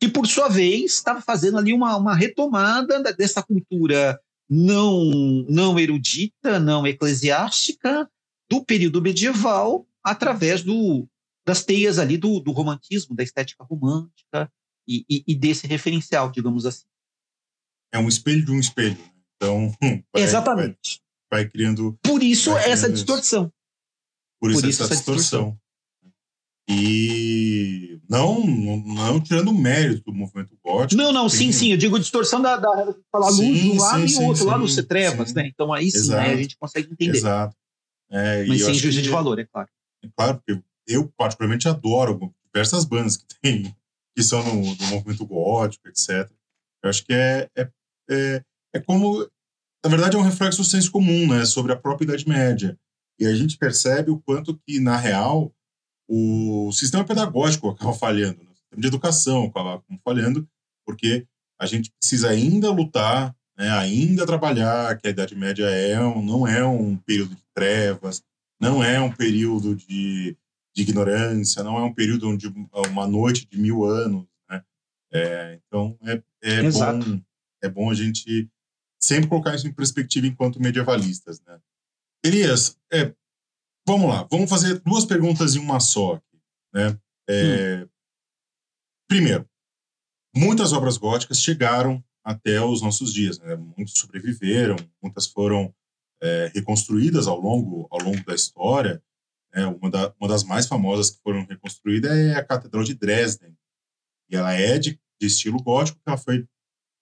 [0.00, 4.20] que por sua vez estava fazendo ali uma, uma retomada dessa cultura
[4.50, 5.04] não,
[5.48, 8.10] não erudita, não eclesiástica,
[8.50, 11.08] do período medieval através do,
[11.46, 14.52] das teias ali do, do romantismo, da estética romântica
[14.86, 16.84] e, e, e, desse referencial, digamos assim.
[17.92, 18.96] É um espelho de um espelho.
[18.96, 19.12] Né?
[19.36, 19.74] Então,
[20.12, 21.00] vai, exatamente.
[21.30, 21.98] Vai, vai, criando.
[22.02, 23.52] Por isso essa distorção.
[24.42, 25.50] Por isso, Por isso essa, essa distorção.
[25.50, 25.58] distorção.
[26.68, 31.00] E não, não, não tirando o mérito do movimento gótico.
[31.00, 31.70] Não, não, sim, sim.
[31.70, 34.48] Eu digo distorção da, da falar luz de um lado sim, e o outro sim,
[34.48, 35.46] lado ser trevas, né?
[35.46, 37.18] Então aí sim, né, a gente consegue entender.
[37.18, 37.56] Exato.
[38.10, 39.68] É, Mas sem juízo de valor, é claro.
[40.04, 43.72] É claro, porque eu particularmente adoro diversas bandas que tem,
[44.16, 46.28] que são no, no movimento gótico, etc.
[46.82, 47.70] Eu acho que é, é,
[48.10, 48.44] é,
[48.74, 49.24] é como,
[49.84, 52.76] na verdade, é um reflexo do senso comum, né, sobre a própria Idade Média.
[53.18, 55.54] E a gente percebe o quanto que, na real,
[56.08, 58.50] o sistema pedagógico acaba falhando, né?
[58.50, 60.48] o sistema de educação acaba falhando,
[60.84, 61.26] porque
[61.58, 66.46] a gente precisa ainda lutar né, ainda trabalhar que a Idade Média é um, não
[66.46, 68.22] é um período de trevas,
[68.60, 70.36] não é um período de,
[70.74, 72.52] de ignorância, não é um período onde
[72.90, 74.26] uma noite de mil anos.
[74.48, 74.62] Né?
[75.12, 77.20] É, então, é, é, bom,
[77.62, 78.48] é bom a gente
[79.00, 81.40] sempre colocar isso em perspectiva enquanto medievalistas.
[81.46, 81.58] Né?
[82.24, 83.14] Elias, é,
[83.86, 86.20] vamos lá, vamos fazer duas perguntas em uma só.
[86.72, 86.98] Né?
[87.28, 87.88] É, hum.
[89.08, 89.48] Primeiro,
[90.34, 93.38] muitas obras góticas chegaram até os nossos dias.
[93.40, 93.56] Né?
[93.56, 95.74] Muitos sobreviveram, muitas foram
[96.22, 99.02] é, reconstruídas ao longo, ao longo da história.
[99.52, 99.66] Né?
[99.66, 103.56] Uma, da, uma das mais famosas que foram reconstruídas é a Catedral de Dresden.
[104.30, 106.46] E ela é de, de estilo gótico, ela foi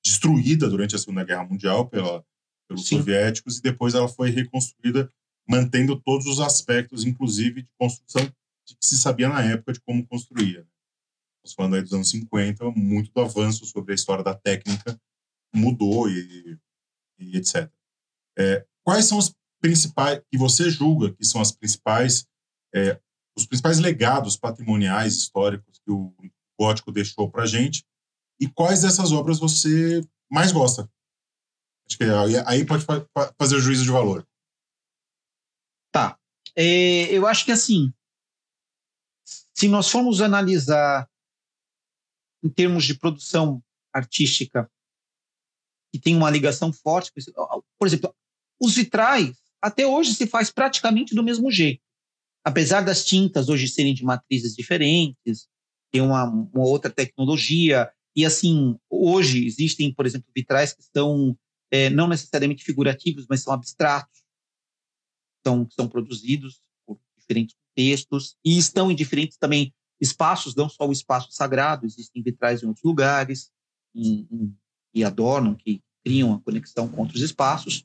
[0.02, 2.24] destruída durante a Segunda Guerra Mundial pela,
[2.70, 2.98] pelos Sim.
[2.98, 5.12] soviéticos e depois ela foi reconstruída
[5.48, 8.24] mantendo todos os aspectos, inclusive de construção
[8.64, 10.64] que se sabia na época de como construía.
[11.38, 15.00] Estamos falando aí dos anos 50, muito do avanço sobre a história da técnica
[15.52, 16.56] mudou e,
[17.18, 17.68] e etc.
[18.38, 22.24] É, quais são os principais que você julga que são as principais
[22.72, 23.00] é,
[23.36, 26.14] os principais legados patrimoniais históricos que o
[26.58, 27.84] gótico deixou para gente
[28.40, 30.88] e quais dessas obras você mais gosta?
[31.90, 32.04] Acho que
[32.46, 32.84] aí pode
[33.36, 34.26] fazer o juízo de valor.
[35.92, 36.18] Tá.
[36.56, 37.92] É, eu acho que assim,
[39.54, 41.08] se nós formos analisar
[42.42, 43.62] em termos de produção
[43.92, 44.70] artística
[45.92, 47.12] que tem uma ligação forte.
[47.78, 48.14] Por exemplo,
[48.60, 51.82] os vitrais, até hoje se faz praticamente do mesmo jeito.
[52.44, 55.48] Apesar das tintas hoje serem de matrizes diferentes,
[55.92, 57.90] tem uma, uma outra tecnologia.
[58.16, 61.36] E assim, hoje existem, por exemplo, vitrais que são
[61.70, 64.22] é, não necessariamente figurativos, mas são abstratos.
[65.46, 70.92] São, são produzidos por diferentes textos e estão em diferentes também espaços, não só o
[70.92, 73.50] espaço sagrado, existem vitrais em outros lugares,
[73.94, 74.56] em, em
[74.92, 77.84] e adornam, que criam a conexão com outros espaços.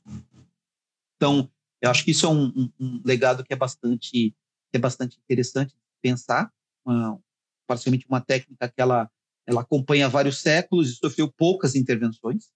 [1.16, 1.50] Então,
[1.80, 4.34] eu acho que isso é um, um, um legado que é bastante, que
[4.72, 6.52] é bastante interessante pensar.
[6.84, 7.20] Uma,
[7.66, 9.10] parcialmente uma técnica que ela,
[9.46, 12.50] ela acompanha vários séculos e sofreu poucas intervenções.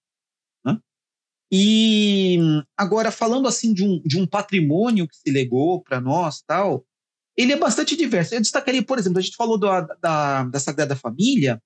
[1.51, 2.37] E
[2.77, 6.85] agora, falando assim de um, de um patrimônio que se legou para nós, tal,
[7.35, 8.33] ele é bastante diverso.
[8.33, 11.61] Eu destacaria, por exemplo, a gente falou da, da, da Sagrada Família,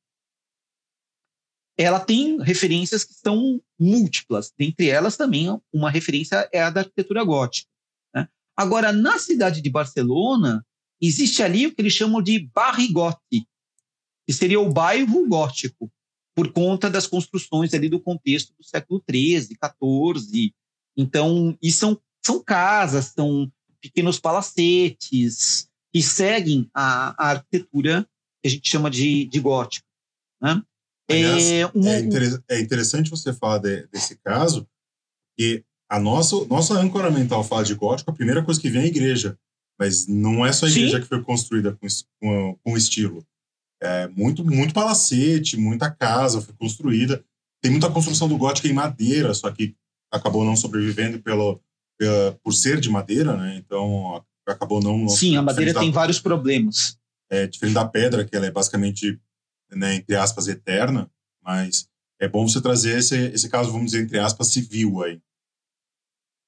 [1.78, 4.52] ela tem referências que são múltiplas.
[4.58, 7.70] Dentre elas, também, uma referência é a da arquitetura gótica.
[8.14, 8.28] Né?
[8.56, 10.66] Agora, na cidade de Barcelona,
[11.02, 13.46] existe ali o que eles chamam de barrigote,
[14.26, 15.92] que seria o bairro gótico,
[16.36, 20.54] por conta das construções ali do contexto do século XIII, XIV.
[20.98, 23.52] Então, e são, são casas, são
[23.82, 28.04] pequenos palacetes, que seguem a, a arquitetura
[28.42, 29.88] que a gente chama de, de gótica.
[30.42, 30.62] Né?
[31.10, 31.90] Aliás, é, uma...
[31.90, 32.44] é, inter...
[32.50, 34.68] é, interessante você falar de, desse caso,
[35.38, 38.86] que a nossa, nossa âncora mental fala de gótico, a primeira coisa que vem é
[38.86, 39.38] a igreja.
[39.80, 41.04] Mas não é só a igreja Sim.
[41.04, 41.88] que foi construída com,
[42.20, 43.26] com, com estilo.
[43.86, 47.24] É muito, muito palacete, muita casa foi construída.
[47.62, 49.76] Tem muita construção do gótico em madeira, só que
[50.12, 51.62] acabou não sobrevivendo pelo,
[51.98, 53.58] pela, por ser de madeira, né?
[53.58, 55.08] Então acabou não.
[55.08, 56.98] Sim, a madeira tem da, vários problemas.
[57.30, 59.20] É diferente da pedra, que ela é basicamente
[59.72, 61.10] né, entre aspas, eterna,
[61.44, 61.88] mas
[62.20, 65.20] é bom você trazer esse, esse caso, vamos dizer, entre aspas, civil aí.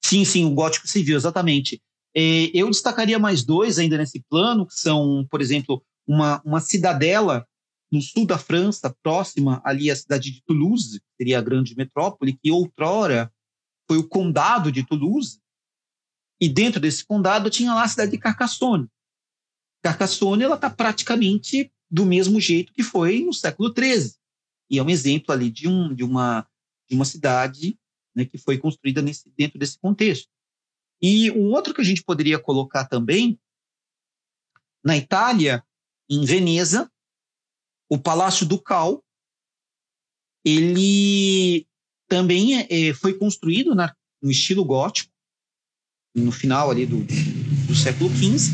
[0.04, 1.82] Sim, sim, o gótico civil, exatamente.
[2.16, 7.48] É, eu destacaria mais dois ainda nesse plano, que são, por exemplo, uma, uma cidadela
[7.92, 12.38] no sul da França, próxima ali à cidade de Toulouse, que seria a grande metrópole,
[12.38, 13.32] que outrora
[13.88, 15.40] foi o condado de Toulouse,
[16.40, 18.88] e dentro desse condado tinha lá a cidade de Carcassonne.
[19.82, 24.14] Carcassonne ela está praticamente do mesmo jeito que foi no século XIII,
[24.70, 26.46] e é um exemplo ali de, um, de, uma,
[26.90, 27.80] de uma cidade
[28.14, 30.30] né, que foi construída nesse, dentro desse contexto.
[31.02, 33.40] E um outro que a gente poderia colocar também,
[34.84, 35.64] na Itália,
[36.10, 36.90] em Veneza,
[37.90, 39.04] o Palácio Ducal,
[40.44, 41.68] ele
[42.08, 45.12] também é, foi construído na, no estilo gótico,
[46.16, 47.04] no final ali do,
[47.68, 48.54] do século XV,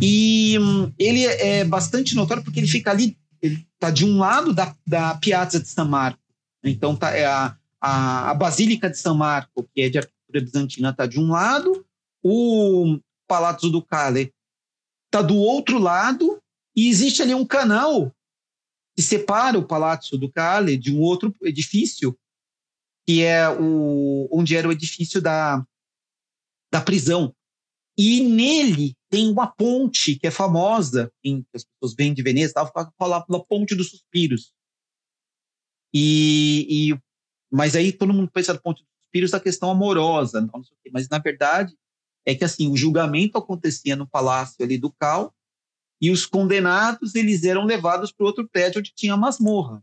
[0.00, 4.52] e hum, ele é bastante notório porque ele fica ali, ele está de um lado
[4.52, 6.20] da, da Piazza de San Marco,
[6.62, 10.90] então tá, é a, a, a Basílica de San Marco, que é de arquitetura bizantina,
[10.90, 11.84] está de um lado,
[12.22, 14.32] o Palazzo Ducale
[15.06, 16.42] está do outro lado,
[16.76, 18.14] e existe ali um canal
[18.96, 22.18] que separa o Palazzo Ducale de um outro edifício,
[23.06, 25.64] que é o, onde era o edifício da,
[26.72, 27.34] da prisão.
[27.96, 32.92] E nele tem uma ponte que é famosa, que as pessoas vêm de Veneza, estava
[32.98, 34.52] falando pela Ponte dos Suspiros.
[35.92, 37.00] E, e,
[37.52, 40.44] mas aí todo mundo pensa na Ponte dos Suspiros da questão amorosa,
[40.92, 41.76] mas na verdade
[42.26, 45.32] é que assim o julgamento acontecia no palácio ali do Cal
[46.00, 49.82] e os condenados eles eram levados para outro prédio onde tinha masmorra.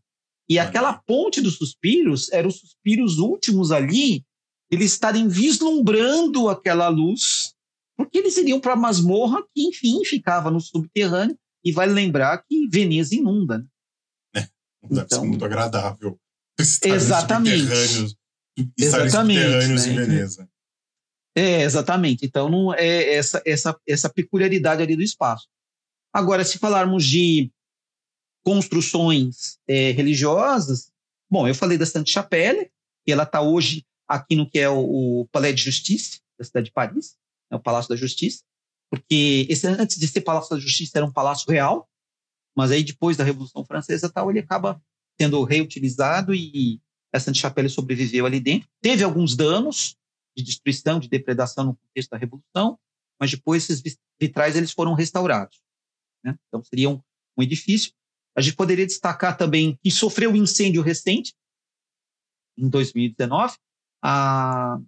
[0.49, 4.25] E aquela ponte dos suspiros eram os suspiros últimos ali,
[4.69, 7.53] eles estarem vislumbrando aquela luz
[8.01, 12.67] porque eles iriam para a masmorra que, enfim, ficava no subterrâneo, e vale lembrar que
[12.67, 13.59] Veneza inunda.
[14.33, 14.47] Né?
[14.83, 16.19] É, deve então, ser muito agradável.
[16.59, 17.61] Exatamente.
[18.77, 19.39] Exatamente.
[19.39, 19.91] Subterrâneos né?
[19.91, 20.49] em Veneza.
[21.35, 22.25] É, exatamente.
[22.25, 25.47] Então, não é essa, essa, essa peculiaridade ali do espaço.
[26.13, 27.51] Agora, se falarmos de
[28.43, 30.91] construções é, religiosas,
[31.29, 32.71] bom, eu falei da Santa Chapelle,
[33.05, 36.65] que ela está hoje aqui no que é o, o Palais de Justiça da cidade
[36.65, 37.15] de Paris
[37.51, 38.43] né, o Palácio da Justiça,
[38.89, 41.88] porque esse, antes de ser Palácio da Justiça era um palácio real,
[42.55, 44.81] mas aí depois da Revolução Francesa tal, ele acaba
[45.19, 46.81] sendo reutilizado e
[47.13, 48.69] a Sainte-Chapelle sobreviveu ali dentro.
[48.81, 49.95] Teve alguns danos
[50.35, 52.79] de destruição, de depredação no contexto da Revolução,
[53.19, 55.61] mas depois esses vitrais eles foram restaurados.
[56.23, 56.38] Né?
[56.48, 57.02] Então seria um,
[57.38, 57.91] um edifício.
[58.35, 61.34] A gente poderia destacar também que sofreu um incêndio recente,
[62.57, 63.56] em 2019,
[64.02, 64.80] a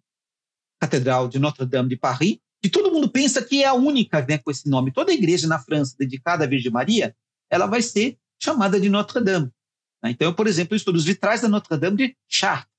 [0.79, 4.51] Catedral de Notre-Dame de Paris, que todo mundo pensa que é a única né, com
[4.51, 4.91] esse nome.
[4.91, 7.15] Toda igreja na França dedicada à Virgem Maria,
[7.49, 9.51] ela vai ser chamada de Notre-Dame.
[10.03, 10.11] Né?
[10.11, 12.71] Então, eu, por exemplo, estudo os vitrais da Notre-Dame de Chartres,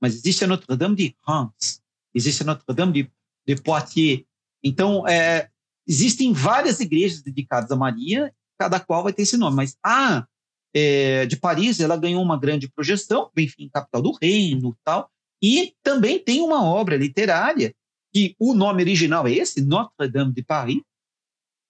[0.00, 1.80] mas existe a Notre-Dame de Reims,
[2.12, 3.12] existe a Notre-Dame de,
[3.46, 4.24] de, Poitiers.
[4.62, 5.50] Então, é,
[5.86, 9.56] existem várias igrejas dedicadas a Maria, cada qual vai ter esse nome.
[9.56, 10.26] Mas a
[10.74, 15.10] é, de Paris, ela ganhou uma grande projeção, enfim, capital do reino tal,
[15.42, 17.74] e também tem uma obra literária
[18.12, 20.82] que o nome original é esse, Notre-Dame de Paris,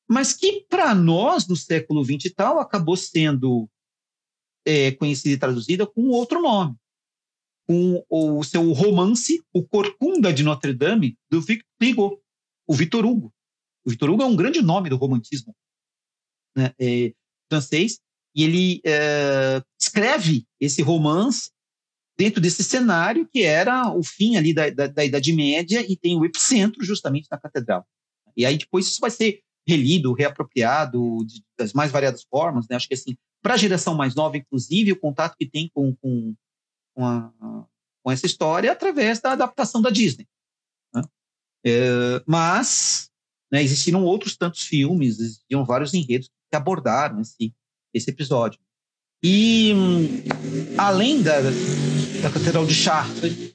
[0.09, 3.69] mas que para nós, no século XX e tal, acabou sendo
[4.67, 6.77] é, conhecida e traduzida com outro nome,
[7.67, 12.23] com o seu romance, O Corcunda de Notre-Dame, do Victor Hugo,
[12.67, 13.33] o Victor Hugo.
[13.85, 15.55] O Victor Hugo é um grande nome do romantismo
[16.57, 17.13] né, é,
[17.51, 17.99] francês,
[18.35, 21.51] e ele é, escreve esse romance
[22.17, 26.19] dentro desse cenário que era o fim ali da, da, da, Idade Média e tem
[26.19, 27.87] o epicentro justamente na catedral.
[28.37, 32.77] E aí depois isso vai ser relido, reapropriado de, das mais variadas formas, né?
[32.77, 36.35] Acho que assim, para a geração mais nova, inclusive, o contato que tem com, com,
[36.95, 37.33] com, a,
[38.03, 40.27] com essa história é através da adaptação da Disney.
[40.95, 41.03] Né?
[41.67, 43.11] É, mas
[43.53, 47.55] né, existiram outros tantos filmes, existiam vários enredos que abordaram esse,
[47.93, 48.59] esse episódio.
[49.23, 49.73] E
[50.79, 53.55] além da, da Catedral de Chartres,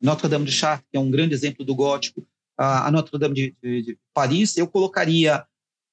[0.00, 2.24] Notre-Dame de Chartres, que é um grande exemplo do gótico,
[2.56, 5.44] a Notre-Dame de, de, de, Paris, eu colocaria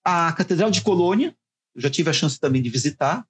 [0.03, 1.35] a Catedral de Colônia,
[1.73, 3.25] eu já tive a chance também de visitar,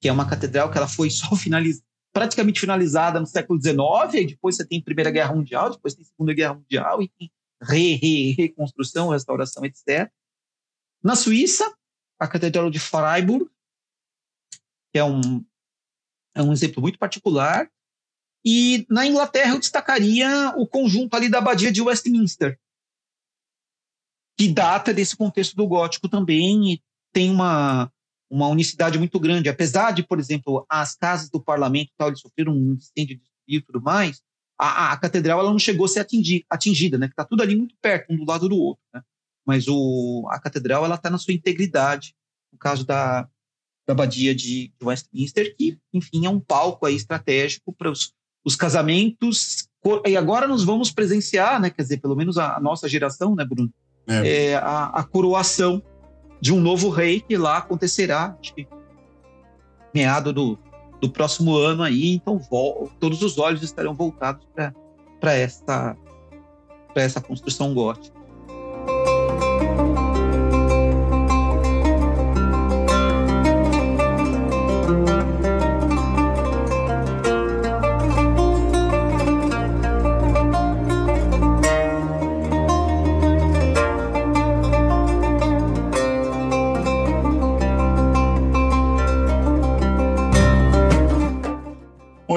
[0.00, 3.78] que é uma catedral que ela foi só finalizada, praticamente finalizada no século XIX,
[4.14, 7.30] e depois você tem Primeira Guerra Mundial, depois tem Segunda Guerra Mundial, e tem
[7.62, 10.10] re, re, reconstrução, restauração, etc.
[11.02, 11.72] Na Suíça,
[12.18, 13.48] a Catedral de Freiburg,
[14.92, 15.44] que é um,
[16.34, 17.70] é um exemplo muito particular.
[18.44, 22.58] E na Inglaterra eu destacaria o conjunto ali da Abadia de Westminster,
[24.38, 26.82] que data desse contexto do gótico também e
[27.12, 27.92] tem uma,
[28.30, 29.48] uma unicidade muito grande.
[29.48, 33.80] Apesar de, por exemplo, as casas do parlamento tal, eles sofreram um incêndio e tudo
[33.80, 34.22] mais,
[34.58, 37.06] a, a, catedral ela não chegou a ser atingir, atingida, né?
[37.06, 38.82] Está tudo ali muito perto, um do lado do outro.
[38.92, 39.00] Né?
[39.46, 42.14] Mas o, a catedral ela está na sua integridade,
[42.52, 43.22] no caso da,
[43.86, 48.12] da abadia de, de Westminster, que, enfim, é um palco aí estratégico para os,
[48.44, 49.68] os casamentos.
[50.04, 51.70] E agora nós vamos presenciar, né?
[51.70, 53.72] Quer dizer, pelo menos a, a nossa geração, né, Bruno?
[54.08, 54.50] É.
[54.50, 55.82] É, a, a coroação
[56.40, 58.66] de um novo rei que lá acontecerá, acho que
[59.94, 60.58] meado do,
[61.00, 62.40] do próximo ano aí, então
[62.98, 64.46] todos os olhos estarão voltados
[65.20, 65.96] para essa,
[66.94, 68.17] essa construção gótica.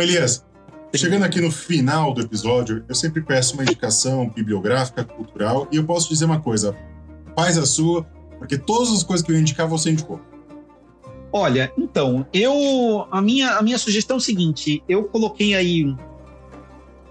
[0.01, 0.45] Elias,
[0.95, 5.85] chegando aqui no final do episódio, eu sempre peço uma indicação bibliográfica, cultural, e eu
[5.85, 6.75] posso dizer uma coisa:
[7.35, 8.03] faz a sua,
[8.37, 10.19] porque todas as coisas que eu indicar você indicou.
[11.33, 15.95] Olha, então, eu a minha, a minha sugestão é o seguinte: eu coloquei aí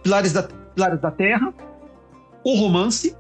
[0.03, 1.55] Pilares da, Pilares da Terra,
[2.45, 3.17] o romance,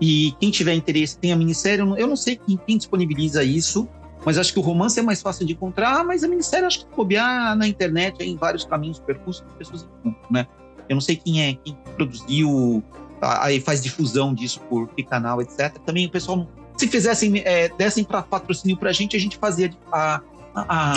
[0.00, 1.80] e quem tiver interesse tem a minissérie.
[1.96, 3.88] Eu não sei quem, quem disponibiliza isso,
[4.24, 6.86] mas acho que o romance é mais fácil de encontrar, mas a minissérie acho que
[6.86, 10.46] copiar na internet em vários caminhos, percursos que pessoas encontram, né?
[10.88, 12.82] Eu não sei quem é, quem produziu,
[13.20, 15.76] aí faz difusão disso por que canal, etc.
[15.84, 16.46] Também o pessoal,
[16.76, 20.20] se fizessem, é, dessem para patrocínio para a gente, a gente fazia a,
[20.54, 20.94] a, a,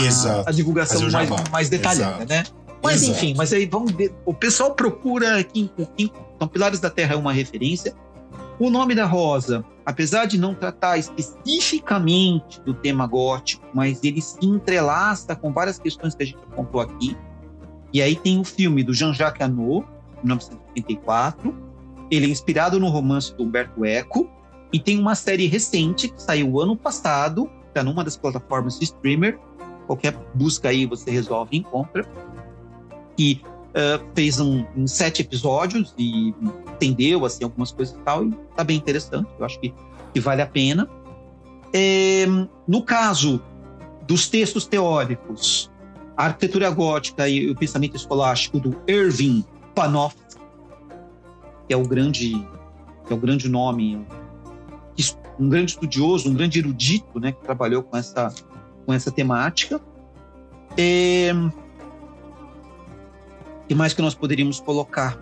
[0.48, 2.30] a divulgação mais, mais detalhada, Exato.
[2.30, 2.44] né?
[2.84, 3.18] Mas Exato.
[3.18, 4.14] enfim, mas aí vamos ver.
[4.26, 7.94] O pessoal procura quem, quem, então Pilares da Terra é uma referência.
[8.62, 14.38] O nome da Rosa, apesar de não tratar especificamente do tema gótico, mas ele se
[14.46, 17.18] entrelaça com várias questões que a gente apontou aqui.
[17.92, 19.84] E aí tem o filme do Jean-Jacques Annaud,
[20.24, 21.56] 1984.
[22.12, 24.30] Ele é inspirado no romance do Humberto Eco.
[24.72, 29.40] E tem uma série recente que saiu ano passado, está numa das plataformas de streamer.
[29.88, 32.08] Qualquer busca aí você resolve e encontra.
[33.18, 33.42] Que
[33.72, 36.34] uh, fez um, um, sete episódios e
[36.74, 39.74] entendeu assim algumas coisas e tal e tá bem interessante eu acho que,
[40.14, 40.90] que vale a pena.
[41.74, 42.26] É,
[42.68, 43.42] no caso
[44.06, 45.72] dos textos teóricos
[46.18, 50.38] a arquitetura gótica e o pensamento escolástico do Irving Panofsky
[51.68, 52.32] que é o grande
[53.08, 54.06] que é o grande nome
[55.40, 58.34] um grande estudioso um grande erudito né que trabalhou com essa
[58.86, 59.80] com essa temática
[60.78, 61.32] é,
[63.72, 65.18] que mais que nós poderíamos colocar?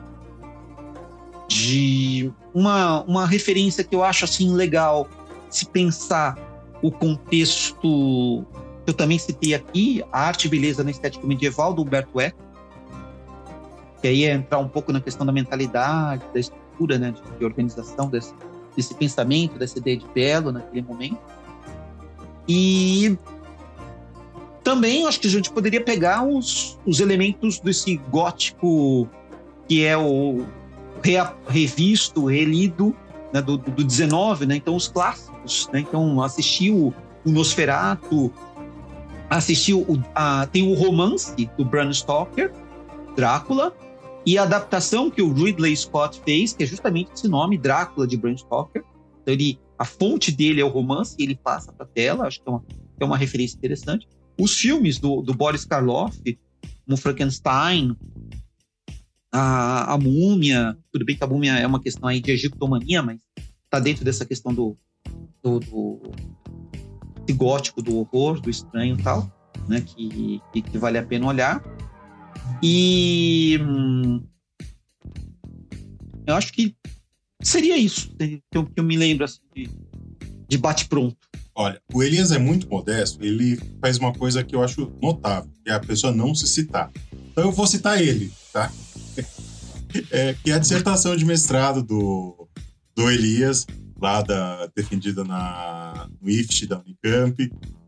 [1.48, 5.08] De uma, uma referência que eu acho assim legal
[5.52, 6.36] se pensar
[6.82, 8.44] o contexto
[8.84, 12.40] que eu também citei aqui, a arte e beleza na estética medieval do Humberto Eco,
[14.02, 17.46] que aí é entrar um pouco na questão da mentalidade, da estrutura, né, de, de
[17.46, 18.34] organização desse,
[18.76, 21.20] desse pensamento, dessa ideia de belo naquele momento.
[22.48, 23.16] E
[24.70, 29.10] também acho que a gente poderia pegar os, os elementos desse gótico
[29.68, 30.46] que é o
[31.04, 31.16] re,
[31.48, 32.96] revisto, relido
[33.34, 34.58] né, do, do 19, né?
[34.58, 35.80] Então os clássicos, né?
[35.80, 36.94] Então assistiu
[37.26, 38.32] o Nosferatu,
[39.28, 42.54] assistiu o, a, tem o romance do Bram Stoker,
[43.16, 43.76] Drácula,
[44.24, 48.16] e a adaptação que o Ridley Scott fez, que é justamente esse nome, Drácula de
[48.16, 48.84] Bram Stoker.
[49.24, 52.48] Então ele, a fonte dele é o romance, e ele passa para tela, acho que
[52.48, 52.64] é uma,
[53.00, 54.08] é uma referência interessante.
[54.40, 56.18] Os filmes do, do Boris Karloff,
[56.86, 57.96] como Frankenstein,
[59.32, 63.20] a, a Múmia, tudo bem que a Múmia é uma questão aí de egiptomania, mas
[63.66, 64.78] está dentro dessa questão do,
[65.44, 66.02] do, do,
[67.28, 69.32] do gótico, do horror, do estranho e tal,
[69.68, 71.62] né, que, que, que, vale a pena olhar.
[72.64, 74.24] E hum,
[76.26, 76.76] eu acho que
[77.44, 79.70] seria isso que eu, que eu me lembro assim, de,
[80.50, 81.16] de bate-pronto.
[81.56, 85.70] Olha, o Elias é muito modesto, ele faz uma coisa que eu acho notável, que
[85.70, 86.92] é a pessoa não se citar.
[87.32, 88.72] Então eu vou citar ele, tá?
[90.12, 92.48] É, que é a dissertação de mestrado do,
[92.96, 93.66] do Elias,
[94.00, 97.36] lá da, defendida na, no IFT da Unicamp,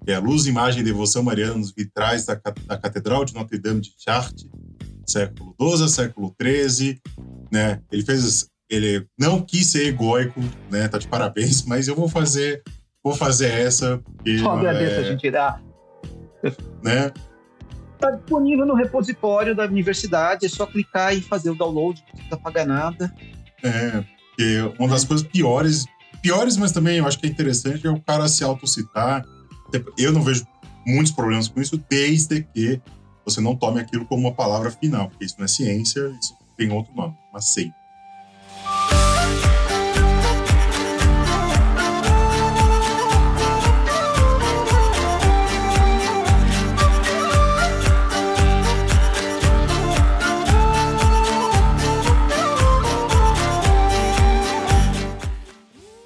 [0.03, 2.33] que é a Luz, Imagem e Devoção Mariana nos vitrais da,
[2.65, 4.47] da Catedral de Notre Dame de Chartres,
[5.05, 6.99] século XII século XIII,
[7.51, 7.79] né?
[7.91, 10.41] Ele fez, ele não quis ser egóico,
[10.71, 10.87] né?
[10.87, 12.63] Tá de parabéns, mas eu vou fazer
[13.03, 13.97] vou fazer essa.
[13.97, 14.99] Porque, Só agradeço é...
[14.99, 15.61] a gente dar.
[16.83, 17.11] Né?
[17.93, 22.37] Está disponível no repositório da universidade, é só clicar e fazer o download, não precisa
[22.37, 23.13] pagar nada.
[23.63, 25.85] É, porque uma das coisas piores,
[26.19, 29.23] piores, mas também eu acho que é interessante, é o cara se autocitar.
[29.97, 30.47] Eu não vejo
[30.85, 32.81] muitos problemas com isso, desde que
[33.23, 36.71] você não tome aquilo como uma palavra final, porque isso não é ciência, isso tem
[36.71, 37.80] outro nome, uma seita.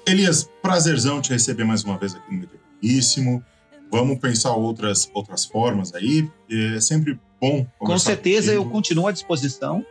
[0.06, 3.44] Elias, prazerzão te receber mais uma vez aqui no Medianíssimo.
[3.90, 6.30] Vamos pensar outras, outras formas aí.
[6.48, 8.64] É sempre bom Com certeza, contigo.
[8.64, 9.84] eu continuo à disposição.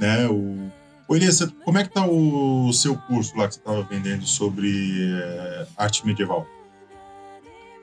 [0.00, 0.70] Né, o...
[1.06, 5.10] Ô, Elias, como é que tá o seu curso lá que você estava vendendo sobre
[5.14, 6.46] é, arte medieval?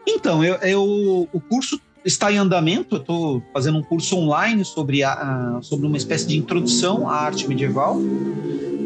[0.07, 2.95] Então, eu, eu, o curso está em andamento.
[2.95, 7.47] Eu estou fazendo um curso online sobre, a, sobre uma espécie de introdução à arte
[7.47, 7.97] medieval.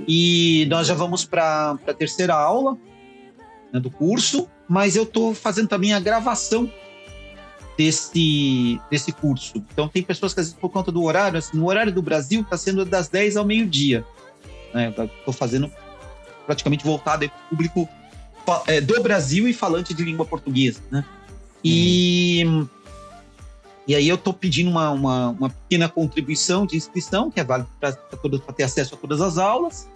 [0.08, 2.78] E nós já vamos para a terceira aula
[3.72, 6.72] né, do curso, mas eu estou fazendo também a gravação
[7.78, 9.64] desse, desse curso.
[9.72, 12.42] Então, tem pessoas que, às vezes, por conta do horário, assim, no horário do Brasil,
[12.42, 14.04] está sendo das 10 ao meio-dia.
[14.74, 14.90] Né?
[14.90, 15.72] Estou fazendo
[16.46, 17.90] praticamente voltado para o público
[18.66, 20.80] é, do Brasil e falante de língua portuguesa.
[20.90, 21.06] Né?
[21.64, 22.44] E.
[22.46, 22.68] Uhum.
[23.90, 27.68] E aí eu estou pedindo uma, uma, uma, pequena contribuição de inscrição, que é válida
[27.80, 29.90] para ter acesso a todas as aulas.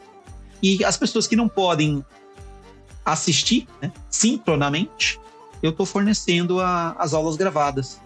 [0.63, 2.03] E as pessoas que não podem
[3.05, 5.19] assistir né, sincronamente,
[5.61, 8.01] eu estou fornecendo a, as aulas gravadas.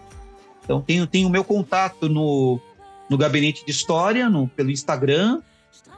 [0.62, 2.60] Então, tenho, tenho o meu contato no,
[3.08, 5.40] no Gabinete de História, no, pelo Instagram,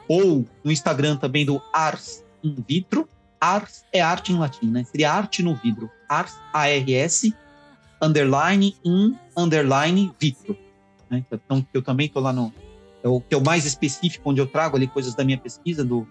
[0.07, 3.09] ou no Instagram também do Ars in Vitro.
[3.41, 4.85] Ars é arte em latim, né?
[4.85, 5.91] Seria arte no vidro.
[6.07, 7.33] Ars, A-R-S,
[8.01, 10.57] underline, in, underline, vitro.
[11.09, 11.23] Né?
[11.31, 12.53] Então, eu também estou lá no...
[13.03, 15.83] É o que é o mais específico, onde eu trago ali coisas da minha pesquisa,
[15.83, 16.07] do,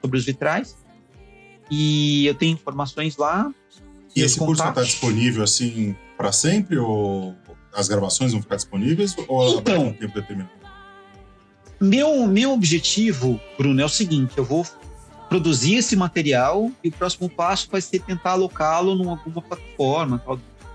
[0.00, 0.76] sobre os vitrais.
[1.70, 3.52] E eu tenho informações lá.
[4.14, 6.78] E esse curso vai estar disponível assim para sempre?
[6.78, 7.34] Ou
[7.74, 9.14] as gravações vão ficar disponíveis?
[9.28, 10.50] Ou então, um tempo determinado?
[11.80, 14.66] Meu, meu objetivo, Bruno, é o seguinte: eu vou
[15.28, 20.22] produzir esse material e o próximo passo vai ser tentar alocá-lo em alguma plataforma,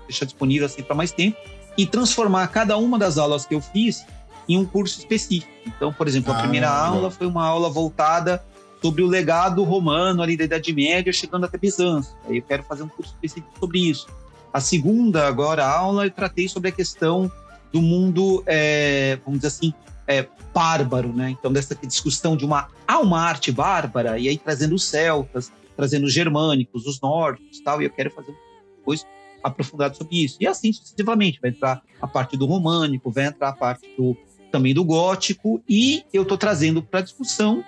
[0.08, 1.36] deixar disponível assim para mais tempo
[1.76, 4.04] e transformar cada uma das aulas que eu fiz
[4.48, 5.52] em um curso específico.
[5.66, 8.42] Então, por exemplo, a ah, primeira aula foi uma aula voltada
[8.82, 12.16] sobre o legado romano ali da Idade Média, chegando até Bizâncio.
[12.26, 14.06] Aí eu quero fazer um curso específico sobre isso.
[14.52, 17.30] A segunda, agora, aula, eu tratei sobre a questão
[17.72, 19.74] do mundo, é, vamos dizer assim,
[20.06, 21.30] é, bárbaro, né?
[21.30, 26.06] Então, dessa discussão de uma, há uma arte bárbara, e aí trazendo os celtas, trazendo
[26.06, 28.34] os germânicos, os nórdicos tal, e eu quero fazer
[28.78, 29.06] depois
[29.42, 30.36] aprofundado sobre isso.
[30.40, 34.16] E assim sucessivamente, vai entrar a parte do românico, vai entrar a parte do,
[34.50, 37.64] também do gótico, e eu estou trazendo para discussão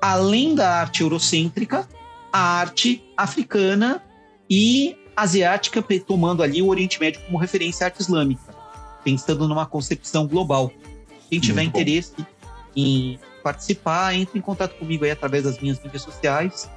[0.00, 1.88] além da arte eurocêntrica,
[2.32, 4.02] a arte africana
[4.48, 8.54] e asiática, tomando ali o Oriente Médio como referência à arte islâmica,
[9.02, 10.70] pensando numa concepção global.
[11.28, 12.24] Quem tiver Muito interesse bom.
[12.76, 16.70] em participar, entre em contato comigo aí através das minhas mídias sociais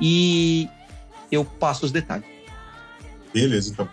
[0.00, 0.68] e
[1.30, 2.35] eu passo os detalhes.
[3.36, 3.86] Beleza, então.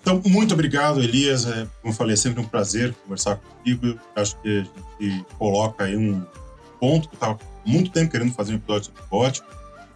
[0.00, 1.46] Então, muito obrigado, Elias.
[1.46, 3.96] É, como eu falei, é sempre um prazer conversar contigo.
[4.16, 4.66] Acho que
[4.98, 6.26] a gente coloca aí um
[6.80, 9.46] ponto que eu estava muito tempo querendo fazer um episódio sobre gótico,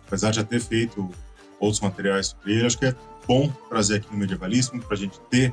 [0.06, 1.10] apesar de já ter feito
[1.58, 2.66] outros materiais sobre ele.
[2.66, 2.94] Acho que é
[3.26, 5.52] bom trazer aqui no medievalismo para a gente ter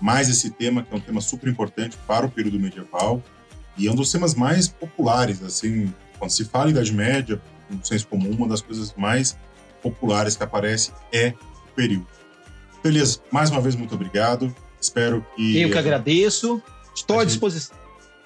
[0.00, 3.22] mais esse tema, que é um tema super importante para o período medieval
[3.78, 7.40] e é um dos temas mais populares, assim, quando se fala em Idade Média,
[7.70, 9.38] no senso comum, uma das coisas mais
[9.80, 11.32] populares que aparece é
[11.68, 12.21] o período.
[12.82, 14.54] Beleza, mais uma vez, muito obrigado.
[14.80, 15.60] Espero que.
[15.60, 16.60] Eu que agradeço.
[16.94, 17.76] Estou à disposição.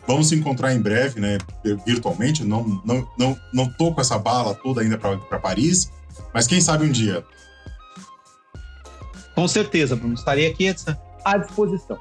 [0.07, 1.39] Vamos se encontrar em breve, né?
[1.85, 2.45] Virtualmente.
[2.45, 5.91] Não, não, não, não tô com essa bala toda ainda para Paris,
[6.33, 7.25] mas quem sabe um dia.
[9.35, 10.15] Com certeza, Bruno.
[10.15, 10.75] Estarei aqui
[11.25, 11.99] à disposição.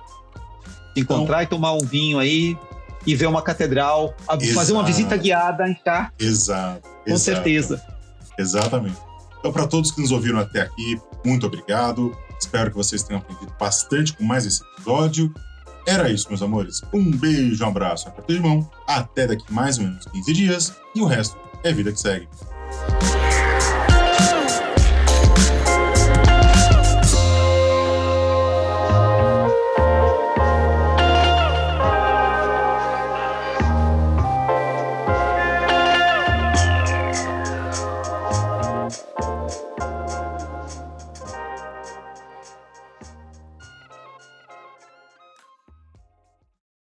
[0.93, 2.57] Se encontrar então, e tomar um vinho aí
[3.05, 6.11] e ver uma catedral, exato, fazer uma visita guiada em cá.
[6.17, 6.81] Exato.
[6.81, 7.85] Com exato, certeza.
[8.37, 8.97] Exatamente.
[9.39, 12.17] Então, para todos que nos ouviram até aqui, muito obrigado.
[12.39, 15.33] Espero que vocês tenham aprendido bastante com mais esse episódio.
[15.87, 16.81] Era isso, meus amores.
[16.93, 18.69] Um beijo, um abraço, aperto de mão.
[18.87, 20.75] Até daqui mais ou menos 15 dias.
[20.95, 22.27] E o resto é vida que segue.